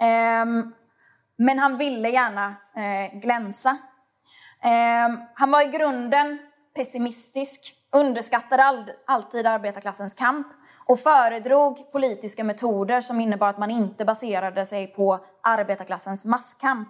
Ehm, 0.00 0.74
men 1.36 1.58
han 1.58 1.76
ville 1.76 2.08
gärna 2.08 2.54
eh, 2.76 3.20
glänsa. 3.20 3.76
Ehm, 4.62 5.18
han 5.34 5.50
var 5.50 5.62
i 5.62 5.78
grunden 5.78 6.38
pessimistisk, 6.76 7.74
underskattade 7.94 8.94
alltid 9.06 9.46
arbetarklassens 9.46 10.14
kamp 10.14 10.46
och 10.86 11.00
föredrog 11.00 11.92
politiska 11.92 12.44
metoder 12.44 13.00
som 13.00 13.20
innebar 13.20 13.48
att 13.48 13.58
man 13.58 13.70
inte 13.70 14.04
baserade 14.04 14.66
sig 14.66 14.86
på 14.86 15.24
arbetarklassens 15.42 16.26
masskamp. 16.26 16.88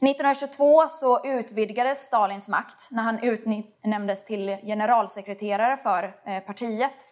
1922 0.00 0.88
så 0.88 1.26
utvidgades 1.26 1.98
Stalins 1.98 2.48
makt 2.48 2.88
när 2.90 3.02
han 3.02 3.18
utnämndes 3.18 4.24
till 4.24 4.56
generalsekreterare 4.62 5.76
för 5.76 6.14
eh, 6.26 6.40
partiet. 6.40 7.08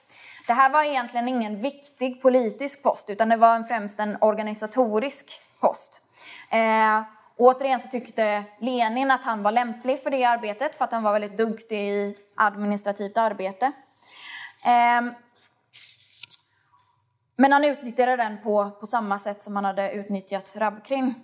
Det 0.46 0.52
här 0.52 0.70
var 0.70 0.82
egentligen 0.82 1.28
ingen 1.28 1.58
viktig 1.58 2.22
politisk 2.22 2.82
post 2.82 3.10
utan 3.10 3.28
det 3.28 3.36
var 3.36 3.62
främst 3.62 4.00
en 4.00 4.16
organisatorisk 4.20 5.40
post. 5.60 6.00
Eh, 6.50 7.02
Återigen 7.36 7.80
så 7.80 7.88
tyckte 7.88 8.44
Lenin 8.58 9.10
att 9.10 9.24
han 9.24 9.42
var 9.42 9.52
lämplig 9.52 10.02
för 10.02 10.10
det 10.10 10.24
arbetet 10.24 10.76
för 10.76 10.84
att 10.84 10.92
han 10.92 11.02
var 11.02 11.12
väldigt 11.12 11.36
duktig 11.36 11.78
i 11.78 12.16
administrativt 12.36 13.16
arbete. 13.16 13.72
Ehm, 14.66 15.14
men 17.36 17.52
han 17.52 17.64
utnyttjade 17.64 18.16
den 18.16 18.42
på, 18.42 18.70
på 18.80 18.86
samma 18.86 19.18
sätt 19.18 19.42
som 19.42 19.56
han 19.56 19.64
hade 19.64 19.92
utnyttjat 19.92 20.54
Rabkrin. 20.56 21.14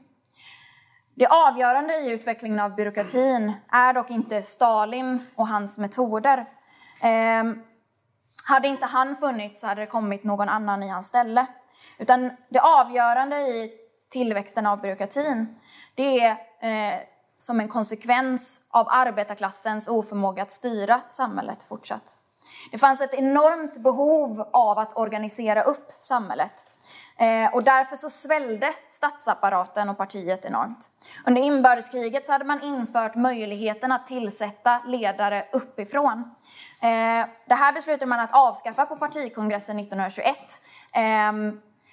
Det 1.15 1.27
avgörande 1.27 1.95
i 1.95 2.11
utvecklingen 2.11 2.61
av 2.61 2.75
byråkratin 2.75 3.53
är 3.69 3.93
dock 3.93 4.11
inte 4.11 4.43
Stalin 4.43 5.27
och 5.35 5.49
hans 5.49 5.79
metoder. 5.79 6.47
Ehm, 7.03 7.63
hade 8.49 8.69
inte 8.69 8.87
han 8.87 9.17
funnits 9.17 9.61
så 9.61 9.67
hade 9.67 9.81
det 9.81 9.87
kommit 9.87 10.25
någon 10.25 10.49
annan 10.49 10.83
i 10.83 10.89
hans 10.89 11.07
ställe. 11.07 11.47
Utan 11.99 12.31
det 12.49 12.61
avgörande 12.61 13.37
i 13.37 13.71
tillväxten 14.11 14.67
av 14.67 14.81
byråkratin, 14.81 15.61
det 15.95 16.21
är 16.21 16.31
eh, 16.61 17.01
som 17.39 17.61
en 17.61 17.69
konsekvens 17.69 18.61
av 18.71 18.87
arbetarklassens 18.91 19.89
oförmåga 19.89 20.43
att 20.43 20.53
styra 20.53 21.01
samhället 21.11 21.63
fortsatt. 21.63 22.19
Det 22.71 22.79
fanns 22.79 23.01
ett 23.01 23.15
enormt 23.15 23.77
behov 23.77 24.49
av 24.53 24.79
att 24.79 24.97
organisera 24.97 25.63
upp 25.63 25.93
samhället. 25.99 26.67
Eh, 27.19 27.55
och 27.55 27.65
därför 27.65 27.97
så 27.97 28.11
svällde 28.11 28.75
statsapparaten 28.91 29.89
och 29.89 29.97
partiet 29.97 30.45
enormt. 30.45 30.91
Under 31.27 31.43
inbördeskriget 31.43 32.25
så 32.25 32.33
hade 32.33 32.45
man 32.45 32.63
infört 32.63 33.15
möjligheten 33.15 33.93
att 33.93 34.07
tillsätta 34.07 34.83
ledare 34.87 35.47
uppifrån. 35.53 36.35
Eh, 36.81 37.27
det 37.47 37.55
här 37.55 37.73
beslutade 37.73 38.07
man 38.07 38.21
att 38.21 38.33
avskaffa 38.33 38.87
på 38.87 38.97
partikongressen 38.97 39.79
1921. 39.79 40.37
Eh, 40.93 41.33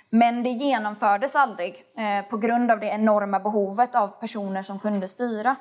men 0.09 0.43
det 0.43 0.49
genomfördes 0.49 1.35
aldrig 1.35 1.83
eh, 1.97 2.29
på 2.29 2.37
grund 2.37 2.71
av 2.71 2.79
det 2.79 2.87
enorma 2.87 3.39
behovet 3.39 3.95
av 3.95 4.07
personer 4.07 4.61
som 4.61 4.79
kunde 4.79 5.07
styra. 5.07 5.55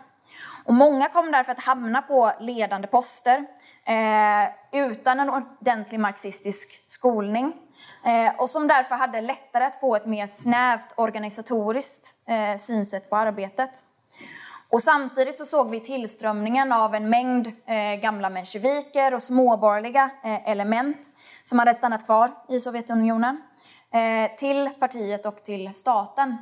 Och 0.65 0.75
många 0.75 1.09
kom 1.09 1.33
därför 1.33 1.53
att 1.53 1.61
hamna 1.61 2.03
på 2.03 2.33
ledande 2.41 2.89
poster 2.89 3.47
eh, 3.85 4.81
utan 4.83 5.21
en 5.21 5.31
ordentlig 5.31 6.01
marxistisk 6.01 6.83
skolning 6.87 7.53
eh, 8.05 8.41
och 8.41 8.51
som 8.51 8.69
därför 8.69 8.95
hade 8.95 9.21
lättare 9.21 9.65
att 9.65 9.81
få 9.81 9.97
ett 9.97 10.07
mer 10.07 10.27
snävt 10.27 10.95
organisatoriskt 10.97 12.15
eh, 12.29 12.59
synsätt 12.59 13.11
på 13.11 13.17
arbetet. 13.17 13.71
Och 14.69 14.83
samtidigt 14.83 15.37
så 15.37 15.45
såg 15.45 15.71
vi 15.71 15.81
tillströmningen 15.81 16.73
av 16.73 16.95
en 16.95 17.11
mängd 17.11 17.47
eh, 17.47 18.01
gamla 18.01 18.31
mensjeviker 18.31 19.15
och 19.15 19.23
småborgerliga 19.23 20.11
eh, 20.25 20.51
element 20.51 20.99
som 21.45 21.59
hade 21.59 21.75
stannat 21.75 22.05
kvar 22.05 22.31
i 22.49 22.61
Sovjetunionen 22.61 23.43
Eh, 23.95 24.37
till 24.37 24.71
partiet 24.81 25.27
och 25.27 25.43
till 25.43 25.75
staten. 25.75 26.37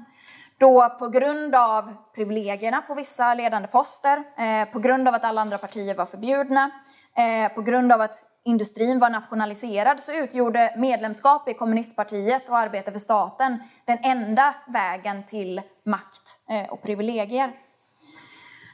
Då 0.59 0.88
på 0.98 1.09
grund 1.09 1.54
av 1.54 1.94
privilegierna 2.14 2.83
på 2.83 2.94
vissa 2.94 3.35
ledande 3.35 3.68
poster, 3.68 4.24
eh, 4.37 4.72
på 4.72 4.78
grund 4.78 5.09
av 5.09 5.14
att 5.14 5.24
alla 5.24 5.40
andra 5.40 5.59
partier 5.59 5.94
var 5.94 6.07
förbjudna, 6.07 6.70
eh, 7.16 7.52
på 7.52 7.62
grund 7.62 7.92
av 7.92 8.00
att 8.00 8.24
industrin 8.44 8.98
var 8.98 9.11
nationaliserad 9.11 10.00
så 10.00 10.12
utgjorde 10.12 10.74
medlemskap 10.76 11.48
i 11.48 11.54
kommunistpartiet 11.54 12.48
och 12.48 12.59
arbete 12.59 12.92
för 12.92 12.98
staten 12.98 13.62
den 13.85 13.98
enda 14.02 14.54
vägen 14.68 15.24
till 15.24 15.62
makt 15.85 16.40
och 16.70 16.83
privilegier. 16.83 17.52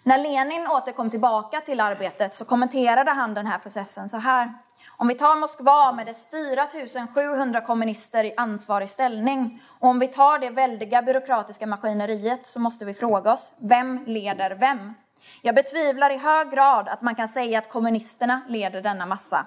När 0.04 0.18
Lenin 0.18 0.66
återkom 0.66 1.10
tillbaka 1.10 1.60
till 1.60 1.80
arbetet 1.80 2.34
så 2.34 2.44
kommenterade 2.44 3.10
han 3.10 3.34
den 3.34 3.46
här 3.46 3.58
processen 3.58 4.08
så 4.08 4.16
här. 4.16 4.54
Om 5.00 5.08
vi 5.08 5.14
tar 5.14 5.36
Moskva 5.36 5.92
med 5.92 6.06
dess 6.06 6.26
4 6.30 6.66
700 7.14 7.60
kommunister 7.60 8.24
i 8.24 8.34
ansvarig 8.36 8.90
ställning 8.90 9.62
och 9.78 9.88
om 9.88 9.98
vi 9.98 10.06
tar 10.06 10.38
det 10.38 10.50
väldiga 10.50 11.02
byråkratiska 11.02 11.66
maskineriet 11.66 12.46
så 12.46 12.60
måste 12.60 12.84
vi 12.84 12.94
fråga 12.94 13.32
oss, 13.32 13.54
vem 13.58 14.04
leder 14.06 14.50
vem? 14.50 14.94
Jag 15.42 15.54
betvivlar 15.54 16.10
i 16.10 16.16
hög 16.16 16.50
grad 16.50 16.88
att 16.88 17.02
man 17.02 17.14
kan 17.14 17.28
säga 17.28 17.58
att 17.58 17.68
kommunisterna 17.68 18.40
leder 18.48 18.82
denna 18.82 19.06
massa. 19.06 19.46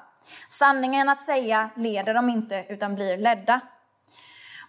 Sanningen 0.50 1.10
att 1.10 1.22
säga 1.22 1.70
leder 1.76 2.14
de 2.14 2.30
inte 2.30 2.66
utan 2.70 2.96
blir 2.96 3.18
ledda. 3.18 3.62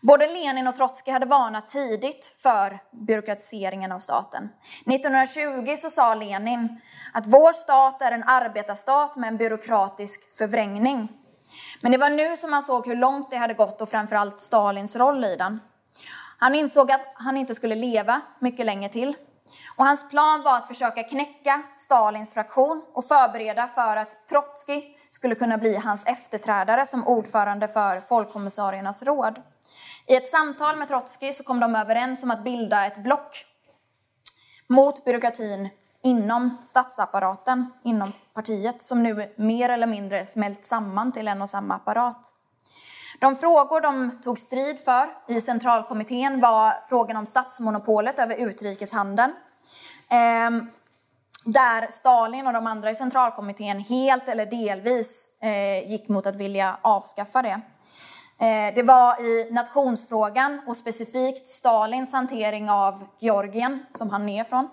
Både 0.07 0.27
Lenin 0.27 0.67
och 0.67 0.77
Trotskij 0.77 1.13
hade 1.13 1.27
varnat 1.27 1.69
tidigt 1.69 2.37
för 2.39 2.79
byråkratiseringen 2.93 3.93
av 3.93 3.99
staten. 3.99 4.49
1920 4.87 5.77
så 5.77 5.91
sa 5.91 6.15
Lenin 6.15 6.81
att 7.13 7.27
vår 7.27 7.53
stat 7.53 8.03
är 8.03 8.13
en 8.13 8.25
arbetarstat 8.25 9.17
med 9.17 9.29
en 9.29 9.37
byråkratisk 9.37 10.37
förvrängning. 10.39 11.09
Men 11.83 11.93
det 11.93 11.99
var 11.99 12.11
nu 12.11 12.37
som 12.37 12.51
man 12.51 12.63
såg 12.63 12.87
hur 12.87 12.97
långt 12.97 13.31
det 13.31 13.37
hade 13.37 13.55
gått 13.55 13.81
och 13.81 13.89
framförallt 13.89 14.41
Stalins 14.41 14.97
roll 14.97 15.25
i 15.25 15.37
den. 15.37 15.61
Han 16.39 16.55
insåg 16.55 16.93
att 16.93 17.07
han 17.15 17.37
inte 17.37 17.55
skulle 17.55 17.75
leva 17.75 18.21
mycket 18.39 18.67
länge 18.67 18.89
till. 18.89 19.17
Och 19.77 19.85
hans 19.85 20.11
plan 20.11 20.43
var 20.43 20.57
att 20.57 20.69
försöka 20.69 21.03
knäcka 21.03 21.63
Stalins 21.77 22.31
fraktion 22.31 22.85
och 22.93 23.05
förbereda 23.05 23.67
för 23.67 23.97
att 23.97 24.27
Trotskij 24.29 24.97
skulle 25.11 25.35
kunna 25.35 25.59
bli 25.59 25.77
hans 25.77 26.07
efterträdare 26.07 26.87
som 26.87 27.07
ordförande 27.07 27.69
för 27.69 28.01
folkkommissariernas 28.01 29.03
råd. 29.03 29.43
I 30.07 30.17
ett 30.17 30.29
samtal 30.29 30.77
med 30.77 30.89
Trotskij 30.89 31.33
så 31.33 31.45
kom 31.45 31.61
de 31.61 31.77
överens 31.77 32.23
om 32.23 32.31
att 32.31 32.45
bilda 32.45 32.87
ett 32.87 33.03
block 33.03 33.47
mot 34.67 35.05
byråkratin 35.05 35.69
inom 36.03 36.57
statsapparaten, 36.67 37.73
inom 37.85 38.13
partiet, 38.35 38.83
som 38.83 39.03
nu 39.03 39.33
mer 39.37 39.69
eller 39.69 39.87
mindre 39.87 40.27
smält 40.27 40.65
samman 40.65 41.13
till 41.13 41.29
en 41.29 41.43
och 41.43 41.51
samma 41.51 41.75
apparat. 41.75 42.33
De 43.21 43.37
frågor 43.37 43.81
de 43.81 44.21
tog 44.23 44.39
strid 44.39 44.79
för 44.79 45.15
i 45.29 45.41
centralkommittén 45.41 46.41
var 46.41 46.75
frågan 46.89 47.17
om 47.17 47.27
statsmonopolet 47.27 48.19
över 48.19 48.37
utrikeshandeln, 48.37 49.33
ehm, 50.09 50.71
där 51.45 51.87
Stalin 51.91 52.47
och 52.47 52.53
de 52.53 52.67
andra 52.67 52.91
i 52.91 52.95
centralkommittén 52.95 53.81
helt 53.81 54.29
eller 54.29 54.47
delvis 54.47 55.29
eh, 55.41 55.91
gick 55.91 56.09
mot 56.09 56.27
att 56.27 56.37
vilja 56.37 56.79
avskaffa 56.83 57.43
det. 57.43 57.61
Eh, 58.39 58.75
det 58.75 58.83
var 58.83 59.21
i 59.21 59.49
nationsfrågan 59.51 60.61
och 60.67 60.77
specifikt 60.77 61.47
Stalins 61.47 62.13
hantering 62.13 62.71
av 62.71 63.05
Georgien, 63.19 63.87
som 63.93 64.11
han 64.11 64.29
är 64.29 64.45
från, 64.45 64.65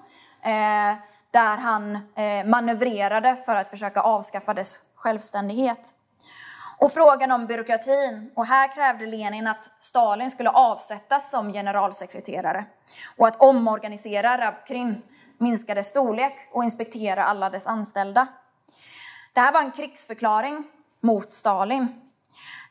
eh, 0.41 0.95
där 1.31 1.57
han 1.57 1.95
eh, 1.95 2.45
manövrerade 2.45 3.35
för 3.35 3.55
att 3.55 3.67
försöka 3.67 4.01
avskaffa 4.01 4.53
dess 4.53 4.79
självständighet. 4.95 5.95
Och 6.79 6.91
frågan 6.91 7.31
om 7.31 7.45
byråkratin. 7.45 8.31
Och 8.35 8.45
här 8.45 8.73
krävde 8.73 9.05
Lenin 9.05 9.47
att 9.47 9.69
Stalin 9.79 10.31
skulle 10.31 10.49
avsättas 10.49 11.31
som 11.31 11.53
generalsekreterare 11.53 12.65
och 13.17 13.27
att 13.27 13.41
omorganisera 13.41 14.37
Rabkrin, 14.37 15.01
minska 15.37 15.75
dess 15.75 15.87
storlek 15.87 16.33
och 16.51 16.63
inspektera 16.63 17.23
alla 17.23 17.49
dess 17.49 17.67
anställda. 17.67 18.27
Det 19.33 19.39
här 19.39 19.53
var 19.53 19.61
en 19.61 19.71
krigsförklaring 19.71 20.63
mot 21.01 21.33
Stalin. 21.33 22.10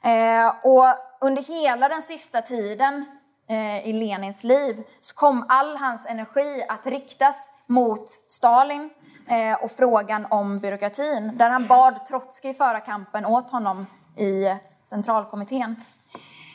Eh, 0.05 0.49
och 0.63 0.87
under 1.21 1.43
hela 1.43 1.89
den 1.89 2.03
sista 2.03 2.43
tiden 2.43 3.05
eh, 3.49 3.89
i 3.89 3.93
Lenins 3.93 4.45
liv 4.45 4.85
så 5.01 5.15
kom 5.15 5.47
all 5.49 5.77
hans 5.77 6.07
energi 6.07 6.65
att 6.69 6.87
riktas 6.87 7.51
mot 7.67 8.11
Stalin 8.27 8.91
eh, 9.29 9.65
och 9.65 9.71
frågan 9.71 10.27
om 10.31 10.59
byråkratin, 10.59 11.39
där 11.39 11.51
han 11.51 11.67
bad 11.67 12.07
Trotskij 12.07 12.55
föra 12.55 12.81
kampen 12.81 13.27
åt 13.27 13.51
honom 13.51 13.87
i 14.17 14.45
centralkommittén. 14.83 15.85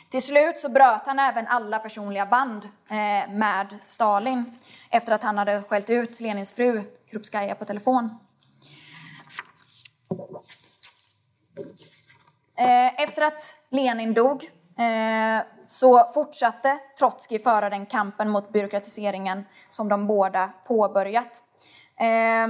Till 0.08 0.22
slut 0.22 0.58
så 0.58 0.68
bröt 0.68 1.06
han 1.06 1.18
även 1.18 1.46
alla 1.46 1.78
personliga 1.78 2.26
band 2.26 2.64
eh, 2.64 3.32
med 3.32 3.78
Stalin 3.86 4.58
efter 4.90 5.12
att 5.12 5.22
han 5.22 5.38
hade 5.38 5.62
skällt 5.62 5.90
ut 5.90 6.20
Lenins 6.20 6.52
fru 6.52 6.82
Krupskaja 7.10 7.54
på 7.54 7.64
telefon. 7.64 8.18
Eh, 12.58 13.02
efter 13.02 13.22
att 13.22 13.58
Lenin 13.70 14.14
dog 14.14 14.44
eh, 14.78 15.44
så 15.66 16.06
fortsatte 16.14 16.78
Trotskij 16.98 17.38
föra 17.38 17.70
den 17.70 17.86
kampen 17.86 18.30
mot 18.30 18.52
byråkratiseringen 18.52 19.44
som 19.68 19.88
de 19.88 20.06
båda 20.06 20.50
påbörjat. 20.66 21.42
Eh, 22.00 22.48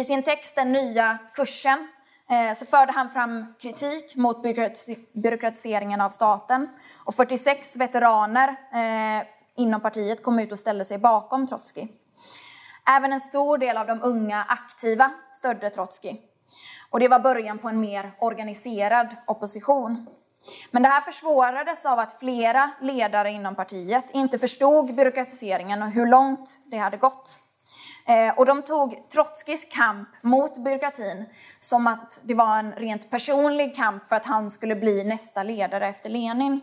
I 0.00 0.04
sin 0.04 0.22
text 0.22 0.56
Den 0.56 0.72
nya 0.72 1.18
kursen 1.34 1.88
så 2.56 2.66
förde 2.66 2.92
han 2.92 3.10
fram 3.10 3.54
kritik 3.60 4.16
mot 4.16 4.42
byråkratiseringen 5.12 6.00
av 6.00 6.10
staten 6.10 6.68
och 7.04 7.14
46 7.14 7.76
veteraner 7.76 8.56
inom 9.56 9.80
partiet 9.80 10.22
kom 10.22 10.38
ut 10.38 10.52
och 10.52 10.58
ställde 10.58 10.84
sig 10.84 10.98
bakom 10.98 11.46
Trotskij. 11.46 11.88
Även 12.96 13.12
en 13.12 13.20
stor 13.20 13.58
del 13.58 13.76
av 13.76 13.86
de 13.86 14.02
unga 14.02 14.44
aktiva 14.48 15.10
stödde 15.32 15.70
Trotskij. 15.70 16.22
Och 16.94 17.00
det 17.00 17.08
var 17.08 17.18
början 17.18 17.58
på 17.58 17.68
en 17.68 17.80
mer 17.80 18.12
organiserad 18.18 19.16
opposition. 19.26 20.06
Men 20.70 20.82
det 20.82 20.88
här 20.88 21.00
försvårades 21.00 21.86
av 21.86 21.98
att 21.98 22.18
flera 22.18 22.70
ledare 22.80 23.30
inom 23.30 23.54
partiet 23.54 24.10
inte 24.10 24.38
förstod 24.38 24.94
byråkratiseringen 24.94 25.82
och 25.82 25.90
hur 25.90 26.06
långt 26.06 26.60
det 26.70 26.76
hade 26.76 26.96
gått. 26.96 27.40
Eh, 28.06 28.38
och 28.38 28.46
de 28.46 28.62
tog 28.62 29.10
Trotskijs 29.10 29.64
kamp 29.64 30.08
mot 30.22 30.64
byråkratin 30.64 31.24
som 31.58 31.86
att 31.86 32.20
det 32.22 32.34
var 32.34 32.58
en 32.58 32.72
rent 32.72 33.10
personlig 33.10 33.76
kamp 33.76 34.06
för 34.06 34.16
att 34.16 34.26
han 34.26 34.50
skulle 34.50 34.76
bli 34.76 35.04
nästa 35.04 35.42
ledare 35.42 35.86
efter 35.86 36.10
Lenin. 36.10 36.60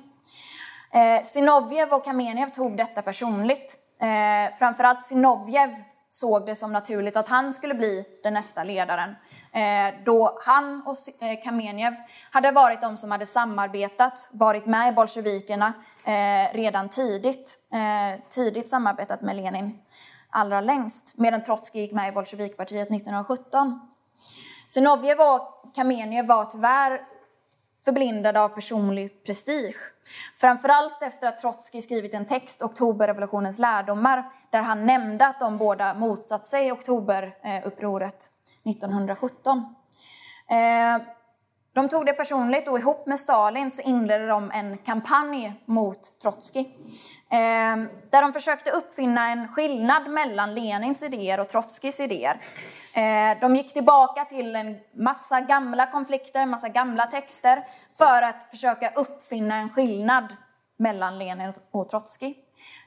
Sinovjev 0.92 1.24
Zinovjev 1.24 1.94
och 1.94 2.06
Kamenev 2.06 2.50
tog 2.50 2.78
detta 2.78 3.02
personligt. 3.02 3.78
Eh, 4.02 4.58
framförallt 4.58 5.04
Zinovjev 5.04 5.76
såg 6.14 6.46
det 6.46 6.56
som 6.56 6.74
naturligt 6.74 7.18
att 7.18 7.30
han 7.30 7.54
skulle 7.54 7.74
bli 7.74 8.06
den 8.24 8.34
nästa 8.34 8.64
ledaren. 8.64 9.16
Eh, 9.54 9.94
då 10.06 10.40
han 10.42 10.82
och 10.86 11.24
eh, 11.24 11.40
Kamenev 11.44 11.94
hade 12.32 12.52
varit 12.52 12.82
de 12.82 12.98
som 12.98 13.12
hade 13.12 13.26
samarbetat, 13.26 14.30
varit 14.34 14.66
med 14.66 14.90
i 14.90 14.92
bolsjevikerna 14.92 15.74
eh, 16.06 16.54
redan 16.54 16.90
tidigt, 16.90 17.58
tidigt 18.30 18.70
samarbetat 18.70 19.22
med 19.22 19.36
Lenin 19.36 19.80
allra 20.30 20.62
längst, 20.62 21.18
medan 21.18 21.44
Trotskij 21.44 21.82
gick 21.82 21.92
med 21.92 22.10
i 22.10 22.12
bolsjevikpartiet 22.12 22.92
1917. 22.92 23.80
Zinovjev 24.68 25.20
och 25.20 25.74
Kamenev 25.76 26.28
var 26.28 26.46
tyvärr 26.46 27.02
förblindade 27.86 28.42
av 28.42 28.50
personlig 28.50 29.24
prestige. 29.26 29.76
Framförallt 30.38 31.04
efter 31.04 31.28
att 31.28 31.38
Trotskij 31.38 31.82
skrivit 31.82 32.14
en 32.14 32.26
text, 32.26 32.62
Oktoberrevolutionens 32.62 33.60
lärdomar, 33.60 34.32
där 34.50 34.62
han 34.62 34.86
nämnde 34.86 35.28
att 35.28 35.40
de 35.40 35.58
båda 35.58 35.94
motsatt 35.94 36.46
sig 36.46 36.72
oktoberupproret 36.72 38.32
1917. 38.64 39.76
Eh, 40.50 41.02
de 41.74 41.90
tog 41.90 42.06
det 42.06 42.14
personligt 42.14 42.68
och 42.68 42.80
ihop 42.80 43.08
med 43.08 43.20
Stalin 43.20 43.72
så 43.72 43.82
inledde 43.82 44.28
de 44.28 44.52
en 44.52 44.78
kampanj 44.78 45.54
mot 45.66 46.20
Trotskij. 46.22 46.78
Eh, 47.32 47.78
där 48.10 48.22
de 48.22 48.34
försökte 48.34 48.72
uppfinna 48.72 49.30
en 49.30 49.48
skillnad 49.48 50.10
mellan 50.10 50.56
Lenins 50.56 51.04
idéer 51.04 51.40
och 51.40 51.50
Trotskijs 51.50 52.00
idéer. 52.00 52.42
Eh, 52.94 53.40
de 53.42 53.56
gick 53.56 53.74
tillbaka 53.74 54.26
till 54.26 54.56
en 54.56 54.78
massa 54.96 55.42
gamla 55.42 55.92
konflikter, 55.92 56.46
massa 56.46 56.70
gamla 56.70 57.06
texter 57.06 57.64
för 57.98 58.22
att 58.22 58.44
försöka 58.44 58.92
uppfinna 58.96 59.56
en 59.56 59.70
skillnad 59.70 60.36
mellan 60.78 61.20
Lenin 61.20 61.54
och 61.72 61.90
Trotskij. 61.90 62.38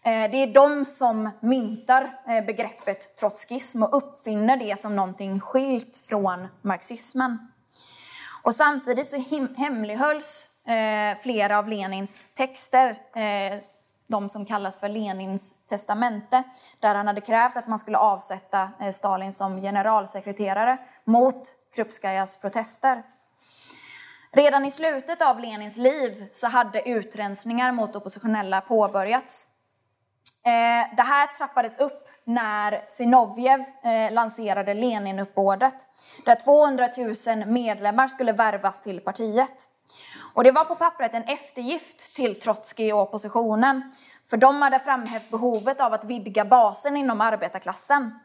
Eh, 0.02 0.30
det 0.30 0.42
är 0.42 0.54
de 0.54 0.84
som 0.84 1.30
myntar 1.40 2.20
eh, 2.28 2.44
begreppet 2.44 3.16
trotskism 3.16 3.82
och 3.82 3.96
uppfinner 3.96 4.56
det 4.56 4.80
som 4.80 4.96
någonting 4.96 5.40
skilt 5.40 5.96
från 5.96 6.48
marxismen. 6.62 7.38
Och 8.42 8.54
samtidigt 8.54 9.08
så 9.08 9.16
hemlighölls 9.56 10.50
eh, 10.66 11.18
flera 11.22 11.58
av 11.58 11.68
Lenins 11.68 12.34
texter 12.34 12.96
de 14.06 14.28
som 14.28 14.44
kallas 14.44 14.80
för 14.80 14.88
Lenins 14.88 15.66
testamente, 15.66 16.42
där 16.80 16.94
han 16.94 17.06
hade 17.06 17.20
krävt 17.20 17.56
att 17.56 17.68
man 17.68 17.78
skulle 17.78 17.98
avsätta 17.98 18.70
Stalin 18.92 19.32
som 19.32 19.60
generalsekreterare 19.60 20.78
mot 21.04 21.48
Krupskajas 21.74 22.36
protester. 22.36 23.02
Redan 24.32 24.64
i 24.64 24.70
slutet 24.70 25.22
av 25.22 25.40
Lenins 25.40 25.76
liv 25.76 26.28
så 26.32 26.48
hade 26.48 26.88
utrensningar 26.88 27.72
mot 27.72 27.96
oppositionella 27.96 28.60
påbörjats. 28.60 29.53
Eh, 30.46 30.96
det 30.96 31.02
här 31.02 31.26
trappades 31.26 31.78
upp 31.78 32.08
när 32.24 32.84
Sinovjev 32.88 33.60
eh, 33.60 34.12
lanserade 34.12 34.74
Leninuppbådet, 34.74 35.74
där 36.24 36.34
200 36.34 36.88
000 37.36 37.46
medlemmar 37.46 38.06
skulle 38.06 38.32
värvas 38.32 38.82
till 38.82 39.00
partiet. 39.00 39.68
Och 40.34 40.44
det 40.44 40.52
var 40.52 40.64
på 40.64 40.74
pappret 40.74 41.14
en 41.14 41.22
eftergift 41.22 42.16
till 42.16 42.40
Trotskij 42.40 42.92
och 42.92 43.00
oppositionen. 43.00 43.92
För 44.30 44.36
de 44.36 44.62
hade 44.62 44.78
framhävt 44.78 45.30
behovet 45.30 45.80
av 45.80 45.92
att 45.92 46.04
vidga 46.04 46.44
basen 46.44 46.96
inom 46.96 47.20
arbetarklassen. 47.20 48.20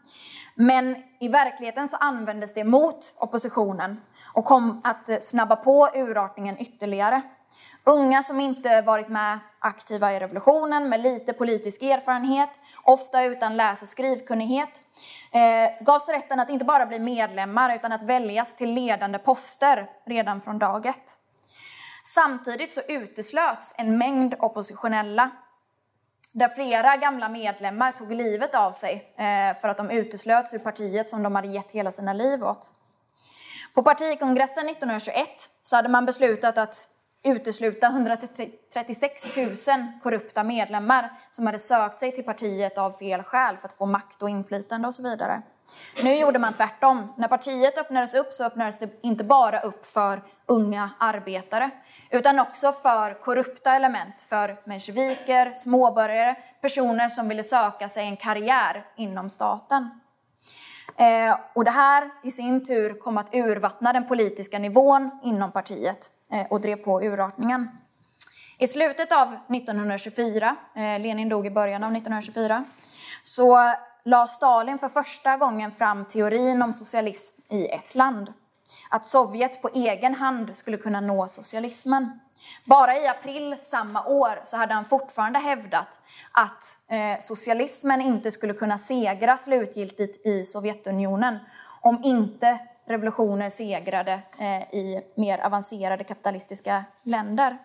Men 0.55 0.95
i 1.19 1.27
verkligheten 1.27 1.87
så 1.87 1.97
användes 1.97 2.53
det 2.53 2.63
mot 2.63 3.13
oppositionen 3.17 4.01
och 4.33 4.45
kom 4.45 4.81
att 4.83 5.23
snabba 5.23 5.55
på 5.55 5.89
urartningen 5.95 6.57
ytterligare. 6.61 7.21
Unga 7.83 8.23
som 8.23 8.39
inte 8.39 8.81
varit 8.81 9.09
med 9.09 9.39
aktiva 9.59 10.13
i 10.13 10.19
revolutionen 10.19 10.89
med 10.89 11.01
lite 11.01 11.33
politisk 11.33 11.81
erfarenhet, 11.81 12.49
ofta 12.83 13.23
utan 13.23 13.57
läs 13.57 13.81
och 13.81 13.87
skrivkunnighet, 13.87 14.83
eh, 15.31 15.85
gavs 15.85 16.09
rätten 16.09 16.39
att 16.39 16.49
inte 16.49 16.65
bara 16.65 16.85
bli 16.85 16.99
medlemmar 16.99 17.75
utan 17.75 17.91
att 17.91 18.01
väljas 18.01 18.55
till 18.55 18.73
ledande 18.73 19.19
poster 19.19 19.89
redan 20.05 20.41
från 20.41 20.59
dag 20.59 20.85
ett. 20.85 21.17
Samtidigt 22.03 22.71
så 22.71 22.81
uteslöts 22.87 23.75
en 23.77 23.97
mängd 23.97 24.35
oppositionella 24.39 25.31
där 26.31 26.49
flera 26.49 26.97
gamla 26.97 27.29
medlemmar 27.29 27.91
tog 27.91 28.11
livet 28.11 28.55
av 28.55 28.71
sig 28.71 29.13
eh, 29.17 29.61
för 29.61 29.69
att 29.69 29.77
de 29.77 29.91
uteslöts 29.91 30.53
ur 30.53 30.59
partiet 30.59 31.09
som 31.09 31.23
de 31.23 31.35
hade 31.35 31.47
gett 31.47 31.71
hela 31.71 31.91
sina 31.91 32.13
liv 32.13 32.43
åt. 32.43 32.73
På 33.73 33.83
partikongressen 33.83 34.69
1921 34.69 35.27
så 35.61 35.75
hade 35.75 35.89
man 35.89 36.05
beslutat 36.05 36.57
att 36.57 36.89
utesluta 37.23 37.87
136 37.87 39.37
000 39.37 39.47
korrupta 40.03 40.43
medlemmar 40.43 41.11
som 41.29 41.45
hade 41.45 41.59
sökt 41.59 41.99
sig 41.99 42.11
till 42.11 42.23
partiet 42.23 42.77
av 42.77 42.91
fel 42.91 43.23
skäl 43.23 43.57
för 43.57 43.67
att 43.67 43.73
få 43.73 43.85
makt 43.85 44.21
och 44.21 44.29
inflytande 44.29 44.87
och 44.87 44.93
så 44.93 45.03
vidare. 45.03 45.41
Nu 46.03 46.15
gjorde 46.15 46.39
man 46.39 46.53
tvärtom. 46.53 47.13
När 47.17 47.27
partiet 47.27 47.77
öppnades 47.77 48.15
upp 48.15 48.33
så 48.33 48.43
öppnades 48.43 48.79
det 48.79 48.89
inte 49.01 49.23
bara 49.23 49.59
upp 49.59 49.85
för 49.85 50.23
unga 50.45 50.89
arbetare 50.99 51.69
utan 52.09 52.39
också 52.39 52.71
för 52.71 53.21
korrupta 53.21 53.75
element, 53.75 54.21
för 54.21 54.61
mensjeviker, 54.65 55.53
småbörjare, 55.53 56.35
personer 56.61 57.09
som 57.09 57.29
ville 57.29 57.43
söka 57.43 57.89
sig 57.89 58.05
en 58.05 58.17
karriär 58.17 58.85
inom 58.97 59.29
staten. 59.29 59.89
Eh, 60.99 61.37
och 61.53 61.65
det 61.65 61.71
här 61.71 62.09
i 62.23 62.31
sin 62.31 62.65
tur 62.65 62.93
kom 62.93 63.17
att 63.17 63.35
urvattna 63.35 63.93
den 63.93 64.07
politiska 64.07 64.59
nivån 64.59 65.11
inom 65.23 65.51
partiet 65.51 66.11
eh, 66.31 66.45
och 66.49 66.61
drev 66.61 66.75
på 66.75 67.01
urartningen. 67.01 67.69
I 68.57 68.67
slutet 68.67 69.11
av 69.11 69.27
1924, 69.27 70.55
eh, 70.75 70.81
Lenin 70.81 71.29
dog 71.29 71.45
i 71.45 71.49
början 71.49 71.83
av 71.83 71.91
1924, 71.91 72.63
så 73.23 73.73
la 74.03 74.27
Stalin 74.27 74.77
för 74.77 74.89
första 74.89 75.37
gången 75.37 75.71
fram 75.71 76.05
teorin 76.05 76.61
om 76.61 76.73
socialism 76.73 77.41
i 77.49 77.67
ett 77.67 77.95
land. 77.95 78.33
Att 78.89 79.05
Sovjet 79.05 79.61
på 79.61 79.69
egen 79.73 80.15
hand 80.15 80.57
skulle 80.57 80.77
kunna 80.77 81.01
nå 81.01 81.27
socialismen. 81.27 82.19
Bara 82.65 82.97
i 82.97 83.07
april 83.07 83.55
samma 83.59 84.05
år 84.05 84.41
så 84.43 84.57
hade 84.57 84.73
han 84.73 84.85
fortfarande 84.85 85.39
hävdat 85.39 85.99
att 86.31 86.63
eh, 86.87 87.19
socialismen 87.19 88.01
inte 88.01 88.31
skulle 88.31 88.53
kunna 88.53 88.77
segra 88.77 89.37
slutgiltigt 89.37 90.25
i 90.25 90.45
Sovjetunionen 90.45 91.37
om 91.81 91.99
inte 92.03 92.59
revolutioner 92.87 93.49
segrade 93.49 94.21
eh, 94.37 94.75
i 94.75 95.01
mer 95.15 95.39
avancerade 95.39 96.03
kapitalistiska 96.03 96.83
länder. 97.03 97.57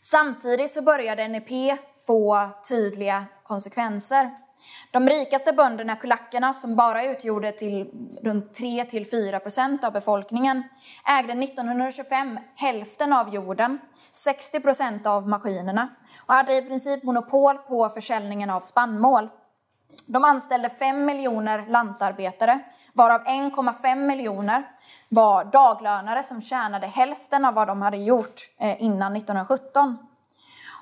Samtidigt 0.00 0.70
så 0.70 0.82
började 0.82 1.28
NEP 1.28 1.78
få 2.06 2.48
tydliga 2.68 3.26
konsekvenser. 3.42 4.30
De 4.90 5.08
rikaste 5.08 5.52
bönderna, 5.52 5.96
kulackerna, 5.96 6.54
som 6.54 6.76
bara 6.76 7.04
utgjorde 7.04 7.52
till 7.52 7.90
runt 8.22 8.58
3-4 8.58 9.38
procent 9.38 9.84
av 9.84 9.92
befolkningen, 9.92 10.62
ägde 11.08 11.32
1925 11.32 12.38
hälften 12.56 13.12
av 13.12 13.34
jorden, 13.34 13.78
60 14.10 14.60
procent 14.60 15.06
av 15.06 15.28
maskinerna 15.28 15.88
och 16.26 16.34
hade 16.34 16.56
i 16.56 16.62
princip 16.62 17.02
monopol 17.02 17.58
på 17.58 17.88
försäljningen 17.88 18.50
av 18.50 18.60
spannmål. 18.60 19.28
De 20.06 20.24
anställde 20.24 20.68
5 20.68 21.04
miljoner 21.04 21.66
lantarbetare, 21.68 22.60
varav 22.92 23.24
1,5 23.24 23.96
miljoner 23.96 24.64
var 25.08 25.44
daglönare 25.44 26.22
som 26.22 26.40
tjänade 26.40 26.86
hälften 26.86 27.44
av 27.44 27.54
vad 27.54 27.66
de 27.66 27.82
hade 27.82 27.96
gjort 27.96 28.40
eh, 28.60 28.82
innan 28.82 29.16
1917. 29.16 29.98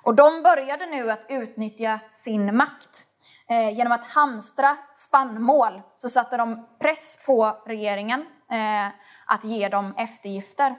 Och 0.03 0.15
de 0.15 0.43
började 0.43 0.87
nu 0.87 1.11
att 1.11 1.27
utnyttja 1.29 2.01
sin 2.13 2.57
makt. 2.57 3.07
Eh, 3.51 3.71
genom 3.71 3.93
att 3.93 4.05
hamstra 4.05 4.77
spannmål 4.95 5.83
så 5.97 6.11
satte 6.11 6.37
de 6.37 6.67
press 6.81 7.25
på 7.27 7.63
regeringen 7.67 8.21
eh, 8.51 8.87
att 9.27 9.45
ge 9.45 9.69
dem 9.69 9.95
eftergifter. 9.97 10.75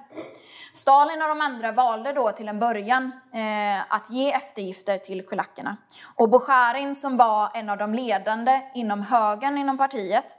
Stalin 0.74 1.22
och 1.22 1.28
de 1.28 1.42
andra 1.42 1.72
valde 1.72 2.14
då 2.14 2.32
till 2.32 2.48
en 2.48 2.60
början 2.60 3.12
eh, 3.34 3.94
att 3.96 4.10
ge 4.10 4.32
eftergifter 4.32 4.98
till 4.98 5.26
kulackerna. 5.26 5.78
Och 6.16 6.30
Bukharin 6.30 6.96
som 6.96 7.18
var 7.18 7.50
en 7.54 7.70
av 7.70 7.78
de 7.78 7.94
ledande 7.94 8.62
inom 8.74 9.02
högern 9.02 9.58
inom 9.58 9.78
partiet, 9.78 10.38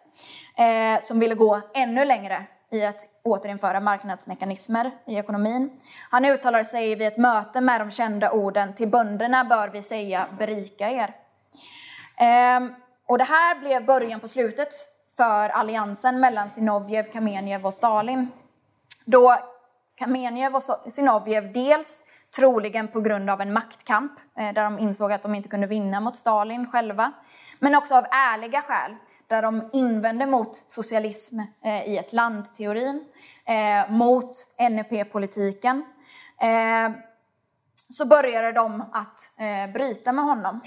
eh, 0.56 1.00
som 1.00 1.20
ville 1.20 1.34
gå 1.34 1.60
ännu 1.74 2.04
längre 2.04 2.46
i 2.70 2.86
att 2.86 3.00
återinföra 3.24 3.80
marknadsmekanismer 3.80 4.90
i 5.06 5.16
ekonomin. 5.16 5.70
Han 6.10 6.24
uttalade 6.24 6.64
sig 6.64 6.94
vid 6.94 7.06
ett 7.06 7.18
möte 7.18 7.60
med 7.60 7.80
de 7.80 7.90
kända 7.90 8.30
orden 8.30 8.74
“till 8.74 8.88
bönderna 8.88 9.44
bör 9.44 9.68
vi 9.68 9.82
säga 9.82 10.26
berika 10.38 10.90
er”. 10.90 11.21
Ehm, 12.22 12.74
och 13.06 13.18
det 13.18 13.24
här 13.24 13.60
blev 13.60 13.86
början 13.86 14.20
på 14.20 14.28
slutet 14.28 14.68
för 15.16 15.48
alliansen 15.48 16.20
mellan 16.20 16.50
Zinovjev, 16.50 17.12
Kamenjev 17.12 17.66
och 17.66 17.74
Stalin. 17.74 18.28
Då 19.06 19.36
Kamenjev 19.96 20.54
och 20.54 20.62
Zinovjev 20.92 21.52
dels 21.52 22.04
troligen 22.36 22.88
på 22.88 23.00
grund 23.00 23.30
av 23.30 23.40
en 23.40 23.52
maktkamp 23.52 24.12
eh, 24.38 24.52
där 24.52 24.64
de 24.64 24.78
insåg 24.78 25.12
att 25.12 25.22
de 25.22 25.34
inte 25.34 25.48
kunde 25.48 25.66
vinna 25.66 26.00
mot 26.00 26.16
Stalin 26.16 26.66
själva, 26.66 27.12
men 27.58 27.74
också 27.74 27.94
av 27.94 28.04
ärliga 28.10 28.62
skäl 28.62 28.96
där 29.26 29.42
de 29.42 29.70
invände 29.72 30.26
mot 30.26 30.56
socialism 30.56 31.38
eh, 31.64 31.88
i 31.88 31.98
ett 31.98 32.12
land-teorin, 32.12 33.04
eh, 33.44 33.90
mot 33.90 34.36
NEP-politiken, 34.70 35.84
ehm, 36.40 36.92
så 37.88 38.06
började 38.06 38.52
de 38.52 38.80
att 38.80 39.20
bryta 39.72 40.12
med 40.12 40.24
honom. 40.24 40.60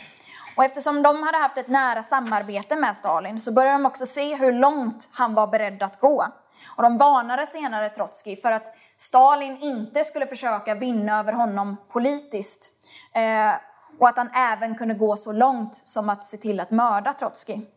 Och 0.56 0.66
eftersom 0.66 1.02
de 1.02 1.24
hade 1.24 1.38
haft 1.38 1.58
ett 1.58 1.68
nära 1.68 2.04
samarbete 2.04 2.76
med 2.76 2.98
Stalin 2.98 3.42
så 3.42 3.52
började 3.52 3.78
de 3.78 3.86
också 3.86 4.06
se 4.06 4.36
hur 4.36 4.54
långt 4.54 5.10
han 5.12 5.34
var 5.34 5.48
beredd 5.48 5.84
att 5.84 6.00
gå. 6.00 6.28
Och 6.76 6.84
de 6.84 6.98
varnade 6.98 7.48
senare 7.48 7.90
Trotskij 7.90 8.36
för 8.36 8.52
att 8.52 8.76
Stalin 8.98 9.58
inte 9.62 10.04
skulle 10.04 10.28
försöka 10.28 10.76
vinna 10.76 11.20
över 11.20 11.34
honom 11.34 11.78
politiskt. 11.92 12.72
Eh, 13.14 13.54
och 14.00 14.10
att 14.10 14.18
han 14.18 14.30
även 14.34 14.78
kunde 14.78 14.94
gå 14.94 15.18
så 15.18 15.32
långt 15.32 15.82
som 15.84 16.10
att 16.10 16.24
se 16.24 16.38
till 16.38 16.60
att 16.60 16.72
mörda 16.72 17.14
Trotskij. 17.14 17.72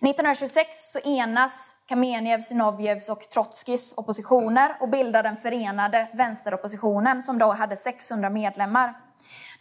1926 0.00 0.92
så 0.92 0.98
enas 0.98 1.74
Kamenjevs, 1.86 2.48
Zinovjevs 2.48 3.08
och 3.08 3.20
Trotskijs 3.20 3.94
oppositioner 3.96 4.76
och 4.80 4.88
bildar 4.88 5.22
den 5.22 5.36
förenade 5.36 6.08
vänsteroppositionen 6.12 7.22
som 7.22 7.38
då 7.38 7.52
hade 7.52 7.76
600 7.76 8.30
medlemmar. 8.30 8.94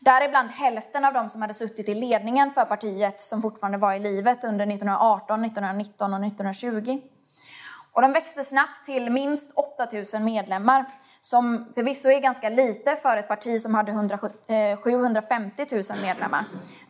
Däribland 0.06 0.52
hälften 0.52 1.06
av 1.06 1.14
de 1.14 1.30
som 1.30 1.42
hade 1.42 1.54
suttit 1.54 1.90
i 1.90 1.96
ledningen 1.96 2.52
för 2.52 2.66
partiet 2.66 3.20
som 3.20 3.42
fortfarande 3.42 3.78
var 3.78 3.94
i 3.94 4.00
livet 4.00 4.44
under 4.44 4.68
1918, 4.68 5.46
1919 5.46 6.14
och 6.14 6.26
1920. 6.26 7.02
Och 7.94 8.02
de 8.02 8.14
växte 8.14 8.44
snabbt 8.44 8.86
till 8.86 9.10
minst 9.10 9.52
8000 9.56 10.24
medlemmar, 10.24 10.86
som 11.20 11.66
förvisso 11.76 12.10
är 12.10 12.20
ganska 12.20 12.50
lite 12.50 12.96
för 12.96 13.18
ett 13.18 13.28
parti 13.28 13.62
som 13.62 13.76
hade 13.76 13.92
100, 13.92 14.18
750 14.84 15.66
000 15.72 15.84
medlemmar. 16.02 16.40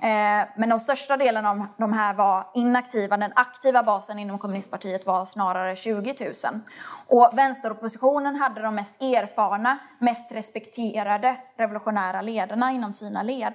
Eh, 0.01 0.47
men 0.57 0.69
de 0.69 0.79
största 0.79 1.17
delen 1.17 1.45
av 1.45 1.67
de 1.77 1.93
här 1.93 2.13
var 2.13 2.47
inaktiva. 2.53 3.17
Den 3.17 3.31
aktiva 3.35 3.83
basen 3.83 4.19
inom 4.19 4.39
kommunistpartiet 4.39 5.05
var 5.05 5.25
snarare 5.25 5.75
20 5.75 6.15
000. 6.19 6.59
Och 7.07 7.31
vänsteroppositionen 7.37 8.35
hade 8.35 8.61
de 8.61 8.75
mest 8.75 9.01
erfarna, 9.01 9.77
mest 9.99 10.31
respekterade 10.31 11.35
revolutionära 11.57 12.21
ledarna 12.21 12.71
inom 12.71 12.93
sina 12.93 13.23
led. 13.23 13.53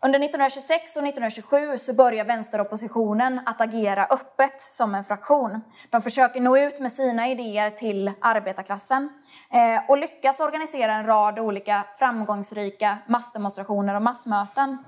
Under 0.00 0.18
1926 0.18 0.96
och 0.96 1.02
1927 1.02 1.78
så 1.78 1.94
börjar 1.94 2.24
vänsteroppositionen 2.24 3.40
att 3.46 3.60
agera 3.60 4.04
öppet 4.04 4.60
som 4.60 4.94
en 4.94 5.04
fraktion. 5.04 5.60
De 5.90 6.02
försöker 6.02 6.40
nå 6.40 6.58
ut 6.58 6.80
med 6.80 6.92
sina 6.92 7.28
idéer 7.28 7.70
till 7.70 8.12
arbetarklassen 8.20 9.10
eh, 9.50 9.90
och 9.90 9.98
lyckas 9.98 10.40
organisera 10.40 10.92
en 10.94 11.06
rad 11.06 11.38
olika 11.38 11.86
framgångsrika 11.98 12.98
massdemonstrationer 13.08 13.94
och 13.94 14.02
massmöten. 14.02 14.78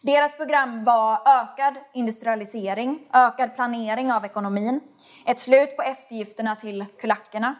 Deras 0.00 0.36
program 0.36 0.84
var 0.84 1.20
ökad 1.26 1.74
industrialisering, 1.94 3.08
ökad 3.12 3.54
planering 3.54 4.12
av 4.12 4.24
ekonomin, 4.24 4.80
ett 5.26 5.38
slut 5.38 5.76
på 5.76 5.82
eftergifterna 5.82 6.56
till 6.56 6.84
kulackerna, 7.00 7.54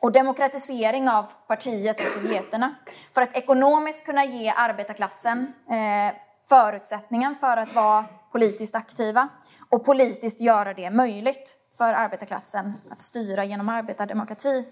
och 0.00 0.12
demokratisering 0.12 1.08
av 1.08 1.32
partiet 1.48 2.00
och 2.00 2.06
sovjeterna 2.06 2.74
för 3.14 3.22
att 3.22 3.36
ekonomiskt 3.36 4.06
kunna 4.06 4.24
ge 4.24 4.52
arbetarklassen 4.56 5.52
eh, 5.70 6.16
förutsättningen 6.48 7.34
för 7.34 7.56
att 7.56 7.74
vara 7.74 8.04
politiskt 8.32 8.74
aktiva 8.74 9.28
och 9.70 9.84
politiskt 9.84 10.40
göra 10.40 10.74
det 10.74 10.90
möjligt 10.90 11.56
för 11.78 11.94
arbetarklassen 11.94 12.74
att 12.90 13.00
styra 13.00 13.44
genom 13.44 13.68
arbetardemokrati. 13.68 14.64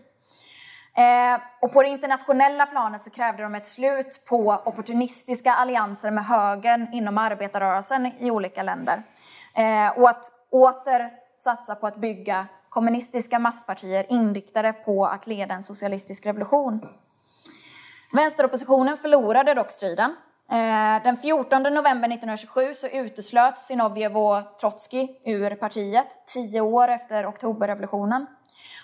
Eh, 0.96 1.40
och 1.62 1.72
på 1.72 1.82
det 1.82 1.88
internationella 1.88 2.66
planet 2.66 3.02
så 3.02 3.10
krävde 3.10 3.42
de 3.42 3.54
ett 3.54 3.66
slut 3.66 4.22
på 4.28 4.62
opportunistiska 4.64 5.54
allianser 5.54 6.10
med 6.10 6.26
högern 6.26 6.88
inom 6.92 7.18
arbetarrörelsen 7.18 8.06
i 8.06 8.30
olika 8.30 8.62
länder. 8.62 9.02
Eh, 9.54 9.98
och 9.98 10.10
att 10.10 10.30
åter 10.50 11.10
satsa 11.38 11.74
på 11.74 11.86
att 11.86 11.96
bygga 11.96 12.46
kommunistiska 12.74 13.38
masspartier 13.38 14.06
inriktade 14.08 14.72
på 14.72 15.06
att 15.06 15.26
leda 15.26 15.54
en 15.54 15.62
socialistisk 15.62 16.26
revolution. 16.26 16.88
Vänsteroppositionen 18.12 18.96
förlorade 18.96 19.54
dock 19.54 19.70
striden. 19.70 20.16
Eh, 20.50 21.02
den 21.04 21.16
14 21.16 21.62
november 21.62 22.08
1927 22.08 22.74
så 22.74 22.86
uteslöts 22.86 23.66
Zinovjev 23.66 24.16
och 24.16 24.58
Trotskij 24.58 25.20
ur 25.24 25.54
partiet, 25.54 26.06
tio 26.26 26.60
år 26.60 26.88
efter 26.88 27.28
oktoberrevolutionen. 27.28 28.26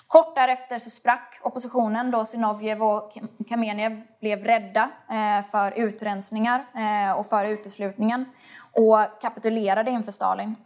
Kort 0.07 0.35
därefter 0.35 0.79
så 0.79 0.91
sprack 0.91 1.41
oppositionen 1.43 2.11
då 2.11 2.25
Zinovjev 2.25 2.83
och 2.83 3.13
Kamenev 3.49 4.03
blev 4.21 4.45
rädda 4.45 4.91
eh, 5.11 5.47
för 5.51 5.79
utrensningar 5.79 6.67
eh, 6.75 7.19
och 7.19 7.27
för 7.27 7.45
uteslutningen 7.45 8.25
och 8.73 9.21
kapitulerade 9.23 9.91
inför 9.91 10.13
Stalin. 10.13 10.57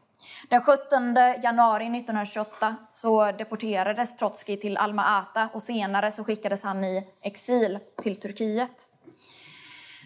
Den 0.48 0.60
17 0.60 1.16
januari 1.42 1.84
1928 1.84 2.76
så 2.92 3.32
deporterades 3.32 4.16
Trotskij 4.16 4.56
till 4.56 4.76
Alma-Ata 4.76 5.48
och 5.52 5.62
senare 5.62 6.10
så 6.10 6.24
skickades 6.24 6.64
han 6.64 6.84
i 6.84 7.06
exil 7.22 7.78
till 8.02 8.20
Turkiet. 8.20 8.88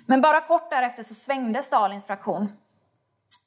Men 0.06 0.20
bara 0.20 0.40
kort 0.40 0.70
därefter 0.70 1.02
så 1.02 1.14
svängde 1.14 1.62
Stalins 1.62 2.06
fraktion. 2.06 2.42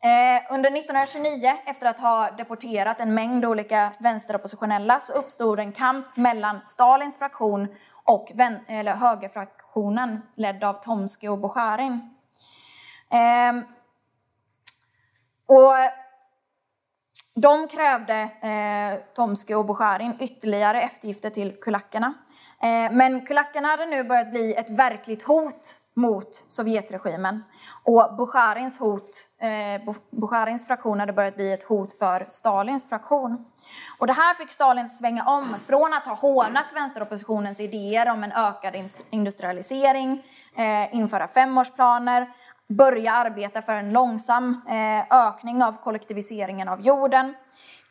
Eh, 0.04 0.54
under 0.54 0.72
1929, 0.72 1.58
efter 1.66 1.88
att 1.88 2.00
ha 2.00 2.32
deporterat 2.32 3.00
en 3.00 3.14
mängd 3.14 3.46
olika 3.46 3.92
vänsteroppositionella, 4.00 5.00
så 5.00 5.14
uppstod 5.14 5.60
en 5.60 5.72
kamp 5.72 6.18
mellan 6.18 6.60
Stalins 6.66 7.18
fraktion 7.18 7.68
och 8.04 8.32
eller 8.68 8.96
högerfraktionen 8.96 10.22
ledd 10.36 10.64
av 10.64 10.74
Tomsky 10.74 11.28
och 11.28 11.40
Bukharin. 11.40 12.16
Ehm, 13.10 13.64
och 15.46 15.76
de 17.36 17.68
krävde, 17.68 18.22
eh, 18.22 19.14
Tomsky 19.16 19.54
och 19.54 19.66
Bukharin, 19.66 20.18
ytterligare 20.20 20.82
eftergifter 20.82 21.30
till 21.30 21.60
kulackerna. 21.62 22.14
Eh, 22.62 22.92
men 22.92 23.26
kulackerna 23.26 23.68
hade 23.68 23.86
nu 23.86 24.04
börjat 24.04 24.32
bli 24.32 24.56
ett 24.56 24.70
verkligt 24.70 25.24
hot 25.24 25.78
mot 25.94 26.44
Sovjetregimen. 26.48 27.44
Och 27.84 28.16
Bukharins, 28.18 28.80
hot, 28.80 29.10
eh, 29.42 29.96
Bukharins 30.12 30.68
fraktion 30.68 31.00
hade 31.00 31.14
börjat 31.14 31.36
bli 31.36 31.54
ett 31.54 31.64
hot 31.64 31.98
för 32.00 32.26
Stalins 32.30 32.90
fraktion. 32.90 33.46
Och 33.98 34.08
det 34.08 34.14
här 34.14 34.34
fick 34.34 34.52
Stalin 34.52 34.86
att 34.86 34.94
svänga 34.94 35.26
om 35.26 35.56
från 35.68 35.94
att 35.94 36.08
ha 36.08 36.16
hånat 36.16 36.66
vänsteroppositionens 36.76 37.60
idéer 37.60 38.10
om 38.10 38.24
en 38.24 38.32
ökad 38.32 38.90
industrialisering, 39.10 40.24
eh, 40.56 40.96
införa 40.96 41.28
femårsplaner, 41.28 42.28
börja 42.78 43.12
arbeta 43.12 43.62
för 43.62 43.74
en 43.74 43.94
långsam 43.94 44.62
eh, 44.70 45.28
ökning 45.28 45.64
av 45.64 45.72
kollektiviseringen 45.84 46.68
av 46.68 46.82
jorden 46.82 47.36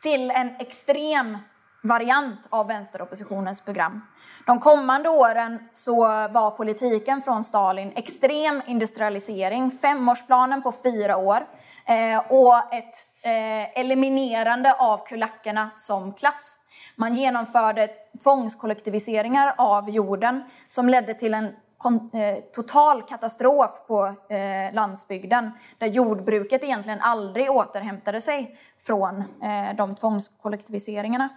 till 0.01 0.31
en 0.31 0.55
extrem 0.59 1.37
variant 1.83 2.39
av 2.49 2.67
vänsteroppositionens 2.67 3.61
program. 3.61 4.01
De 4.45 4.59
kommande 4.59 5.09
åren 5.09 5.59
så 5.71 6.01
var 6.05 6.51
politiken 6.51 7.21
från 7.21 7.43
Stalin 7.43 7.93
extrem 7.95 8.61
industrialisering, 8.67 9.71
femårsplanen 9.71 10.61
på 10.61 10.73
fyra 10.83 11.17
år 11.17 11.47
eh, 11.85 12.31
och 12.31 12.73
ett 12.73 12.95
eh, 13.23 13.79
eliminerande 13.79 14.73
av 14.73 15.05
kulackerna 15.05 15.69
som 15.75 16.13
klass. 16.13 16.57
Man 16.95 17.15
genomförde 17.15 17.89
tvångskollektiviseringar 18.23 19.55
av 19.57 19.89
jorden 19.89 20.43
som 20.67 20.89
ledde 20.89 21.13
till 21.13 21.33
en 21.33 21.55
Eh, 21.85 22.43
total 22.53 23.01
katastrof 23.03 23.87
på 23.87 24.05
eh, 24.05 24.73
landsbygden 24.73 25.51
där 25.77 25.87
jordbruket 25.87 26.63
egentligen 26.63 27.01
aldrig 27.01 27.51
återhämtade 27.51 28.21
sig 28.21 28.57
från 28.79 29.19
eh, 29.19 29.75
de 29.77 29.95
tvångskollektiviseringarna. 29.95 31.29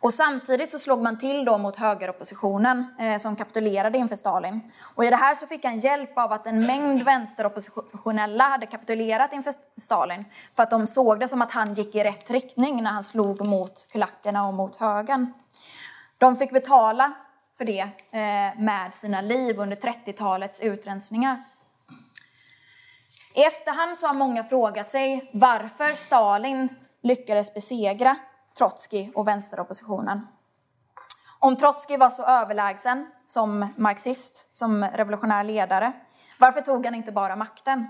Och 0.00 0.14
samtidigt 0.14 0.70
så 0.70 0.78
slog 0.78 1.02
man 1.02 1.18
till 1.18 1.44
då 1.44 1.58
mot 1.58 1.76
högeroppositionen 1.76 2.86
eh, 2.98 3.18
som 3.18 3.36
kapitulerade 3.36 3.98
inför 3.98 4.16
Stalin. 4.16 4.60
Och 4.94 5.04
i 5.04 5.10
det 5.10 5.16
här 5.16 5.34
så 5.34 5.46
fick 5.46 5.64
han 5.64 5.78
hjälp 5.78 6.18
av 6.18 6.32
att 6.32 6.46
en 6.46 6.66
mängd 6.66 7.02
vänsteroppositionella 7.02 8.44
hade 8.44 8.66
kapitulerat 8.66 9.32
inför 9.32 9.54
Stalin 9.80 10.24
för 10.56 10.62
att 10.62 10.70
de 10.70 10.86
såg 10.86 11.20
det 11.20 11.28
som 11.28 11.42
att 11.42 11.52
han 11.52 11.74
gick 11.74 11.94
i 11.94 12.04
rätt 12.04 12.30
riktning 12.30 12.82
när 12.82 12.90
han 12.90 13.04
slog 13.04 13.46
mot 13.46 13.88
kulackerna 13.92 14.46
och 14.48 14.54
mot 14.54 14.76
högern. 14.76 15.32
De 16.18 16.36
fick 16.36 16.52
betala 16.52 17.12
för 17.58 17.64
det 17.64 17.80
eh, 18.10 18.60
med 18.62 18.94
sina 18.94 19.20
liv 19.20 19.58
under 19.58 19.76
30-talets 19.76 20.60
utrensningar. 20.60 21.44
I 23.34 23.42
efterhand 23.42 23.98
så 23.98 24.06
har 24.06 24.14
många 24.14 24.44
frågat 24.44 24.90
sig 24.90 25.30
varför 25.34 25.88
Stalin 25.88 26.68
lyckades 27.02 27.54
besegra 27.54 28.16
Trotskij 28.58 29.12
och 29.14 29.28
vänsteroppositionen. 29.28 30.26
Om 31.38 31.56
Trotskij 31.56 31.96
var 31.96 32.10
så 32.10 32.24
överlägsen 32.24 33.06
som 33.26 33.66
marxist, 33.76 34.56
som 34.56 34.84
revolutionär 34.84 35.44
ledare, 35.44 35.92
varför 36.40 36.60
tog 36.60 36.84
han 36.84 36.94
inte 36.94 37.12
bara 37.12 37.36
makten? 37.36 37.86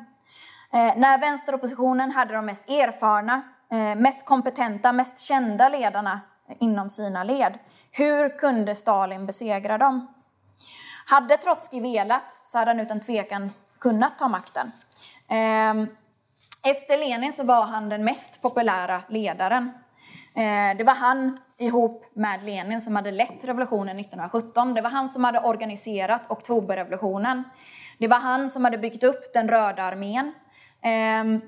Eh, 0.72 0.92
när 0.96 1.18
vänsteroppositionen 1.18 2.10
hade 2.10 2.34
de 2.34 2.46
mest 2.46 2.70
erfarna, 2.70 3.42
eh, 3.72 3.94
mest 3.94 4.26
kompetenta, 4.26 4.92
mest 4.92 5.18
kända 5.18 5.68
ledarna 5.68 6.20
inom 6.61 6.90
sina 6.90 7.24
led, 7.24 7.59
hur 7.92 8.38
kunde 8.38 8.74
Stalin 8.74 9.26
besegra 9.26 9.78
dem? 9.78 10.07
Hade 11.07 11.36
Trotskij 11.36 11.80
velat 11.80 12.32
så 12.44 12.59
hade 12.59 12.70
han 12.70 12.80
utan 12.80 13.01
tvekan 13.01 13.51
kunnat 13.80 14.18
ta 14.18 14.28
makten. 14.28 14.72
Ehm, 15.28 15.86
efter 16.70 16.99
Lenin 16.99 17.32
så 17.32 17.44
var 17.44 17.66
han 17.66 17.88
den 17.88 18.05
mest 18.05 18.42
populära 18.42 19.03
ledaren 19.09 19.72
eh, 20.34 20.76
det 20.76 20.84
var 20.84 20.94
han 20.94 21.38
ihop 21.59 22.05
med 22.14 22.44
Lenin 22.44 22.80
som 22.80 22.97
hade 22.97 23.11
lett 23.11 23.44
revolutionen 23.44 23.97
1917. 24.01 24.74
Det 24.74 24.80
var 24.80 24.90
han 24.90 25.09
som 25.09 25.24
hade 25.24 25.40
organiserat 25.40 26.30
oktoberrevolutionen. 26.30 27.44
Det 27.99 28.09
var 28.09 28.18
han 28.18 28.51
som 28.51 28.64
hade 28.64 28.78
byggt 28.78 29.05
upp 29.05 29.32
den 29.32 29.49
röda 29.49 29.82
armén. 29.82 30.32
Ehm, 30.82 31.40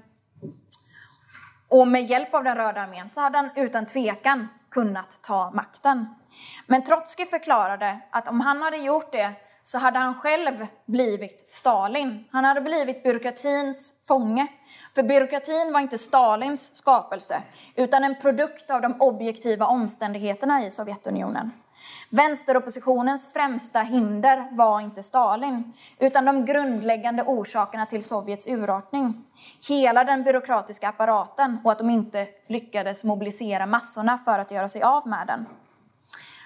och 1.68 1.88
med 1.88 2.04
hjälp 2.04 2.34
av 2.34 2.44
den 2.44 2.56
röda 2.56 2.80
armén 2.80 3.08
så 3.08 3.20
hade 3.20 3.38
han 3.38 3.50
utan 3.56 3.86
tvekan 3.86 4.48
kunnat 4.70 5.22
ta 5.22 5.50
makten. 5.50 6.06
Men 6.66 6.84
Trotskij 6.84 7.26
förklarade 7.26 7.98
att 8.10 8.28
om 8.28 8.40
han 8.40 8.62
hade 8.62 8.76
gjort 8.76 9.12
det 9.12 9.32
så 9.62 9.78
hade 9.78 9.98
han 9.98 10.14
själv 10.14 10.66
blivit 10.86 11.54
Stalin. 11.54 12.24
Han 12.30 12.44
hade 12.44 12.60
blivit 12.60 13.02
byråkratins 13.02 13.94
fånge. 14.06 14.46
För 14.94 15.02
byråkratin 15.02 15.72
var 15.72 15.80
inte 15.80 15.98
Stalins 15.98 16.76
skapelse, 16.76 17.42
utan 17.74 18.04
en 18.04 18.20
produkt 18.20 18.70
av 18.70 18.80
de 18.80 19.00
objektiva 19.00 19.66
omständigheterna 19.66 20.64
i 20.64 20.70
Sovjetunionen. 20.70 21.50
Vänsteroppositionens 22.10 23.32
främsta 23.32 23.80
hinder 23.80 24.48
var 24.52 24.80
inte 24.80 25.02
Stalin, 25.02 25.72
utan 25.98 26.24
de 26.24 26.44
grundläggande 26.44 27.22
orsakerna 27.22 27.86
till 27.86 28.02
Sovjets 28.02 28.46
urartning. 28.46 29.24
Hela 29.68 30.04
den 30.04 30.22
byråkratiska 30.22 30.88
apparaten 30.88 31.58
och 31.64 31.72
att 31.72 31.78
de 31.78 31.90
inte 31.90 32.26
lyckades 32.48 33.04
mobilisera 33.04 33.66
massorna 33.66 34.18
för 34.18 34.38
att 34.38 34.50
göra 34.50 34.68
sig 34.68 34.82
av 34.82 35.06
med 35.08 35.26
den. 35.26 35.46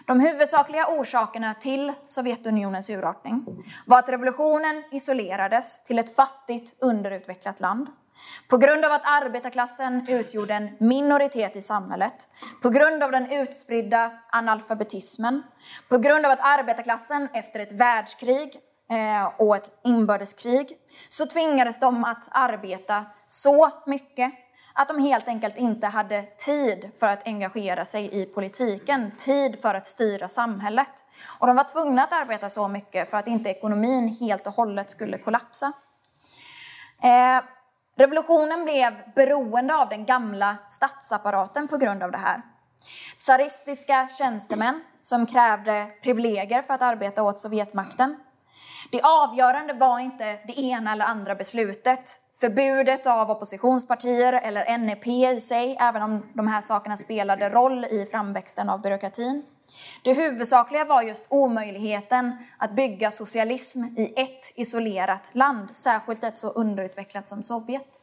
De 0.07 0.21
huvudsakliga 0.21 0.87
orsakerna 0.87 1.55
till 1.55 1.93
Sovjetunionens 2.07 2.91
urartning 2.91 3.47
var 3.87 3.99
att 3.99 4.09
revolutionen 4.09 4.85
isolerades 4.91 5.85
till 5.85 5.99
ett 5.99 6.17
fattigt, 6.17 6.75
underutvecklat 6.81 7.61
land. 7.61 7.87
På 8.49 8.57
grund 8.57 8.85
av 8.85 8.93
att 8.93 9.03
arbetarklassen 9.05 10.07
utgjorde 10.09 10.55
en 10.55 10.77
minoritet 10.79 11.57
i 11.57 11.63
samhället, 11.63 12.29
på 12.63 12.71
grund 12.71 13.03
av 13.03 13.11
den 13.11 13.33
utspridda 13.33 14.13
analfabetismen, 14.31 15.43
på 15.89 15.99
grund 15.99 16.27
av 16.27 16.33
att 16.33 16.41
arbetarklassen 16.43 17.29
efter 17.33 17.61
ett 17.61 17.73
världskrig 17.73 18.57
eh, 18.91 19.41
och 19.41 19.57
ett 19.57 19.81
inbördeskrig 19.85 20.79
så 21.09 21.27
tvingades 21.27 21.81
de 21.81 22.05
att 22.05 22.29
arbeta 22.31 23.05
så 23.27 23.71
mycket 23.87 24.33
att 24.75 24.89
de 24.89 24.99
helt 24.99 25.29
enkelt 25.29 25.59
inte 25.59 25.87
hade 25.87 26.23
tid 26.23 26.91
för 27.01 27.07
att 27.07 27.27
engagera 27.27 27.85
sig 27.85 28.23
i 28.23 28.27
politiken, 28.27 29.11
tid 29.19 29.59
för 29.63 29.75
att 29.75 29.87
styra 29.87 30.29
samhället. 30.29 31.05
Och 31.39 31.47
de 31.47 31.57
var 31.57 31.65
tvungna 31.65 32.05
att 32.05 32.13
arbeta 32.13 32.51
så 32.51 32.69
mycket 32.69 33.11
för 33.11 33.17
att 33.19 33.29
inte 33.29 33.51
ekonomin 33.51 34.09
helt 34.09 34.47
och 34.47 34.55
hållet 34.55 34.91
skulle 34.91 35.19
kollapsa. 35.19 35.73
Eh, 37.03 37.45
Revolutionen 37.97 38.65
blev 38.65 38.95
beroende 39.15 39.75
av 39.75 39.89
den 39.89 40.05
gamla 40.05 40.57
statsapparaten 40.69 41.69
på 41.69 41.77
grund 41.77 42.03
av 42.03 42.11
det 42.11 42.19
här. 42.19 42.43
Tsaristiska 43.19 44.09
tjänstemän 44.19 44.81
som 45.03 45.27
krävde 45.27 45.87
privilegier 46.03 46.63
för 46.63 46.75
att 46.75 46.83
arbeta 46.83 47.23
åt 47.23 47.39
Sovjetmakten. 47.39 48.17
Det 48.93 49.03
avgörande 49.03 49.73
var 49.73 49.99
inte 49.99 50.39
det 50.47 50.61
ena 50.61 50.93
eller 50.93 51.05
andra 51.05 51.35
beslutet 51.35 52.19
förbudet 52.41 53.07
av 53.07 53.31
oppositionspartier 53.31 54.33
eller 54.33 54.79
NEP 54.79 55.07
i 55.07 55.41
sig, 55.41 55.77
även 55.81 56.03
om 56.03 56.27
de 56.35 56.47
här 56.49 56.61
sakerna 56.61 56.97
spelade 56.97 57.49
roll 57.49 57.85
i 57.85 58.07
framväxten 58.11 58.69
av 58.69 58.81
byråkratin. 58.81 59.43
Det 60.03 60.15
huvudsakliga 60.15 60.85
var 60.85 61.03
just 61.03 61.27
omöjligheten 61.29 62.37
att 62.59 62.77
bygga 62.77 63.11
socialism 63.11 63.85
i 63.85 64.15
ett 64.17 64.53
isolerat 64.57 65.31
land, 65.33 65.77
särskilt 65.77 66.25
ett 66.25 66.39
så 66.39 66.49
underutvecklat 66.49 67.29
som 67.29 67.43
Sovjet. 67.43 68.01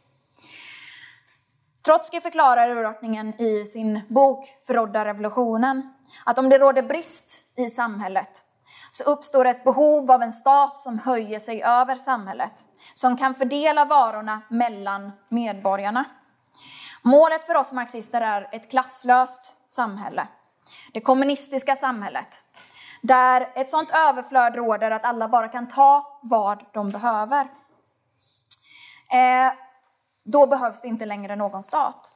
Trotskij 1.86 2.22
förklarar 2.22 2.70
urartningen 2.70 3.42
i 3.42 3.66
sin 3.66 4.02
bok 4.08 4.46
Förrådda 4.68 5.06
revolutionen 5.06 5.94
att 6.26 6.40
om 6.40 6.50
det 6.50 6.58
råder 6.58 6.84
brist 6.84 7.44
i 7.56 7.70
samhället 7.70 8.44
så 8.92 9.04
uppstår 9.04 9.46
ett 9.46 9.64
behov 9.64 10.12
av 10.12 10.22
en 10.22 10.32
stat 10.32 10.82
som 10.82 11.00
höjer 11.00 11.40
sig 11.40 11.64
över 11.64 11.96
samhället, 11.96 12.66
som 12.94 13.18
kan 13.18 13.36
fördela 13.36 13.86
varorna 13.86 14.42
mellan 14.50 15.12
medborgarna. 15.30 16.06
Målet 17.02 17.46
för 17.46 17.56
oss 17.56 17.72
marxister 17.72 18.22
är 18.22 18.50
ett 18.52 18.72
klasslöst 18.72 19.56
samhälle, 19.70 20.28
det 20.94 21.00
kommunistiska 21.00 21.76
samhället, 21.76 22.44
där 23.02 23.50
ett 23.56 23.70
sådant 23.70 23.92
överflöd 23.92 24.56
råder 24.56 24.92
att 24.92 25.06
alla 25.06 25.28
bara 25.28 25.48
kan 25.48 25.68
ta 25.68 26.20
vad 26.22 26.66
de 26.74 26.90
behöver. 26.90 27.48
Eh, 29.12 29.54
då 30.24 30.48
behövs 30.48 30.82
det 30.82 30.88
inte 30.88 31.06
längre 31.06 31.36
någon 31.36 31.64
stat. 31.64 32.14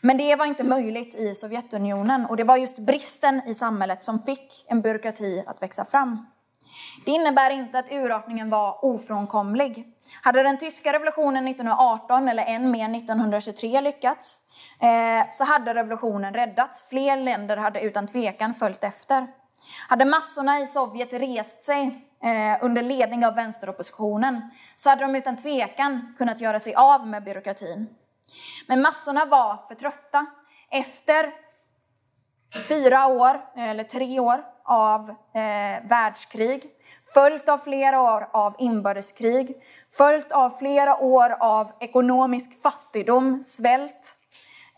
Men 0.00 0.16
det 0.16 0.36
var 0.36 0.46
inte 0.46 0.64
möjligt 0.64 1.14
i 1.14 1.34
Sovjetunionen 1.34 2.26
och 2.26 2.36
det 2.36 2.44
var 2.44 2.56
just 2.56 2.78
bristen 2.78 3.42
i 3.46 3.54
samhället 3.54 4.02
som 4.02 4.22
fick 4.22 4.66
en 4.68 4.80
byråkrati 4.80 5.44
att 5.46 5.62
växa 5.62 5.84
fram. 5.84 6.26
Det 7.04 7.10
innebär 7.10 7.50
inte 7.50 7.78
att 7.78 7.92
urartningen 7.92 8.50
var 8.50 8.84
ofrånkomlig. 8.84 9.93
Hade 10.22 10.42
den 10.42 10.58
tyska 10.58 10.92
revolutionen 10.92 11.48
1918 11.48 12.28
eller 12.28 12.44
än 12.44 12.70
mer 12.70 12.96
1923 12.96 13.80
lyckats 13.80 14.40
eh, 14.80 15.30
så 15.30 15.44
hade 15.44 15.74
revolutionen 15.74 16.34
räddats. 16.34 16.88
Fler 16.88 17.16
länder 17.16 17.56
hade 17.56 17.80
utan 17.80 18.06
tvekan 18.06 18.54
följt 18.54 18.84
efter. 18.84 19.26
Hade 19.88 20.04
massorna 20.04 20.60
i 20.60 20.66
Sovjet 20.66 21.12
rest 21.12 21.62
sig 21.62 22.08
eh, 22.24 22.64
under 22.64 22.82
ledning 22.82 23.26
av 23.26 23.34
vänsteroppositionen 23.34 24.50
så 24.76 24.90
hade 24.90 25.04
de 25.04 25.14
utan 25.16 25.36
tvekan 25.36 26.14
kunnat 26.18 26.40
göra 26.40 26.60
sig 26.60 26.74
av 26.74 27.06
med 27.06 27.24
byråkratin. 27.24 27.88
Men 28.66 28.82
massorna 28.82 29.24
var 29.24 29.56
för 29.68 29.74
trötta. 29.74 30.26
Efter 30.70 31.32
fyra 32.68 33.06
år, 33.06 33.40
eller 33.56 33.84
tre 33.84 34.20
år, 34.20 34.44
av 34.64 35.10
eh, 35.10 35.88
världskrig, 35.88 36.70
följt 37.14 37.48
av 37.48 37.58
flera 37.58 38.00
år 38.00 38.28
av 38.32 38.54
inbördeskrig, 38.58 39.56
följt 39.90 40.32
av 40.32 40.50
flera 40.50 40.96
år 40.96 41.36
av 41.40 41.72
ekonomisk 41.80 42.62
fattigdom, 42.62 43.42
svält, 43.42 44.16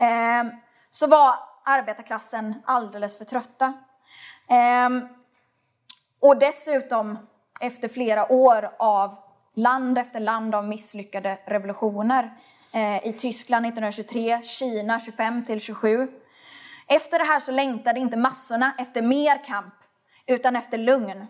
eh, 0.00 0.52
så 0.90 1.06
var 1.06 1.34
arbetarklassen 1.64 2.54
alldeles 2.64 3.18
för 3.18 3.24
trötta. 3.24 3.74
Eh, 4.48 4.90
och 6.20 6.38
dessutom, 6.38 7.18
efter 7.60 7.88
flera 7.88 8.32
år 8.32 8.70
av 8.78 9.14
land 9.54 9.98
efter 9.98 10.20
land 10.20 10.54
av 10.54 10.68
misslyckade 10.68 11.38
revolutioner, 11.46 12.36
Eh, 12.76 13.06
i 13.06 13.12
Tyskland 13.12 13.66
1923, 13.66 14.42
Kina 14.42 14.98
25 14.98 15.44
till 15.44 15.60
27. 15.60 16.08
Efter 16.88 17.18
det 17.18 17.24
här 17.24 17.40
så 17.40 17.52
längtade 17.52 18.00
inte 18.00 18.16
massorna 18.16 18.74
efter 18.78 19.02
mer 19.02 19.44
kamp, 19.44 19.74
utan 20.26 20.56
efter 20.56 20.78
lugn. 20.78 21.26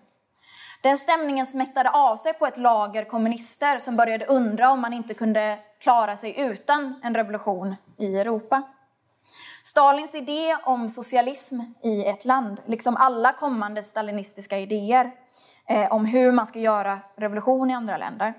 Den 0.81 0.99
stämningen 0.99 1.47
smättade 1.47 1.91
av 1.91 2.16
sig 2.16 2.33
på 2.33 2.47
ett 2.47 2.57
lager 2.57 3.05
kommunister 3.05 3.79
som 3.79 3.97
började 3.97 4.27
undra 4.27 4.70
om 4.70 4.81
man 4.81 4.93
inte 4.93 5.14
kunde 5.14 5.59
klara 5.81 6.16
sig 6.16 6.41
utan 6.41 7.01
en 7.03 7.14
revolution 7.14 7.77
i 7.99 8.16
Europa. 8.16 8.62
Stalins 9.64 10.14
idé 10.14 10.57
om 10.64 10.91
socialism 10.91 11.61
i 11.83 12.05
ett 12.05 12.24
land, 12.24 12.61
liksom 12.66 12.97
alla 12.97 13.33
kommande 13.33 13.83
stalinistiska 13.83 14.59
idéer, 14.59 15.12
eh, 15.68 15.93
om 15.93 16.05
hur 16.05 16.33
man 16.33 16.47
ska 16.47 16.59
göra 16.59 16.99
revolution 17.16 17.70
i 17.70 17.74
andra 17.74 17.97
länder, 17.97 18.35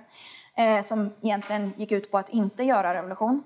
eh, 0.57 0.81
som 0.81 1.13
egentligen 1.21 1.73
gick 1.77 1.91
ut 1.91 2.11
på 2.11 2.17
att 2.17 2.29
inte 2.29 2.63
göra 2.63 2.93
revolution, 2.93 3.43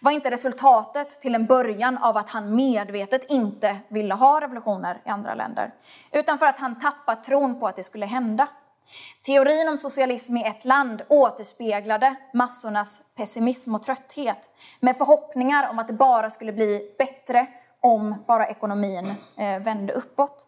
var 0.00 0.12
inte 0.12 0.30
resultatet 0.30 1.10
till 1.10 1.34
en 1.34 1.46
början 1.46 1.98
av 1.98 2.16
att 2.16 2.28
han 2.28 2.54
medvetet 2.54 3.30
inte 3.30 3.78
ville 3.88 4.14
ha 4.14 4.40
revolutioner 4.40 5.02
i 5.06 5.08
andra 5.08 5.34
länder, 5.34 5.74
utan 6.12 6.38
för 6.38 6.46
att 6.46 6.58
han 6.58 6.78
tappat 6.78 7.24
tron 7.24 7.60
på 7.60 7.68
att 7.68 7.76
det 7.76 7.84
skulle 7.84 8.06
hända. 8.06 8.48
Teorin 9.22 9.68
om 9.68 9.78
socialism 9.78 10.36
i 10.36 10.46
ett 10.46 10.64
land 10.64 11.02
återspeglade 11.08 12.16
massornas 12.34 13.02
pessimism 13.16 13.74
och 13.74 13.82
trötthet 13.82 14.50
med 14.80 14.96
förhoppningar 14.96 15.70
om 15.70 15.78
att 15.78 15.88
det 15.88 15.94
bara 15.94 16.30
skulle 16.30 16.52
bli 16.52 16.94
bättre 16.98 17.46
om 17.80 18.24
bara 18.26 18.46
ekonomin 18.46 19.14
eh, 19.38 19.62
vände 19.62 19.92
uppåt. 19.92 20.46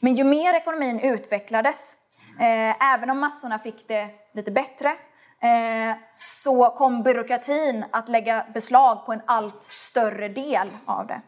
Men 0.00 0.14
ju 0.14 0.24
mer 0.24 0.54
ekonomin 0.54 1.00
utvecklades, 1.00 1.96
eh, 2.40 2.92
även 2.92 3.10
om 3.10 3.20
massorna 3.20 3.58
fick 3.58 3.88
det 3.88 4.08
lite 4.34 4.50
bättre, 4.50 4.88
eh, 5.40 5.96
så 6.26 6.70
kom 6.70 7.02
byråkratin 7.02 7.84
att 7.90 8.08
lägga 8.08 8.46
beslag 8.54 9.06
på 9.06 9.12
en 9.12 9.22
allt 9.26 9.62
större 9.62 10.28
del 10.28 10.68
av 10.86 11.06
det. 11.06 11.20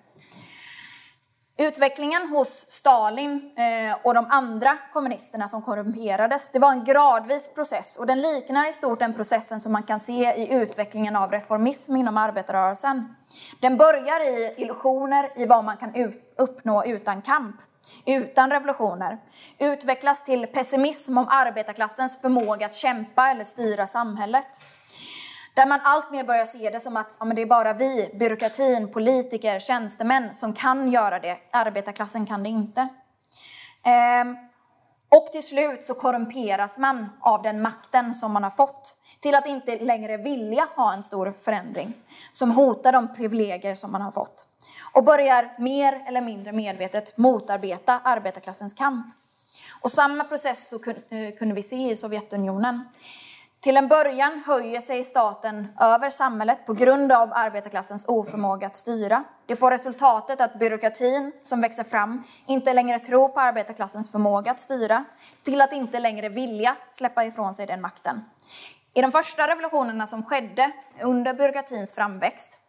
Utvecklingen 1.58 2.28
hos 2.28 2.48
Stalin 2.68 3.50
eh, 3.56 3.96
och 4.04 4.14
de 4.14 4.26
andra 4.30 4.78
kommunisterna 4.92 5.48
som 5.48 5.62
korrumperades, 5.62 6.48
det 6.48 6.58
var 6.58 6.72
en 6.72 6.84
gradvis 6.84 7.54
process 7.54 7.96
och 7.96 8.06
den 8.06 8.20
liknar 8.20 8.68
i 8.68 8.72
stort 8.72 8.98
den 8.98 9.14
processen 9.14 9.60
som 9.60 9.72
man 9.72 9.82
kan 9.82 10.00
se 10.00 10.34
i 10.34 10.54
utvecklingen 10.54 11.16
av 11.16 11.30
reformism 11.30 11.96
inom 11.96 12.16
arbetarrörelsen. 12.16 13.14
Den 13.60 13.76
börjar 13.76 14.20
i 14.20 14.54
illusioner 14.56 15.30
i 15.36 15.46
vad 15.46 15.64
man 15.64 15.76
kan 15.76 15.92
uppnå 16.38 16.84
utan 16.84 17.22
kamp, 17.22 17.56
utan 18.06 18.50
revolutioner, 18.50 19.18
utvecklas 19.58 20.24
till 20.24 20.46
pessimism 20.46 21.18
om 21.18 21.28
arbetarklassens 21.28 22.20
förmåga 22.20 22.66
att 22.66 22.74
kämpa 22.74 23.30
eller 23.30 23.44
styra 23.44 23.86
samhället. 23.86 24.48
Där 25.54 25.66
man 25.66 25.80
alltmer 25.80 26.24
börjar 26.24 26.44
se 26.44 26.70
det 26.70 26.80
som 26.80 26.96
att 26.96 27.16
ja, 27.20 27.24
men 27.24 27.36
det 27.36 27.42
är 27.42 27.46
bara 27.46 27.72
vi, 27.72 28.10
byråkratin, 28.14 28.92
politiker, 28.92 29.60
tjänstemän 29.60 30.34
som 30.34 30.52
kan 30.52 30.90
göra 30.90 31.18
det. 31.18 31.38
Arbetarklassen 31.50 32.26
kan 32.26 32.42
det 32.42 32.48
inte. 32.48 32.88
Ehm, 33.84 34.36
och 35.08 35.32
till 35.32 35.42
slut 35.42 35.84
så 35.84 35.94
korrumperas 35.94 36.78
man 36.78 37.08
av 37.20 37.42
den 37.42 37.62
makten 37.62 38.14
som 38.14 38.32
man 38.32 38.42
har 38.42 38.50
fått 38.50 38.96
till 39.20 39.34
att 39.34 39.46
inte 39.46 39.78
längre 39.78 40.16
vilja 40.16 40.68
ha 40.76 40.92
en 40.92 41.02
stor 41.02 41.34
förändring 41.42 41.94
som 42.32 42.50
hotar 42.50 42.92
de 42.92 43.14
privilegier 43.14 43.74
som 43.74 43.92
man 43.92 44.02
har 44.02 44.10
fått 44.10 44.46
och 44.92 45.04
börjar 45.04 45.54
mer 45.58 46.04
eller 46.06 46.20
mindre 46.20 46.52
medvetet 46.52 47.16
motarbeta 47.16 48.00
arbetarklassens 48.04 48.74
kamp. 48.74 49.06
Och 49.80 49.92
samma 49.92 50.24
process 50.24 50.68
så 50.68 50.76
eh, 51.08 51.34
kunde 51.38 51.54
vi 51.54 51.62
se 51.62 51.90
i 51.90 51.96
Sovjetunionen. 51.96 52.84
Till 53.62 53.76
en 53.76 53.88
början 53.88 54.42
höjer 54.46 54.80
sig 54.80 55.04
staten 55.04 55.68
över 55.80 56.10
samhället 56.10 56.66
på 56.66 56.72
grund 56.72 57.12
av 57.12 57.30
arbetarklassens 57.32 58.08
oförmåga 58.08 58.66
att 58.66 58.76
styra. 58.76 59.24
Det 59.46 59.56
får 59.56 59.70
resultatet 59.70 60.40
att 60.40 60.58
byråkratin 60.58 61.32
som 61.44 61.60
växer 61.60 61.84
fram 61.84 62.22
inte 62.46 62.72
längre 62.72 62.98
tror 62.98 63.28
på 63.28 63.40
arbetarklassens 63.40 64.12
förmåga 64.12 64.50
att 64.50 64.60
styra, 64.60 65.04
till 65.42 65.60
att 65.60 65.72
inte 65.72 66.00
längre 66.00 66.28
vilja 66.28 66.76
släppa 66.90 67.24
ifrån 67.24 67.54
sig 67.54 67.66
den 67.66 67.80
makten. 67.80 68.24
I 68.94 69.02
de 69.02 69.12
första 69.12 69.48
revolutionerna 69.48 70.06
som 70.06 70.22
skedde 70.22 70.72
under 71.02 71.34
byråkratins 71.34 71.94
framväxt 71.94 72.60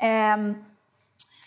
eh, 0.00 0.36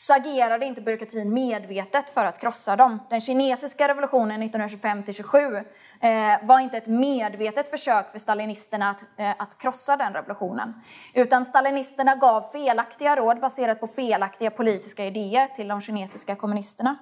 så 0.05 0.13
agerade 0.13 0.65
inte 0.65 0.81
byråkratin 0.81 1.33
medvetet 1.33 2.09
för 2.09 2.25
att 2.25 2.39
krossa 2.39 2.75
dem. 2.75 2.99
Den 3.09 3.21
kinesiska 3.21 3.87
revolutionen 3.87 4.43
1925-27 4.43 5.65
eh, 6.01 6.47
var 6.47 6.59
inte 6.59 6.77
ett 6.77 6.87
medvetet 6.87 7.69
försök 7.69 8.11
för 8.11 8.19
stalinisterna 8.19 8.89
att, 8.89 9.05
eh, 9.17 9.29
att 9.29 9.57
krossa 9.57 9.97
den 9.97 10.13
revolutionen. 10.13 10.73
Utan 11.13 11.45
stalinisterna 11.45 12.15
gav 12.15 12.51
felaktiga 12.51 13.15
råd 13.15 13.39
baserat 13.39 13.79
på 13.79 13.87
felaktiga 13.87 14.51
politiska 14.51 15.05
idéer 15.05 15.47
till 15.47 15.67
de 15.67 15.81
kinesiska 15.81 16.35
kommunisterna. 16.35 16.95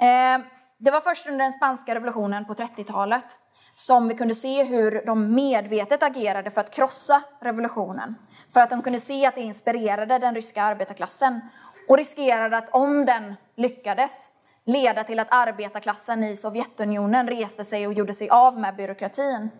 Eh, 0.00 0.46
det 0.78 0.90
var 0.90 1.00
först 1.00 1.26
under 1.26 1.44
den 1.44 1.52
spanska 1.52 1.94
revolutionen 1.94 2.44
på 2.44 2.54
30-talet 2.54 3.38
som 3.78 4.08
vi 4.08 4.14
kunde 4.14 4.34
se 4.34 4.64
hur 4.64 5.02
de 5.06 5.34
medvetet 5.34 6.02
agerade 6.02 6.50
för 6.50 6.60
att 6.60 6.74
krossa 6.74 7.22
revolutionen. 7.40 8.14
För 8.54 8.60
att 8.60 8.70
de 8.70 8.82
kunde 8.82 9.00
se 9.00 9.26
att 9.26 9.34
det 9.34 9.40
inspirerade 9.40 10.18
den 10.18 10.34
ryska 10.34 10.62
arbetarklassen 10.62 11.40
och 11.88 11.96
riskerade 11.96 12.56
att 12.56 12.68
om 12.68 13.04
den 13.04 13.34
lyckades 13.56 14.30
leda 14.64 15.04
till 15.04 15.18
att 15.18 15.28
arbetarklassen 15.30 16.24
i 16.24 16.36
Sovjetunionen 16.36 17.28
reste 17.28 17.64
sig 17.64 17.86
och 17.86 17.92
gjorde 17.92 18.14
sig 18.14 18.28
av 18.30 18.60
med 18.60 18.76
byråkratin. 18.76 19.50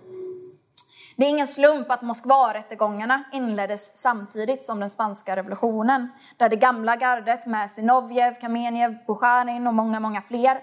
Det 1.17 1.25
är 1.25 1.31
ingen 1.31 1.47
slump 1.47 1.91
att 1.91 2.03
Moskvarättegångarna 2.03 3.25
inleddes 3.33 3.97
samtidigt 3.97 4.65
som 4.65 4.81
den 4.81 4.91
spanska 4.91 5.37
revolutionen, 5.37 6.09
där 6.37 6.49
det 6.49 6.57
gamla 6.57 6.97
gardet 6.97 7.47
med 7.47 7.71
Zinovjev, 7.71 8.35
Kamenjev, 8.41 8.97
Bukharin 9.07 9.67
och 9.67 9.75
många, 9.75 10.01
många 10.01 10.23
fler 10.23 10.61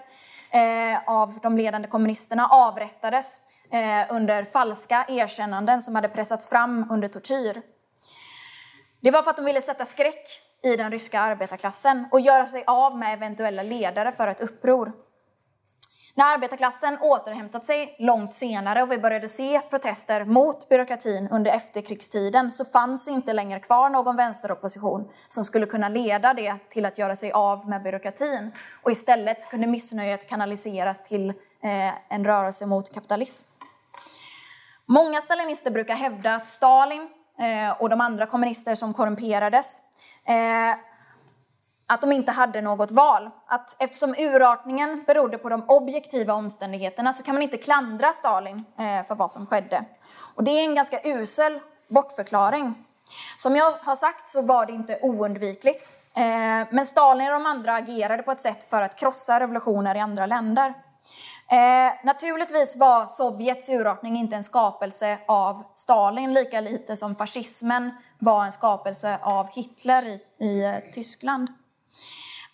Eh, 0.54 0.98
av 1.06 1.38
de 1.42 1.56
ledande 1.56 1.88
kommunisterna 1.88 2.48
avrättades 2.48 3.40
eh, 3.70 4.14
under 4.14 4.44
falska 4.44 5.04
erkännanden 5.08 5.82
som 5.82 5.94
hade 5.94 6.08
pressats 6.08 6.48
fram 6.48 6.90
under 6.90 7.08
tortyr. 7.08 7.62
Det 9.00 9.10
var 9.10 9.22
för 9.22 9.30
att 9.30 9.36
de 9.36 9.44
ville 9.44 9.60
sätta 9.60 9.84
skräck 9.84 10.28
i 10.62 10.76
den 10.76 10.90
ryska 10.90 11.20
arbetarklassen 11.20 12.08
och 12.12 12.20
göra 12.20 12.46
sig 12.46 12.64
av 12.66 12.98
med 12.98 13.12
eventuella 13.14 13.62
ledare 13.62 14.12
för 14.12 14.28
ett 14.28 14.40
uppror. 14.40 14.92
När 16.16 16.34
arbetarklassen 16.34 16.98
återhämtat 17.00 17.64
sig 17.64 17.96
långt 17.98 18.34
senare 18.34 18.82
och 18.82 18.92
vi 18.92 18.98
började 18.98 19.28
se 19.28 19.60
protester 19.70 20.24
mot 20.24 20.68
byråkratin 20.68 21.28
under 21.30 21.50
efterkrigstiden 21.50 22.50
så 22.50 22.64
fanns 22.64 23.08
inte 23.08 23.32
längre 23.32 23.60
kvar 23.60 23.90
någon 23.90 24.16
vänsteropposition 24.16 25.08
som 25.28 25.44
skulle 25.44 25.66
kunna 25.66 25.88
leda 25.88 26.34
det 26.34 26.56
till 26.70 26.86
att 26.86 26.98
göra 26.98 27.16
sig 27.16 27.32
av 27.32 27.68
med 27.68 27.82
byråkratin. 27.82 28.52
Och 28.82 28.90
istället 28.90 29.50
kunde 29.50 29.66
missnöjet 29.66 30.28
kanaliseras 30.28 31.02
till 31.02 31.30
eh, 31.30 32.14
en 32.14 32.24
rörelse 32.24 32.66
mot 32.66 32.94
kapitalism. 32.94 33.48
Många 34.86 35.20
stalinister 35.20 35.70
brukar 35.70 35.94
hävda 35.94 36.34
att 36.34 36.48
Stalin 36.48 37.08
eh, 37.38 37.82
och 37.82 37.88
de 37.90 38.00
andra 38.00 38.26
kommunister 38.26 38.74
som 38.74 38.94
korrumperades 38.94 39.82
eh, 40.26 40.93
att 41.86 42.00
de 42.00 42.12
inte 42.12 42.32
hade 42.32 42.60
något 42.60 42.90
val. 42.90 43.30
Att 43.46 43.82
eftersom 43.82 44.14
urartningen 44.18 45.04
berodde 45.06 45.38
på 45.38 45.48
de 45.48 45.64
objektiva 45.68 46.34
omständigheterna 46.34 47.12
så 47.12 47.22
kan 47.22 47.34
man 47.34 47.42
inte 47.42 47.56
klandra 47.56 48.12
Stalin 48.12 48.64
eh, 48.78 49.06
för 49.06 49.14
vad 49.14 49.30
som 49.30 49.46
skedde. 49.46 49.84
Och 50.34 50.44
det 50.44 50.50
är 50.50 50.64
en 50.64 50.74
ganska 50.74 51.00
usel 51.04 51.60
bortförklaring. 51.88 52.74
Som 53.36 53.56
jag 53.56 53.72
har 53.80 53.96
sagt 53.96 54.28
så 54.28 54.42
var 54.42 54.66
det 54.66 54.72
inte 54.72 54.98
oundvikligt. 55.02 55.92
Eh, 56.16 56.68
men 56.70 56.86
Stalin 56.86 57.26
och 57.26 57.32
de 57.32 57.46
andra 57.46 57.74
agerade 57.74 58.22
på 58.22 58.32
ett 58.32 58.40
sätt 58.40 58.64
för 58.64 58.82
att 58.82 58.98
krossa 58.98 59.40
revolutioner 59.40 59.94
i 59.94 60.00
andra 60.00 60.26
länder. 60.26 60.74
Eh, 61.50 61.92
naturligtvis 62.04 62.76
var 62.76 63.06
Sovjets 63.06 63.68
urartning 63.68 64.16
inte 64.16 64.36
en 64.36 64.44
skapelse 64.44 65.18
av 65.26 65.64
Stalin 65.74 66.34
lika 66.34 66.60
lite 66.60 66.96
som 66.96 67.16
fascismen 67.16 67.90
var 68.18 68.44
en 68.44 68.52
skapelse 68.52 69.18
av 69.22 69.48
Hitler 69.54 70.06
i, 70.06 70.20
i 70.38 70.64
eh, 70.64 70.92
Tyskland. 70.94 71.48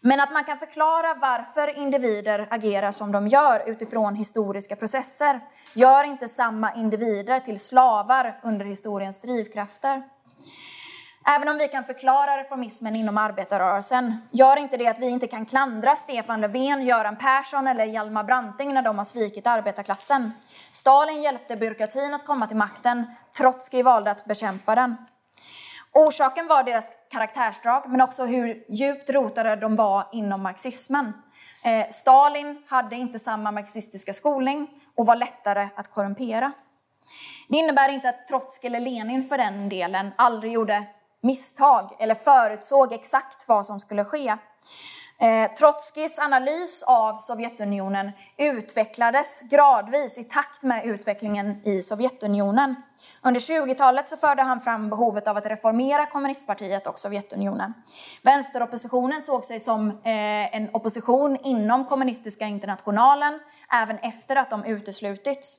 Men 0.01 0.21
att 0.21 0.33
man 0.33 0.45
kan 0.45 0.59
förklara 0.59 1.15
varför 1.15 1.79
individer 1.79 2.49
agerar 2.51 2.93
som 2.93 3.13
de 3.13 3.29
gör 3.29 3.63
utifrån 3.67 4.15
historiska 4.15 4.77
processer 4.77 5.41
gör 5.75 6.05
inte 6.05 6.29
samma 6.29 6.75
individer 6.75 7.41
till 7.41 7.61
slavar 7.61 8.41
under 8.43 8.65
historiens 8.65 9.21
drivkrafter. 9.21 10.03
Även 11.37 11.49
om 11.49 11.59
vi 11.59 11.69
kan 11.69 11.85
förklara 11.85 12.39
reformismen 12.39 12.97
inom 12.97 13.19
arbetarrörelsen 13.19 14.17
gör 14.31 14.57
inte 14.57 14.77
det 14.77 14.87
att 14.87 14.99
vi 14.99 15.09
inte 15.09 15.27
kan 15.27 15.47
klandra 15.47 15.97
Stefan 15.97 16.41
Löfven, 16.41 16.87
Göran 16.87 17.17
Persson 17.17 17.67
eller 17.67 17.85
Hjalmar 17.85 18.25
Branting 18.25 18.75
när 18.75 18.83
de 18.83 18.99
har 18.99 19.05
svikit 19.05 19.47
arbetarklassen. 19.47 20.33
Stalin 20.73 21.23
hjälpte 21.23 21.57
byråkratin 21.57 22.15
att 22.15 22.27
komma 22.27 22.47
till 22.47 22.57
makten, 22.57 23.07
Trotskij 23.39 23.83
valde 23.83 24.11
att 24.11 24.25
bekämpa 24.25 24.75
den. 24.75 24.97
Orsaken 25.95 26.47
var 26.47 26.63
deras 26.63 26.93
karaktärsdrag, 27.11 27.83
men 27.87 28.01
också 28.01 28.25
hur 28.25 28.65
djupt 28.69 29.11
rotade 29.11 29.57
de 29.57 29.77
var 29.77 30.09
inom 30.13 30.43
marxismen. 30.43 31.13
Eh, 31.65 31.89
Stalin 31.91 32.63
hade 32.67 32.97
inte 32.97 33.19
samma 33.19 33.53
marxistiska 33.53 34.13
skolning 34.13 34.71
och 34.97 35.07
var 35.07 35.17
lättare 35.17 35.69
att 35.77 35.91
korrumpera. 35.91 36.53
Det 37.49 37.57
innebär 37.57 37.89
inte 37.89 38.09
att 38.09 38.29
Trotskij 38.29 38.67
eller 38.67 38.81
Lenin 38.81 39.29
för 39.29 39.39
den 39.39 39.69
delen 39.69 40.11
aldrig 40.17 40.53
gjorde 40.53 40.85
misstag 41.21 41.97
eller 41.99 42.15
förutsåg 42.15 42.93
exakt 42.93 43.49
vad 43.49 43.67
som 43.67 43.81
skulle 43.81 44.05
ske. 44.05 44.37
Eh, 45.23 45.53
Trotskijs 45.53 46.19
analys 46.19 46.83
av 46.83 47.17
Sovjetunionen 47.17 48.11
utvecklades 48.37 49.43
gradvis 49.51 50.19
i 50.19 50.25
takt 50.25 50.63
med 50.63 50.85
utvecklingen 50.85 51.61
i 51.65 51.83
Sovjetunionen. 51.83 52.75
Under 53.23 53.41
20-talet 53.41 54.09
så 54.09 54.17
förde 54.17 54.43
han 54.43 54.61
fram 54.61 54.91
behovet 54.91 55.29
av 55.29 55.37
att 55.37 55.47
reformera 55.47 56.07
kommunistpartiet 56.07 56.87
och 56.87 56.99
Sovjetunionen. 56.99 57.75
Vänsteroppositionen 58.23 59.23
såg 59.23 59.45
sig 59.45 59.61
som 59.61 59.91
eh, 59.91 60.57
en 60.57 60.75
opposition 60.75 61.37
inom 61.45 61.85
kommunistiska 61.85 62.45
internationalen 62.47 63.41
även 63.73 63.99
efter 63.99 64.37
att 64.37 64.51
de 64.51 64.65
uteslutits. 64.65 65.59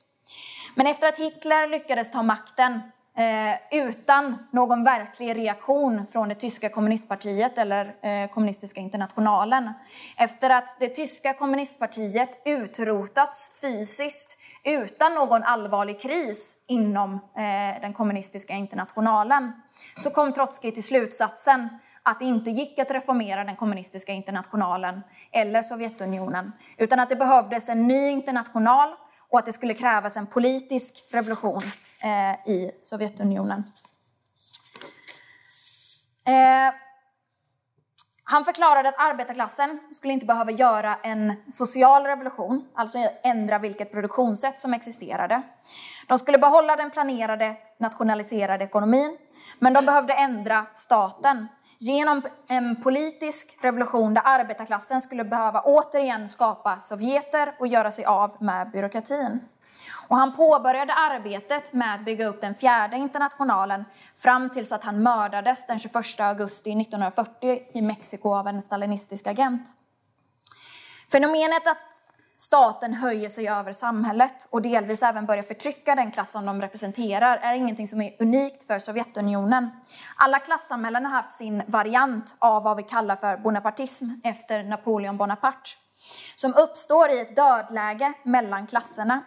Men 0.74 0.86
efter 0.86 1.08
att 1.08 1.18
Hitler 1.18 1.68
lyckades 1.68 2.10
ta 2.10 2.22
makten 2.22 2.80
Eh, 3.16 3.78
utan 3.78 4.38
någon 4.50 4.84
verklig 4.84 5.36
reaktion 5.36 6.06
från 6.06 6.28
det 6.28 6.34
tyska 6.34 6.68
kommunistpartiet 6.68 7.58
eller 7.58 7.94
eh, 8.02 8.30
kommunistiska 8.30 8.80
internationalen. 8.80 9.72
Efter 10.16 10.50
att 10.50 10.76
det 10.80 10.88
tyska 10.88 11.34
kommunistpartiet 11.34 12.42
utrotats 12.44 13.60
fysiskt 13.60 14.38
utan 14.64 15.14
någon 15.14 15.42
allvarlig 15.42 16.00
kris 16.00 16.64
inom 16.68 17.14
eh, 17.14 17.80
den 17.80 17.92
kommunistiska 17.92 18.54
internationalen 18.54 19.52
så 19.98 20.10
kom 20.10 20.32
Trotskij 20.32 20.72
till 20.72 20.84
slutsatsen 20.84 21.68
att 22.02 22.18
det 22.18 22.24
inte 22.24 22.50
gick 22.50 22.78
att 22.78 22.90
reformera 22.90 23.44
den 23.44 23.56
kommunistiska 23.56 24.12
internationalen 24.12 25.00
eller 25.32 25.62
Sovjetunionen 25.62 26.52
utan 26.76 27.00
att 27.00 27.08
det 27.08 27.16
behövdes 27.16 27.68
en 27.68 27.88
ny 27.88 28.08
international 28.08 28.94
och 29.30 29.38
att 29.38 29.46
det 29.46 29.52
skulle 29.52 29.74
krävas 29.74 30.16
en 30.16 30.26
politisk 30.26 31.14
revolution 31.14 31.62
Eh, 32.04 32.52
i 32.52 32.70
Sovjetunionen. 32.80 33.64
Eh, 36.26 36.74
han 38.24 38.44
förklarade 38.44 38.88
att 38.88 38.98
arbetarklassen 38.98 39.80
skulle 39.92 40.12
inte 40.12 40.26
behöva 40.26 40.50
göra 40.50 40.96
en 41.02 41.34
social 41.52 42.04
revolution, 42.04 42.68
alltså 42.74 42.98
ändra 43.22 43.58
vilket 43.58 43.92
produktionssätt 43.92 44.58
som 44.58 44.74
existerade. 44.74 45.42
De 46.08 46.18
skulle 46.18 46.38
behålla 46.38 46.76
den 46.76 46.90
planerade 46.90 47.56
nationaliserade 47.78 48.64
ekonomin, 48.64 49.18
men 49.58 49.72
de 49.72 49.86
behövde 49.86 50.12
ändra 50.12 50.66
staten 50.74 51.48
genom 51.78 52.22
en 52.48 52.82
politisk 52.82 53.58
revolution 53.62 54.14
där 54.14 54.22
arbetarklassen 54.24 55.00
skulle 55.00 55.24
behöva 55.24 55.60
återigen 55.60 56.28
skapa 56.28 56.80
sovjeter 56.80 57.54
och 57.58 57.66
göra 57.66 57.90
sig 57.90 58.04
av 58.04 58.36
med 58.40 58.70
byråkratin. 58.70 59.40
Och 60.08 60.16
han 60.16 60.36
påbörjade 60.36 60.94
arbetet 60.94 61.72
med 61.72 61.94
att 61.94 62.04
bygga 62.04 62.26
upp 62.26 62.40
den 62.40 62.54
fjärde 62.54 62.96
internationalen 62.96 63.84
fram 64.16 64.50
tills 64.50 64.72
att 64.72 64.84
han 64.84 65.02
mördades 65.02 65.66
den 65.66 65.78
21 65.78 65.94
augusti 66.20 66.70
1940 66.70 67.62
i 67.72 67.82
Mexiko 67.82 68.34
av 68.34 68.48
en 68.48 68.62
stalinistisk 68.62 69.26
agent. 69.26 69.68
Fenomenet 71.12 71.66
att 71.66 72.02
staten 72.36 72.94
höjer 72.94 73.28
sig 73.28 73.48
över 73.48 73.72
samhället 73.72 74.48
och 74.50 74.62
delvis 74.62 75.02
även 75.02 75.26
börjar 75.26 75.42
förtrycka 75.42 75.94
den 75.94 76.10
klass 76.10 76.30
som 76.30 76.46
de 76.46 76.60
representerar 76.60 77.36
är 77.36 77.54
ingenting 77.54 77.88
som 77.88 78.00
är 78.00 78.16
unikt 78.18 78.66
för 78.66 78.78
Sovjetunionen. 78.78 79.70
Alla 80.16 80.38
klassamhällen 80.38 81.04
har 81.04 81.12
haft 81.12 81.32
sin 81.32 81.62
variant 81.66 82.34
av 82.38 82.62
vad 82.62 82.76
vi 82.76 82.82
kallar 82.82 83.16
för 83.16 83.36
bonapartism 83.36 84.04
efter 84.24 84.62
Napoleon 84.62 85.16
Bonaparte 85.16 85.70
som 86.34 86.54
uppstår 86.54 87.10
i 87.10 87.20
ett 87.20 87.36
dödläge 87.36 88.12
mellan 88.22 88.66
klasserna 88.66 89.22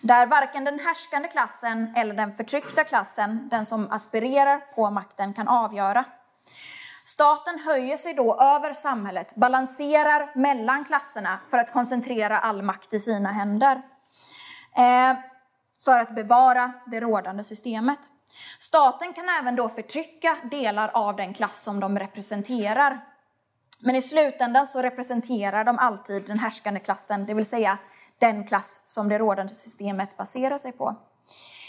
där 0.00 0.26
varken 0.26 0.64
den 0.64 0.78
härskande 0.78 1.28
klassen 1.28 1.94
eller 1.96 2.14
den 2.14 2.36
förtryckta 2.36 2.84
klassen, 2.84 3.48
den 3.48 3.66
som 3.66 3.90
aspirerar 3.90 4.58
på 4.58 4.90
makten, 4.90 5.34
kan 5.34 5.48
avgöra. 5.48 6.04
Staten 7.04 7.58
höjer 7.58 7.96
sig 7.96 8.14
då 8.14 8.40
över 8.40 8.72
samhället, 8.74 9.34
balanserar 9.34 10.32
mellan 10.34 10.84
klasserna 10.84 11.40
för 11.50 11.58
att 11.58 11.72
koncentrera 11.72 12.38
all 12.38 12.62
makt 12.62 12.94
i 12.94 13.00
sina 13.00 13.32
händer. 13.32 13.82
Eh, 14.76 15.18
för 15.84 16.00
att 16.00 16.14
bevara 16.14 16.72
det 16.86 17.00
rådande 17.00 17.44
systemet. 17.44 17.98
Staten 18.58 19.12
kan 19.12 19.28
även 19.28 19.56
då 19.56 19.68
förtrycka 19.68 20.36
delar 20.50 20.90
av 20.94 21.16
den 21.16 21.34
klass 21.34 21.62
som 21.62 21.80
de 21.80 21.98
representerar. 21.98 23.04
Men 23.80 23.96
i 23.96 24.02
slutändan 24.02 24.66
så 24.66 24.82
representerar 24.82 25.64
de 25.64 25.78
alltid 25.78 26.26
den 26.26 26.38
härskande 26.38 26.80
klassen, 26.80 27.26
det 27.26 27.34
vill 27.34 27.46
säga 27.46 27.78
den 28.20 28.44
klass 28.44 28.80
som 28.84 29.08
det 29.08 29.18
rådande 29.18 29.52
systemet 29.52 30.16
baserar 30.16 30.58
sig 30.58 30.72
på. 30.72 30.96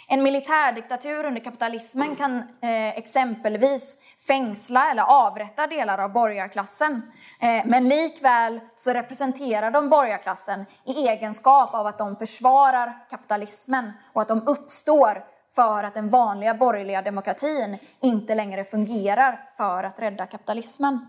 En 0.08 0.24
militärdiktatur 0.24 1.26
under 1.26 1.42
kapitalismen 1.44 2.16
kan 2.16 2.38
eh, 2.38 2.98
exempelvis 2.98 3.98
fängsla 4.28 4.92
eller 4.92 5.04
avrätta 5.04 5.68
delar 5.68 5.98
av 5.98 6.14
borgarklassen. 6.14 7.02
Eh, 7.40 7.66
men 7.66 7.90
likväl 7.90 8.60
så 8.76 8.94
representerar 8.94 9.72
de 9.72 9.90
borgarklassen 9.90 10.66
i 10.86 11.08
egenskap 11.08 11.74
av 11.74 11.88
att 11.88 11.98
de 11.98 12.16
försvarar 12.16 13.06
kapitalismen 13.10 13.92
och 14.14 14.22
att 14.22 14.28
de 14.28 14.48
uppstår 14.48 15.24
för 15.56 15.84
att 15.84 15.94
den 15.94 16.10
vanliga 16.10 16.54
borgerliga 16.54 17.02
demokratin 17.02 17.78
inte 18.02 18.36
längre 18.36 18.64
fungerar 18.64 19.50
för 19.58 19.84
att 19.84 20.00
rädda 20.00 20.26
kapitalismen. 20.26 21.08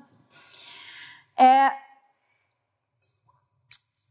Eh, 1.38 1.72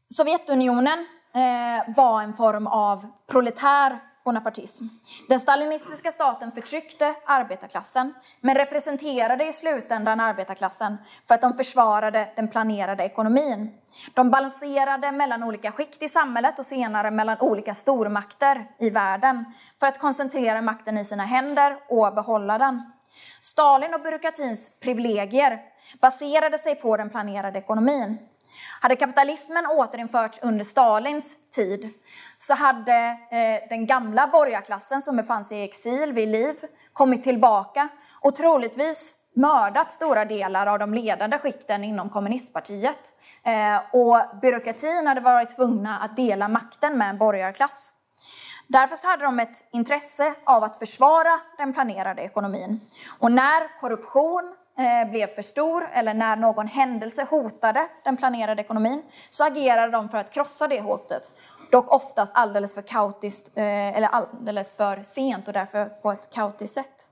Sovjetunionen 0.10 1.06
Eh, 1.34 1.94
var 1.96 2.22
en 2.22 2.34
form 2.34 2.68
av 2.68 3.06
proletär 3.28 4.00
bonapartism. 4.26 4.86
Den 5.30 5.40
stalinistiska 5.40 6.12
staten 6.12 6.52
förtryckte 6.52 7.16
arbetarklassen 7.26 8.14
men 8.42 8.56
representerade 8.56 9.48
i 9.48 9.54
slutändan 9.54 10.20
arbetarklassen 10.20 10.98
för 11.28 11.36
att 11.36 11.42
de 11.42 11.54
försvarade 11.54 12.34
den 12.36 12.48
planerade 12.48 13.04
ekonomin. 13.04 13.72
De 14.14 14.32
balanserade 14.32 15.12
mellan 15.12 15.44
olika 15.44 15.72
skikt 15.72 16.04
i 16.04 16.10
samhället 16.10 16.60
och 16.60 16.66
senare 16.66 17.12
mellan 17.12 17.38
olika 17.40 17.76
stormakter 17.76 18.68
i 18.80 18.90
världen 18.90 19.46
för 19.80 19.88
att 19.88 20.00
koncentrera 20.00 20.62
makten 20.62 20.98
i 20.98 21.06
sina 21.06 21.26
händer 21.26 21.78
och 21.90 22.14
behålla 22.14 22.58
den. 22.58 22.92
Stalin 23.42 23.94
och 23.94 24.02
byråkratins 24.02 24.80
privilegier 24.80 25.60
baserade 26.02 26.58
sig 26.58 26.76
på 26.76 26.98
den 26.98 27.10
planerade 27.10 27.60
ekonomin. 27.60 28.18
Hade 28.82 28.96
kapitalismen 28.96 29.66
återinförts 29.68 30.40
under 30.42 30.64
Stalins 30.66 31.50
tid 31.50 31.90
så 32.38 32.54
hade 32.54 33.18
eh, 33.32 33.70
den 33.70 33.86
gamla 33.86 34.28
borgarklassen 34.28 35.02
som 35.02 35.18
befann 35.18 35.44
sig 35.44 35.58
i 35.58 35.64
exil 35.64 36.14
vid 36.14 36.30
liv 36.30 36.56
kommit 36.94 37.24
tillbaka 37.24 37.90
och 38.22 38.36
troligtvis 38.36 39.18
mördat 39.34 39.92
stora 39.92 40.26
delar 40.26 40.68
av 40.68 40.80
de 40.80 40.94
ledande 40.94 41.38
skikten 41.38 41.84
inom 41.84 42.10
kommunistpartiet. 42.10 43.14
Eh, 43.44 43.82
och 43.94 44.40
byråkratin 44.42 45.08
hade 45.08 45.22
varit 45.22 45.56
tvungna 45.56 46.00
att 46.00 46.16
dela 46.16 46.48
makten 46.48 46.98
med 46.98 47.10
en 47.10 47.18
borgarklass. 47.18 47.94
Därför 48.68 49.08
hade 49.08 49.24
de 49.24 49.40
ett 49.40 49.64
intresse 49.72 50.34
av 50.44 50.64
att 50.64 50.80
försvara 50.80 51.40
den 51.58 51.74
planerade 51.74 52.22
ekonomin. 52.22 52.82
Och 53.20 53.32
när 53.32 53.80
korruption 53.80 54.56
Eh, 54.82 55.10
blev 55.10 55.28
för 55.28 55.42
stor 55.42 55.90
eller 55.94 56.14
när 56.14 56.36
någon 56.36 56.68
händelse 56.68 57.28
hotade 57.30 57.88
den 58.04 58.18
planerade 58.18 58.62
ekonomin 58.62 59.04
så 59.30 59.46
agerade 59.46 59.92
de 59.92 60.10
för 60.10 60.18
att 60.18 60.32
krossa 60.32 60.68
det 60.68 60.82
hotet. 60.82 61.32
Dock 61.72 61.94
oftast 61.94 62.36
alldeles 62.36 62.74
för 62.74 62.82
kaotiskt 62.82 63.58
eh, 63.58 63.98
eller 63.98 64.08
alldeles 64.08 64.78
för 64.78 65.04
sent 65.04 65.48
och 65.48 65.54
därför 65.54 65.86
på 65.86 66.12
ett 66.12 66.30
kaotiskt 66.34 66.74
sätt. 66.74 67.10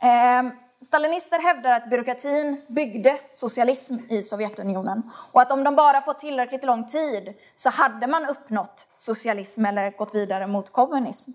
Ehm, 0.00 0.50
stalinister 0.82 1.42
hävdar 1.42 1.70
att 1.72 1.90
byråkratin 1.90 2.62
byggde 2.68 3.18
socialism 3.32 3.94
i 4.08 4.22
Sovjetunionen 4.22 5.10
och 5.32 5.40
att 5.40 5.52
om 5.52 5.64
de 5.64 5.76
bara 5.76 6.00
fått 6.00 6.18
tillräckligt 6.18 6.64
lång 6.64 6.86
tid 6.86 7.34
så 7.56 7.70
hade 7.70 8.06
man 8.06 8.26
uppnått 8.26 8.88
socialism 8.96 9.64
eller 9.64 9.90
gått 9.90 10.14
vidare 10.14 10.46
mot 10.46 10.72
kommunism. 10.72 11.30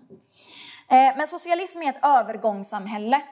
Ehm, 0.88 1.12
men 1.16 1.26
socialism 1.26 1.82
är 1.82 1.88
ett 1.88 2.04
övergångssamhälle 2.04 3.22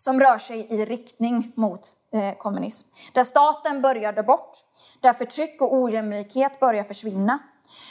som 0.00 0.20
rör 0.20 0.38
sig 0.38 0.66
i 0.70 0.84
riktning 0.84 1.52
mot 1.56 1.80
eh, 2.14 2.38
kommunism. 2.38 2.88
Där 3.12 3.24
staten 3.24 3.82
började 3.82 4.22
bort, 4.22 4.58
där 5.00 5.12
förtryck 5.12 5.62
och 5.62 5.74
ojämlikhet 5.74 6.60
börjar 6.60 6.84
försvinna. 6.84 7.38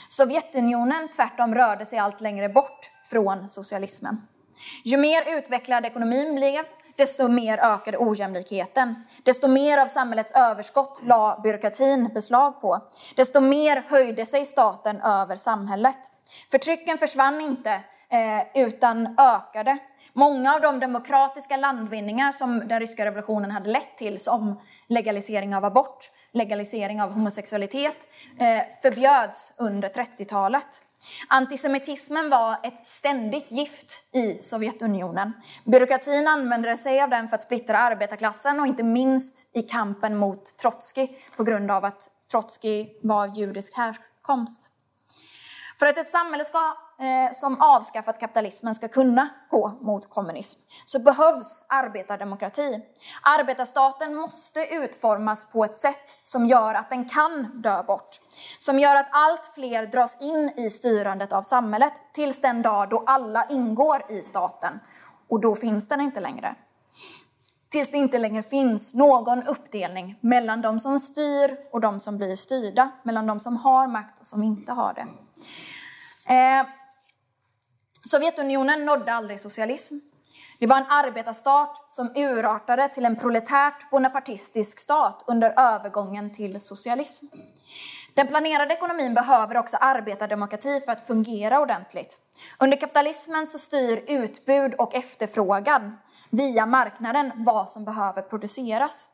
Sovjetunionen 0.09 1.09
tvärtom 1.15 1.55
rörde 1.55 1.85
sig 1.85 1.99
allt 1.99 2.21
längre 2.21 2.49
bort 2.49 2.91
från 3.03 3.49
socialismen. 3.49 4.21
Ju 4.83 4.97
mer 4.97 5.37
utvecklad 5.37 5.85
ekonomin 5.85 6.35
blev, 6.35 6.65
desto 6.95 7.27
mer 7.27 7.57
ökade 7.57 7.97
ojämlikheten. 7.97 9.03
Desto 9.23 9.47
mer 9.47 9.77
av 9.77 9.87
samhällets 9.87 10.33
överskott 10.33 11.01
la 11.05 11.39
byråkratin 11.43 12.09
beslag 12.13 12.61
på. 12.61 12.81
Desto 13.15 13.41
mer 13.41 13.83
höjde 13.87 14.25
sig 14.25 14.45
staten 14.45 15.01
över 15.01 15.35
samhället. 15.35 15.97
Förtrycken 16.51 16.97
försvann 16.97 17.41
inte, 17.41 17.81
eh, 18.11 18.63
utan 18.65 19.19
ökade. 19.19 19.77
Många 20.13 20.55
av 20.55 20.61
de 20.61 20.79
demokratiska 20.79 21.57
landvinningar 21.57 22.31
som 22.31 22.67
den 22.67 22.79
ryska 22.79 23.05
revolutionen 23.05 23.51
hade 23.51 23.69
lett 23.69 23.97
till, 23.97 24.19
som 24.19 24.59
legalisering 24.87 25.55
av 25.55 25.65
abort, 25.65 26.11
legalisering 26.31 27.01
av 27.01 27.11
homosexualitet, 27.11 28.07
eh, 28.39 28.61
förbjöds 28.81 29.55
under 29.59 29.89
30-talet. 29.89 30.83
Antisemitismen 31.27 32.29
var 32.29 32.57
ett 32.63 32.85
ständigt 32.85 33.51
gift 33.51 34.15
i 34.15 34.39
Sovjetunionen. 34.39 35.33
Byråkratin 35.65 36.27
använde 36.27 36.77
sig 36.77 37.01
av 37.01 37.09
den 37.09 37.29
för 37.29 37.35
att 37.35 37.41
splittra 37.41 37.77
arbetarklassen 37.77 38.59
och 38.59 38.67
inte 38.67 38.83
minst 38.83 39.57
i 39.57 39.61
kampen 39.61 40.17
mot 40.17 40.57
Trotskij 40.57 41.17
på 41.37 41.43
grund 41.43 41.71
av 41.71 41.85
att 41.85 42.09
Trotskij 42.31 42.99
var 43.03 43.23
av 43.23 43.37
judisk 43.37 43.77
härkomst. 43.77 44.71
För 45.79 45.85
att 45.85 45.97
ett 45.97 46.09
samhälle 46.09 46.45
ska, 46.45 46.77
Eh, 46.99 47.31
som 47.33 47.61
avskaffat 47.61 48.19
kapitalismen 48.19 48.75
ska 48.75 48.87
kunna 48.87 49.29
gå 49.49 49.77
mot 49.81 50.09
kommunism 50.09 50.59
så 50.85 50.99
behövs 50.99 51.63
arbetardemokrati. 51.67 52.79
Arbetarstaten 53.23 54.15
måste 54.15 54.65
utformas 54.65 55.51
på 55.51 55.65
ett 55.65 55.75
sätt 55.75 56.19
som 56.23 56.45
gör 56.45 56.73
att 56.73 56.89
den 56.89 57.09
kan 57.09 57.61
dö 57.61 57.83
bort. 57.83 58.21
Som 58.59 58.79
gör 58.79 58.95
att 58.95 59.07
allt 59.11 59.45
fler 59.45 59.85
dras 59.85 60.21
in 60.21 60.51
i 60.57 60.69
styrandet 60.69 61.33
av 61.33 61.41
samhället 61.41 61.93
tills 62.13 62.41
den 62.41 62.61
dag 62.61 62.89
då 62.89 63.03
alla 63.05 63.45
ingår 63.49 64.05
i 64.09 64.21
staten. 64.21 64.79
Och 65.29 65.41
då 65.41 65.55
finns 65.55 65.87
den 65.87 66.01
inte 66.01 66.19
längre. 66.19 66.55
Tills 67.69 67.91
det 67.91 67.97
inte 67.97 68.19
längre 68.19 68.43
finns 68.43 68.93
någon 68.93 69.47
uppdelning 69.47 70.19
mellan 70.21 70.61
de 70.61 70.79
som 70.79 70.99
styr 70.99 71.57
och 71.71 71.81
de 71.81 71.99
som 71.99 72.17
blir 72.17 72.35
styrda. 72.35 72.91
Mellan 73.03 73.27
de 73.27 73.39
som 73.39 73.57
har 73.57 73.87
makt 73.87 74.19
och 74.19 74.25
som 74.25 74.43
inte 74.43 74.71
har 74.71 74.93
det. 74.93 75.07
Eh, 76.33 76.65
Sovjetunionen 78.09 78.85
nådde 78.85 79.13
aldrig 79.13 79.39
socialism. 79.39 79.95
Det 80.59 80.67
var 80.67 80.77
en 80.77 80.85
arbetarstat 80.89 81.85
som 81.87 82.11
urartade 82.15 82.89
till 82.89 83.05
en 83.05 83.15
proletärt 83.15 83.89
bonapartistisk 83.91 84.79
stat 84.79 85.23
under 85.27 85.53
övergången 85.59 86.31
till 86.31 86.61
socialism. 86.61 87.25
Den 88.13 88.27
planerade 88.27 88.73
ekonomin 88.73 89.13
behöver 89.13 89.57
också 89.57 89.77
arbetardemokrati 89.77 90.81
för 90.81 90.91
att 90.91 91.07
fungera 91.07 91.59
ordentligt. 91.59 92.19
Under 92.59 92.77
kapitalismen 92.77 93.47
så 93.47 93.59
styr 93.59 94.03
utbud 94.07 94.73
och 94.73 94.95
efterfrågan 94.95 95.97
via 96.29 96.65
marknaden 96.65 97.31
vad 97.35 97.69
som 97.69 97.85
behöver 97.85 98.21
produceras. 98.21 99.09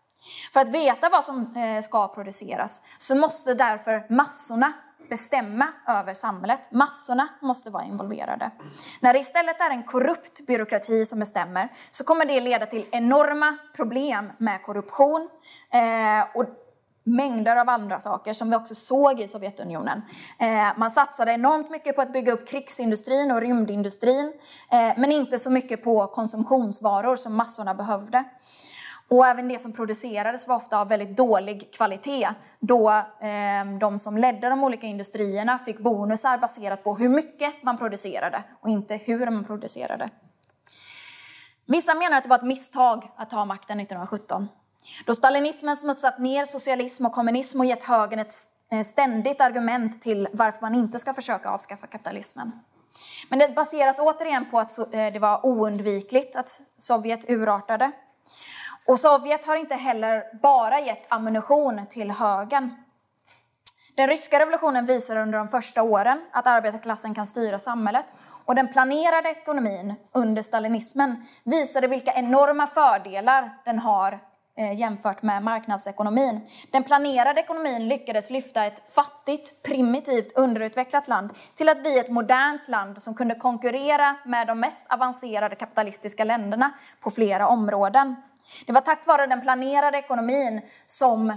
För 0.53 0.59
att 0.59 0.69
veta 0.69 1.09
vad 1.09 1.23
som 1.23 1.55
eh, 1.55 1.81
ska 1.81 2.07
produceras 2.07 2.81
så 2.97 3.15
måste 3.15 3.53
därför 3.53 4.13
massorna 4.13 4.73
bestämma 5.09 5.67
över 5.87 6.13
samhället. 6.13 6.71
Massorna 6.71 7.27
måste 7.41 7.69
vara 7.69 7.83
involverade. 7.83 8.51
När 8.99 9.13
det 9.13 9.19
istället 9.19 9.61
är 9.61 9.69
en 9.69 9.83
korrupt 9.83 10.45
byråkrati 10.47 11.05
som 11.05 11.19
bestämmer 11.19 11.69
så 11.91 12.03
kommer 12.03 12.25
det 12.25 12.39
leda 12.39 12.65
till 12.65 12.87
enorma 12.91 13.57
problem 13.75 14.31
med 14.37 14.63
korruption 14.63 15.29
eh, 15.73 16.37
och 16.37 16.45
mängder 17.05 17.55
av 17.55 17.69
andra 17.69 17.99
saker 17.99 18.33
som 18.33 18.49
vi 18.49 18.55
också 18.55 18.75
såg 18.75 19.19
i 19.19 19.27
Sovjetunionen. 19.27 20.01
Eh, 20.39 20.77
man 20.77 20.91
satsade 20.91 21.31
enormt 21.31 21.69
mycket 21.69 21.95
på 21.95 22.01
att 22.01 22.13
bygga 22.13 22.33
upp 22.33 22.47
krigsindustrin 22.47 23.31
och 23.31 23.41
rymdindustrin 23.41 24.33
eh, 24.71 24.93
men 24.97 25.11
inte 25.11 25.39
så 25.39 25.49
mycket 25.49 25.83
på 25.83 26.07
konsumtionsvaror 26.07 27.15
som 27.15 27.35
massorna 27.35 27.73
behövde. 27.73 28.23
Och 29.07 29.27
även 29.27 29.47
det 29.47 29.59
som 29.59 29.73
producerades 29.73 30.47
var 30.47 30.55
ofta 30.55 30.79
av 30.79 30.87
väldigt 30.87 31.17
dålig 31.17 31.73
kvalitet 31.73 32.29
då 32.65 32.89
eh, 33.19 33.77
de 33.79 33.99
som 33.99 34.17
ledde 34.17 34.49
de 34.49 34.63
olika 34.63 34.87
industrierna 34.87 35.59
fick 35.59 35.79
bonusar 35.79 36.37
baserat 36.37 36.83
på 36.83 36.95
hur 36.95 37.09
mycket 37.09 37.63
man 37.63 37.77
producerade 37.77 38.43
och 38.61 38.69
inte 38.69 38.95
hur 38.95 39.29
man 39.29 39.45
producerade. 39.45 40.09
Vissa 41.65 41.95
menar 41.95 42.17
att 42.17 42.23
det 42.23 42.29
var 42.29 42.37
ett 42.37 42.43
misstag 42.43 43.11
att 43.15 43.29
ta 43.29 43.45
makten 43.45 43.79
1917 43.79 44.47
då 45.05 45.15
stalinismen 45.15 45.77
smutsat 45.77 46.19
ner 46.19 46.45
socialism 46.45 47.05
och 47.05 47.11
kommunism 47.11 47.59
och 47.59 47.65
gett 47.65 47.83
högern 47.83 48.19
ett 48.19 48.33
eh, 48.71 48.83
ständigt 48.83 49.41
argument 49.41 50.01
till 50.01 50.27
varför 50.33 50.61
man 50.61 50.75
inte 50.75 50.99
ska 50.99 51.13
försöka 51.13 51.49
avskaffa 51.49 51.87
kapitalismen. 51.87 52.51
Men 53.29 53.39
det 53.39 53.55
baseras 53.55 53.99
återigen 53.99 54.49
på 54.51 54.59
att 54.59 54.77
eh, 54.77 54.85
det 54.91 55.19
var 55.19 55.45
oundvikligt 55.45 56.35
att 56.35 56.61
Sovjet 56.77 57.29
urartade 57.29 57.91
och 58.87 58.99
Sovjet 58.99 59.45
har 59.45 59.55
inte 59.55 59.75
heller 59.75 60.23
bara 60.41 60.79
gett 60.79 61.05
ammunition 61.11 61.85
till 61.89 62.11
högern. 62.11 62.75
Den 63.95 64.07
ryska 64.07 64.39
revolutionen 64.39 64.85
visar 64.85 65.15
under 65.15 65.37
de 65.37 65.47
första 65.47 65.83
åren 65.83 66.21
att 66.31 66.47
arbetarklassen 66.47 67.13
kan 67.13 67.27
styra 67.27 67.59
samhället 67.59 68.05
och 68.45 68.55
den 68.55 68.67
planerade 68.67 69.29
ekonomin 69.29 69.93
under 70.11 70.41
stalinismen 70.41 71.25
visade 71.43 71.87
vilka 71.87 72.13
enorma 72.13 72.67
fördelar 72.67 73.57
den 73.65 73.79
har 73.79 74.19
eh, 74.57 74.79
jämfört 74.79 75.21
med 75.21 75.43
marknadsekonomin. 75.43 76.41
Den 76.71 76.83
planerade 76.83 77.41
ekonomin 77.41 77.87
lyckades 77.87 78.29
lyfta 78.29 78.65
ett 78.65 78.93
fattigt, 78.93 79.63
primitivt, 79.63 80.37
underutvecklat 80.37 81.07
land 81.07 81.29
till 81.55 81.69
att 81.69 81.81
bli 81.81 81.99
ett 81.99 82.09
modernt 82.09 82.67
land 82.67 83.01
som 83.01 83.13
kunde 83.13 83.35
konkurrera 83.35 84.15
med 84.25 84.47
de 84.47 84.59
mest 84.59 84.93
avancerade 84.93 85.55
kapitalistiska 85.55 86.23
länderna 86.23 86.71
på 87.01 87.11
flera 87.11 87.47
områden. 87.47 88.15
Det 88.65 88.71
var 88.71 88.81
tack 88.81 89.07
vare 89.07 89.27
den 89.27 89.41
planerade 89.41 89.97
ekonomin 89.97 90.61
som 90.85 91.29
eh, 91.29 91.35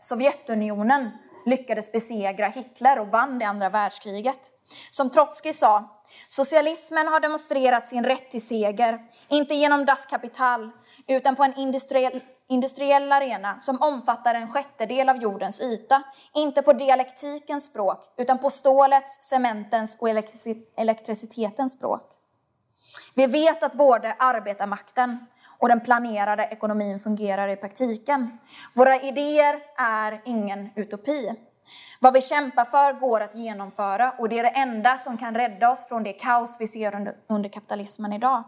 Sovjetunionen 0.00 1.10
lyckades 1.46 1.92
besegra 1.92 2.48
Hitler 2.48 2.98
och 2.98 3.08
vann 3.08 3.38
det 3.38 3.44
andra 3.44 3.68
världskriget. 3.68 4.50
Som 4.90 5.10
Trotskij 5.10 5.52
sa, 5.52 6.00
socialismen 6.28 7.08
har 7.08 7.20
demonstrerat 7.20 7.86
sin 7.86 8.04
rätt 8.04 8.30
till 8.30 8.46
seger, 8.46 9.00
inte 9.28 9.54
genom 9.54 9.84
Das 9.84 10.06
Kapital, 10.06 10.70
utan 11.06 11.36
på 11.36 11.44
en 11.44 11.54
industriell, 11.54 12.20
industriell 12.48 13.12
arena 13.12 13.58
som 13.58 13.82
omfattar 13.82 14.34
en 14.34 14.52
sjättedel 14.52 15.08
av 15.08 15.16
jordens 15.16 15.60
yta. 15.60 16.02
Inte 16.34 16.62
på 16.62 16.72
dialektikens 16.72 17.64
språk, 17.64 17.98
utan 18.16 18.38
på 18.38 18.50
stålets, 18.50 19.22
cementens 19.22 19.98
och 20.00 20.08
elektricitetens 20.76 21.72
språk. 21.72 22.10
Vi 23.14 23.26
vet 23.26 23.62
att 23.62 23.72
både 23.72 24.16
arbetarmakten 24.18 25.26
och 25.58 25.68
den 25.68 25.80
planerade 25.80 26.42
ekonomin 26.42 27.00
fungerar 27.00 27.48
i 27.48 27.56
praktiken. 27.56 28.38
Våra 28.74 29.00
idéer 29.00 29.60
är 29.76 30.22
ingen 30.24 30.70
utopi. 30.76 31.34
Vad 32.00 32.12
vi 32.12 32.20
kämpar 32.20 32.64
för 32.64 32.92
går 32.92 33.20
att 33.20 33.34
genomföra 33.34 34.10
och 34.18 34.28
det 34.28 34.38
är 34.38 34.42
det 34.42 34.48
enda 34.48 34.98
som 34.98 35.16
kan 35.16 35.34
rädda 35.34 35.70
oss 35.70 35.88
från 35.88 36.02
det 36.02 36.12
kaos 36.12 36.56
vi 36.60 36.66
ser 36.66 37.14
under, 37.28 37.48
kapitalismen 37.48 38.12
idag. 38.12 38.44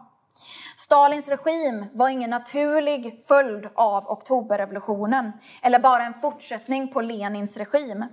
Stalins 0.75 1.29
regim 1.29 1.85
var 1.93 2.09
ingen 2.09 2.29
naturlig 2.29 3.23
följd 3.27 3.67
av 3.75 4.07
oktoberrevolutionen 4.07 5.31
eller 5.61 5.79
bara 5.79 6.05
en 6.05 6.13
fortsättning 6.21 6.87
på 6.93 7.01
Lenins 7.01 7.57
regim, 7.57 8.05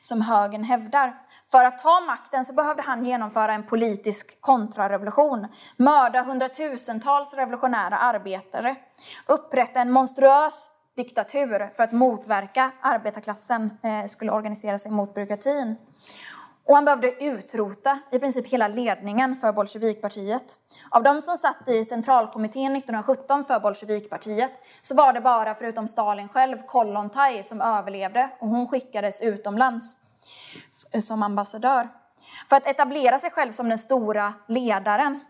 som 0.00 0.22
högern 0.22 0.64
hävdar. 0.64 1.14
För 1.50 1.64
att 1.64 1.78
ta 1.78 2.00
makten 2.00 2.44
så 2.44 2.52
behövde 2.52 2.82
han 2.82 3.04
genomföra 3.04 3.54
en 3.54 3.66
politisk 3.66 4.40
kontrarevolution, 4.40 5.46
mörda 5.76 6.22
hundratusentals 6.22 7.34
revolutionära 7.34 7.98
arbetare, 7.98 8.76
upprätta 9.26 9.80
en 9.80 9.90
monstruös 9.90 10.70
diktatur 10.96 11.70
för 11.76 11.82
att 11.82 11.92
motverka 11.92 12.70
arbetarklassen 12.80 13.70
eh, 13.82 14.06
skulle 14.06 14.32
organisera 14.32 14.78
sig 14.78 14.92
mot 14.92 15.14
byråkratin. 15.14 15.76
Och 16.68 16.74
han 16.74 16.84
behövde 16.84 17.24
utrota 17.24 17.98
i 18.12 18.18
princip 18.18 18.46
hela 18.46 18.68
ledningen 18.68 19.36
för 19.36 19.52
bolsjevikpartiet. 19.52 20.58
Av 20.90 21.02
de 21.02 21.22
som 21.22 21.36
satt 21.36 21.68
i 21.68 21.84
centralkommittén 21.84 22.76
1917 22.76 23.44
för 23.44 23.60
bolsjevikpartiet 23.60 24.50
så 24.82 24.94
var 24.94 25.12
det 25.12 25.20
bara, 25.20 25.54
förutom 25.54 25.88
Stalin 25.88 26.28
själv, 26.28 26.58
Kollontaj 26.66 27.42
som 27.42 27.60
överlevde 27.60 28.30
och 28.40 28.48
hon 28.48 28.66
skickades 28.68 29.22
utomlands 29.22 29.96
som 31.02 31.22
ambassadör. 31.22 31.88
För 32.48 32.56
att 32.56 32.66
etablera 32.66 33.18
sig 33.18 33.30
själv 33.30 33.52
som 33.52 33.68
den 33.68 33.78
stora 33.78 34.34
ledaren 34.48 35.20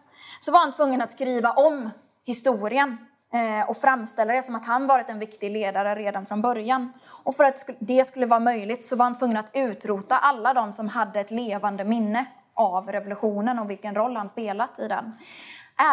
så 0.40 0.52
var 0.52 0.60
han 0.60 0.72
tvungen 0.72 1.02
att 1.02 1.10
skriva 1.10 1.52
om 1.52 1.90
historien 2.24 3.07
Eh, 3.32 3.68
och 3.68 3.76
framställa 3.76 4.32
det 4.32 4.42
som 4.42 4.54
att 4.54 4.66
han 4.66 4.86
varit 4.86 5.08
en 5.08 5.18
viktig 5.18 5.50
ledare 5.50 5.94
redan 5.94 6.26
från 6.26 6.42
början. 6.42 6.92
Och 7.08 7.34
för 7.34 7.44
att 7.44 7.70
det 7.78 8.04
skulle 8.04 8.26
vara 8.26 8.40
möjligt 8.40 8.84
så 8.84 8.96
var 8.96 9.04
han 9.04 9.18
tvungen 9.18 9.36
att 9.36 9.50
utrota 9.52 10.18
alla 10.18 10.54
de 10.54 10.72
som 10.72 10.88
hade 10.88 11.20
ett 11.20 11.30
levande 11.30 11.84
minne 11.84 12.26
av 12.54 12.92
revolutionen 12.92 13.58
och 13.58 13.70
vilken 13.70 13.94
roll 13.94 14.16
han 14.16 14.28
spelat 14.28 14.78
i 14.78 14.88
den. 14.88 15.12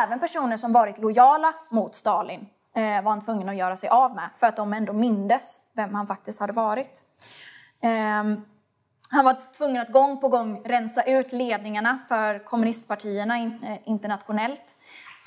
Även 0.04 0.20
personer 0.20 0.58
som 0.58 0.74
varit 0.74 0.98
lojala 0.98 1.54
mot 1.70 1.96
Stalin 1.96 2.48
eh, 2.76 3.02
var 3.02 3.12
han 3.12 3.26
tvungen 3.26 3.50
att 3.50 3.56
göra 3.56 3.78
sig 3.78 3.90
av 3.90 4.16
med 4.16 4.30
för 4.38 4.48
att 4.48 4.56
de 4.56 4.74
ändå 4.74 4.94
mindes 4.94 5.62
vem 5.74 5.96
han 5.96 6.08
faktiskt 6.08 6.40
hade 6.40 6.54
varit. 6.54 7.04
Ehm, 7.82 8.42
han 9.10 9.26
var 9.26 9.38
tvungen 9.58 9.82
att 9.82 9.90
gång 9.90 10.22
på 10.22 10.28
gång 10.28 10.62
rensa 10.66 11.04
ut 11.04 11.32
ledningarna 11.32 12.00
för 12.08 12.46
kommunistpartierna 12.46 13.38
eh, 13.38 13.78
internationellt 13.86 14.78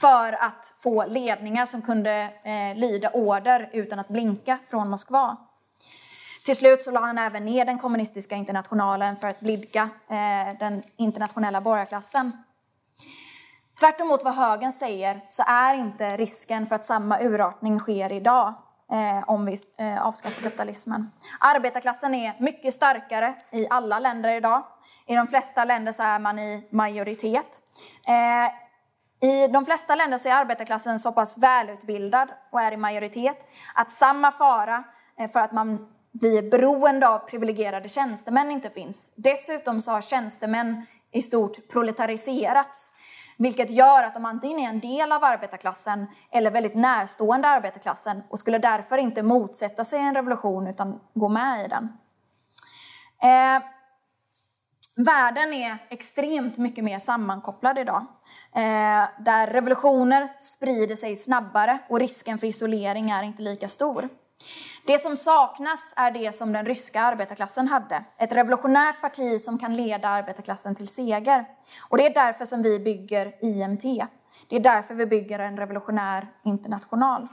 för 0.00 0.32
att 0.32 0.74
få 0.78 1.06
ledningar 1.06 1.66
som 1.66 1.82
kunde 1.82 2.32
eh, 2.42 2.78
lyda 2.78 3.10
order 3.10 3.70
utan 3.72 3.98
att 3.98 4.08
blinka 4.08 4.58
från 4.70 4.90
Moskva. 4.90 5.36
Till 6.44 6.56
slut 6.56 6.82
så 6.82 6.90
la 6.90 7.00
han 7.00 7.18
även 7.18 7.44
ner 7.44 7.64
den 7.64 7.78
kommunistiska 7.78 8.36
internationalen 8.36 9.16
för 9.16 9.28
att 9.28 9.40
blidka 9.40 9.88
eh, 10.08 10.58
den 10.58 10.82
internationella 10.96 11.60
borgarklassen. 11.60 12.32
Tvärt 13.80 14.00
vad 14.24 14.34
högern 14.34 14.72
säger 14.72 15.24
så 15.26 15.42
är 15.46 15.74
inte 15.74 16.16
risken 16.16 16.66
för 16.66 16.76
att 16.76 16.84
samma 16.84 17.20
urartning 17.20 17.78
sker 17.78 18.12
idag. 18.12 18.54
eh, 18.92 19.30
om 19.30 19.46
vi 19.46 19.56
eh, 19.76 20.06
avskaffar 20.06 20.42
kapitalismen. 20.42 21.10
Arbetarklassen 21.40 22.14
är 22.14 22.36
mycket 22.40 22.74
starkare 22.74 23.34
i 23.50 23.66
alla 23.70 23.98
länder 23.98 24.36
idag. 24.36 24.62
I 25.06 25.14
de 25.14 25.26
flesta 25.26 25.64
länder 25.64 25.92
så 25.92 26.02
är 26.02 26.18
man 26.18 26.38
i 26.38 26.68
majoritet. 26.70 27.62
Eh, 28.06 28.67
i 29.20 29.48
de 29.48 29.64
flesta 29.64 29.94
länder 29.94 30.18
så 30.18 30.28
är 30.28 30.32
arbetarklassen 30.32 30.98
så 30.98 31.12
pass 31.12 31.38
välutbildad 31.38 32.28
och 32.50 32.60
är 32.60 32.72
i 32.72 32.76
majoritet 32.76 33.36
att 33.74 33.92
samma 33.92 34.32
fara 34.32 34.84
eh, 35.18 35.30
för 35.30 35.40
att 35.40 35.52
man 35.52 35.88
blir 36.12 36.50
beroende 36.50 37.08
av 37.08 37.18
privilegierade 37.18 37.88
tjänstemän 37.88 38.50
inte 38.50 38.70
finns. 38.70 39.14
Dessutom 39.16 39.80
så 39.80 39.90
har 39.90 40.00
tjänstemän 40.00 40.86
i 41.12 41.22
stort 41.22 41.68
proletariserats. 41.68 42.92
Vilket 43.38 43.70
gör 43.70 44.02
att 44.02 44.14
de 44.14 44.24
antingen 44.24 44.58
är 44.58 44.68
en 44.68 44.80
del 44.80 45.12
av 45.12 45.24
arbetarklassen 45.24 46.06
eller 46.30 46.50
väldigt 46.50 46.74
närstående 46.74 47.48
arbetarklassen 47.48 48.22
och 48.30 48.38
skulle 48.38 48.58
därför 48.58 48.98
inte 48.98 49.22
motsätta 49.22 49.84
sig 49.84 50.00
en 50.00 50.14
revolution 50.14 50.66
utan 50.66 51.00
gå 51.14 51.28
med 51.28 51.64
i 51.64 51.68
den. 51.68 51.92
Eh, 53.22 53.62
världen 54.98 55.52
är 55.52 55.78
extremt 55.88 56.58
mycket 56.58 56.84
mer 56.84 56.98
sammankopplad 56.98 57.78
idag. 57.78 58.06
Eh, 58.54 59.08
där 59.18 59.46
revolutioner 59.46 60.28
sprider 60.38 60.96
sig 60.96 61.16
snabbare 61.16 61.78
och 61.88 62.00
risken 62.00 62.38
för 62.38 62.46
isolering 62.46 63.10
är 63.10 63.22
inte 63.22 63.42
lika 63.42 63.68
stor. 63.68 64.08
Det 64.86 64.98
som 64.98 65.16
saknas 65.16 65.94
är 65.96 66.10
det 66.10 66.34
som 66.34 66.52
den 66.52 66.66
ryska 66.66 67.00
arbetarklassen 67.00 67.68
hade. 67.68 68.04
Ett 68.18 68.32
revolutionärt 68.32 69.00
parti 69.00 69.40
som 69.40 69.58
kan 69.58 69.76
leda 69.76 70.08
arbetarklassen 70.08 70.74
till 70.74 70.88
seger. 70.88 71.44
Och 71.88 71.98
det 71.98 72.06
är 72.06 72.14
därför 72.14 72.44
som 72.44 72.62
vi 72.62 72.78
bygger 72.78 73.44
IMT. 73.44 73.82
Det 74.48 74.56
är 74.56 74.60
därför 74.60 74.94
vi 74.94 75.06
bygger 75.06 75.38
en 75.38 75.56
revolutionär 75.56 76.28
international. 76.44 77.28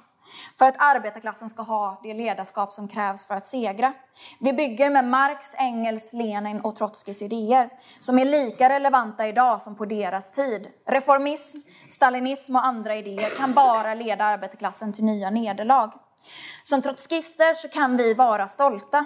För 0.58 0.66
att 0.66 0.76
arbetarklassen 0.78 1.50
ska 1.50 1.64
ha 1.64 2.00
det 2.04 2.14
ledarskap 2.14 2.74
som 2.74 2.88
krävs 2.88 3.26
för 3.26 3.36
att 3.36 3.46
segra. 3.46 3.94
Vi 4.40 4.54
bygger 4.54 4.90
med 4.90 5.06
Marx, 5.06 5.56
Engels, 5.56 6.14
Lenin 6.14 6.62
och 6.62 6.76
Trotskijs 6.76 7.22
idéer 7.22 7.70
som 8.00 8.20
är 8.20 8.26
lika 8.26 8.70
relevanta 8.70 9.28
idag 9.28 9.62
som 9.62 9.76
på 9.76 9.86
deras 9.86 10.32
tid. 10.32 10.68
Reformism, 10.88 11.58
stalinism 11.90 12.56
och 12.56 12.66
andra 12.66 12.96
idéer 12.96 13.38
kan 13.38 13.54
bara 13.54 13.94
leda 13.94 14.26
arbetarklassen 14.26 14.94
till 14.94 15.04
nya 15.04 15.30
nederlag. 15.30 15.92
Som 16.64 16.82
trotskister 16.82 17.54
så 17.54 17.70
kan 17.70 17.98
vi 17.98 18.14
vara 18.14 18.48
stolta. 18.48 19.06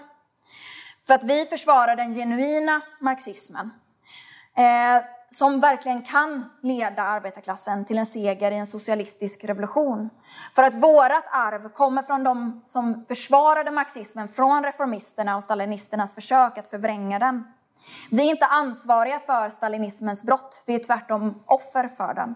För 1.07 1.13
att 1.13 1.23
vi 1.23 1.45
försvarar 1.45 1.95
den 1.95 2.15
genuina 2.15 2.81
marxismen. 2.99 3.71
Eh, 4.57 5.18
som 5.31 5.59
verkligen 5.59 6.01
kan 6.01 6.49
leda 6.61 7.03
arbetarklassen 7.03 7.85
till 7.85 7.97
en 7.97 8.05
seger 8.05 8.51
i 8.51 8.55
en 8.55 8.67
socialistisk 8.67 9.43
revolution. 9.43 10.09
För 10.55 10.63
att 10.63 10.75
vårt 10.75 11.25
arv 11.31 11.69
kommer 11.69 12.03
från 12.03 12.23
de 12.23 12.61
som 12.65 13.05
försvarade 13.05 13.71
marxismen 13.71 14.27
från 14.27 14.63
reformisterna 14.63 15.35
och 15.35 15.43
stalinisternas 15.43 16.15
försök 16.15 16.57
att 16.57 16.67
förvränga 16.67 17.19
den. 17.19 17.43
Vi 18.11 18.27
är 18.27 18.31
inte 18.31 18.45
ansvariga 18.45 19.19
för 19.19 19.49
stalinismens 19.49 20.23
brott, 20.23 20.63
vi 20.67 20.75
är 20.75 20.79
tvärtom 20.79 21.43
offer 21.45 21.87
för 21.87 22.13
den. 22.13 22.29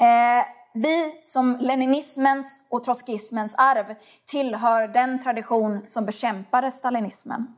Eh, 0.00 0.44
vi 0.74 1.22
som 1.24 1.56
leninismens 1.60 2.60
och 2.68 2.84
trotskismens 2.84 3.54
arv 3.54 3.94
tillhör 4.26 4.88
den 4.88 5.22
tradition 5.22 5.82
som 5.86 6.06
bekämpade 6.06 6.70
stalinismen. 6.70 7.56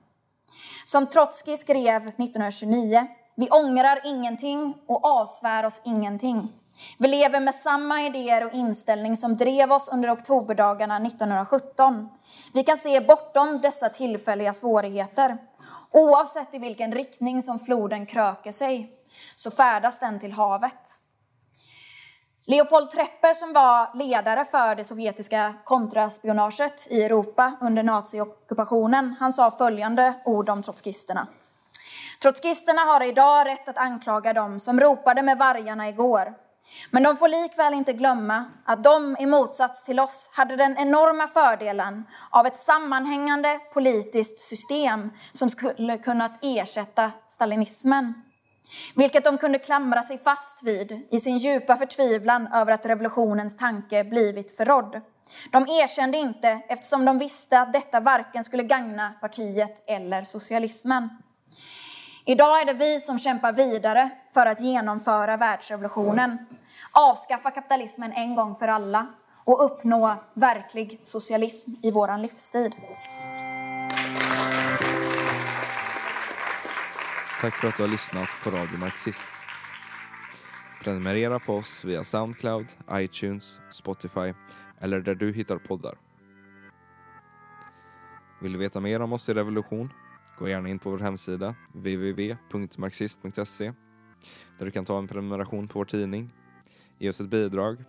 Som 0.84 1.06
Trotskij 1.06 1.56
skrev 1.56 2.02
1929, 2.02 3.06
vi 3.36 3.48
ångrar 3.50 4.00
ingenting 4.04 4.74
och 4.86 5.04
avsvär 5.04 5.64
oss 5.64 5.82
ingenting. 5.84 6.52
Vi 6.98 7.08
lever 7.08 7.40
med 7.40 7.54
samma 7.54 8.02
idéer 8.02 8.46
och 8.46 8.52
inställning 8.52 9.16
som 9.16 9.36
drev 9.36 9.72
oss 9.72 9.88
under 9.92 10.12
oktoberdagarna 10.12 10.96
1917. 10.96 12.08
Vi 12.54 12.62
kan 12.62 12.76
se 12.76 13.00
bortom 13.00 13.60
dessa 13.60 13.88
tillfälliga 13.88 14.52
svårigheter. 14.52 15.38
Oavsett 15.90 16.54
i 16.54 16.58
vilken 16.58 16.92
riktning 16.92 17.42
som 17.42 17.58
floden 17.58 18.06
kröker 18.06 18.52
sig, 18.52 18.90
så 19.36 19.50
färdas 19.50 19.98
den 19.98 20.18
till 20.18 20.32
havet. 20.32 20.98
Leopold 22.46 22.90
Trepper 22.90 23.34
som 23.34 23.52
var 23.52 23.98
ledare 23.98 24.44
för 24.44 24.74
det 24.74 24.84
sovjetiska 24.84 25.54
kontraspionaget 25.64 26.86
i 26.90 27.02
Europa 27.02 27.52
under 27.60 27.82
naziockupationen, 27.82 29.16
han 29.20 29.32
sa 29.32 29.50
följande 29.50 30.14
ord 30.24 30.48
om 30.48 30.62
trotskisterna. 30.62 31.26
Trotskisterna 32.22 32.80
har 32.80 33.02
idag 33.02 33.46
rätt 33.46 33.68
att 33.68 33.78
anklaga 33.78 34.32
dem 34.32 34.60
som 34.60 34.80
ropade 34.80 35.22
med 35.22 35.38
vargarna 35.38 35.88
igår. 35.88 36.34
Men 36.90 37.02
de 37.02 37.16
får 37.16 37.28
likväl 37.28 37.74
inte 37.74 37.92
glömma 37.92 38.44
att 38.64 38.84
de 38.84 39.16
i 39.20 39.26
motsats 39.26 39.84
till 39.84 40.00
oss 40.00 40.30
hade 40.34 40.56
den 40.56 40.78
enorma 40.78 41.28
fördelen 41.28 42.04
av 42.30 42.46
ett 42.46 42.56
sammanhängande 42.56 43.60
politiskt 43.74 44.38
system 44.38 45.10
som 45.32 45.50
skulle 45.50 45.98
kunnat 45.98 46.38
ersätta 46.42 47.10
stalinismen 47.26 48.14
vilket 48.94 49.24
de 49.24 49.38
kunde 49.38 49.58
klamra 49.58 50.02
sig 50.02 50.18
fast 50.18 50.62
vid 50.62 51.06
i 51.10 51.20
sin 51.20 51.38
djupa 51.38 51.76
förtvivlan 51.76 52.48
över 52.52 52.72
att 52.72 52.86
revolutionens 52.86 53.56
tanke 53.56 54.04
blivit 54.04 54.56
förrådd. 54.56 55.00
De 55.50 55.62
erkände 55.62 56.18
inte 56.18 56.48
eftersom 56.68 57.04
de 57.04 57.18
visste 57.18 57.60
att 57.60 57.72
detta 57.72 58.00
varken 58.00 58.44
skulle 58.44 58.62
gagna 58.62 59.14
partiet 59.20 59.90
eller 59.90 60.22
socialismen. 60.22 61.08
Idag 62.24 62.60
är 62.60 62.64
det 62.64 62.72
vi 62.72 63.00
som 63.00 63.18
kämpar 63.18 63.52
vidare 63.52 64.10
för 64.34 64.46
att 64.46 64.60
genomföra 64.60 65.36
världsrevolutionen, 65.36 66.38
avskaffa 66.92 67.50
kapitalismen 67.50 68.12
en 68.12 68.34
gång 68.34 68.54
för 68.54 68.68
alla 68.68 69.06
och 69.44 69.64
uppnå 69.64 70.16
verklig 70.34 71.00
socialism 71.02 71.70
i 71.82 71.90
vår 71.90 72.18
livstid. 72.18 72.74
Tack 77.40 77.54
för 77.54 77.68
att 77.68 77.76
du 77.76 77.82
har 77.82 77.90
lyssnat 77.90 78.28
på 78.44 78.50
Radio 78.50 78.78
Marxist. 78.78 79.28
Prenumerera 80.82 81.38
på 81.38 81.54
oss 81.54 81.84
via 81.84 82.04
Soundcloud, 82.04 82.66
iTunes, 82.92 83.58
Spotify 83.70 84.34
eller 84.80 85.00
där 85.00 85.14
du 85.14 85.32
hittar 85.32 85.56
poddar. 85.56 85.94
Vill 88.42 88.52
du 88.52 88.58
veta 88.58 88.80
mer 88.80 89.02
om 89.02 89.12
oss 89.12 89.28
i 89.28 89.34
Revolution? 89.34 89.90
Gå 90.38 90.48
gärna 90.48 90.68
in 90.68 90.78
på 90.78 90.90
vår 90.90 90.98
hemsida 90.98 91.54
www.marxist.se 91.72 93.72
där 94.58 94.64
du 94.64 94.70
kan 94.70 94.84
ta 94.84 94.98
en 94.98 95.08
prenumeration 95.08 95.68
på 95.68 95.78
vår 95.78 95.84
tidning, 95.84 96.30
ge 96.98 97.08
oss 97.08 97.20
ett 97.20 97.30
bidrag 97.30 97.84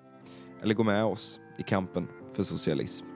eller 0.61 0.75
gå 0.75 0.83
med 0.83 1.03
oss 1.03 1.39
i 1.57 1.63
kampen 1.63 2.07
för 2.33 2.43
socialism. 2.43 3.12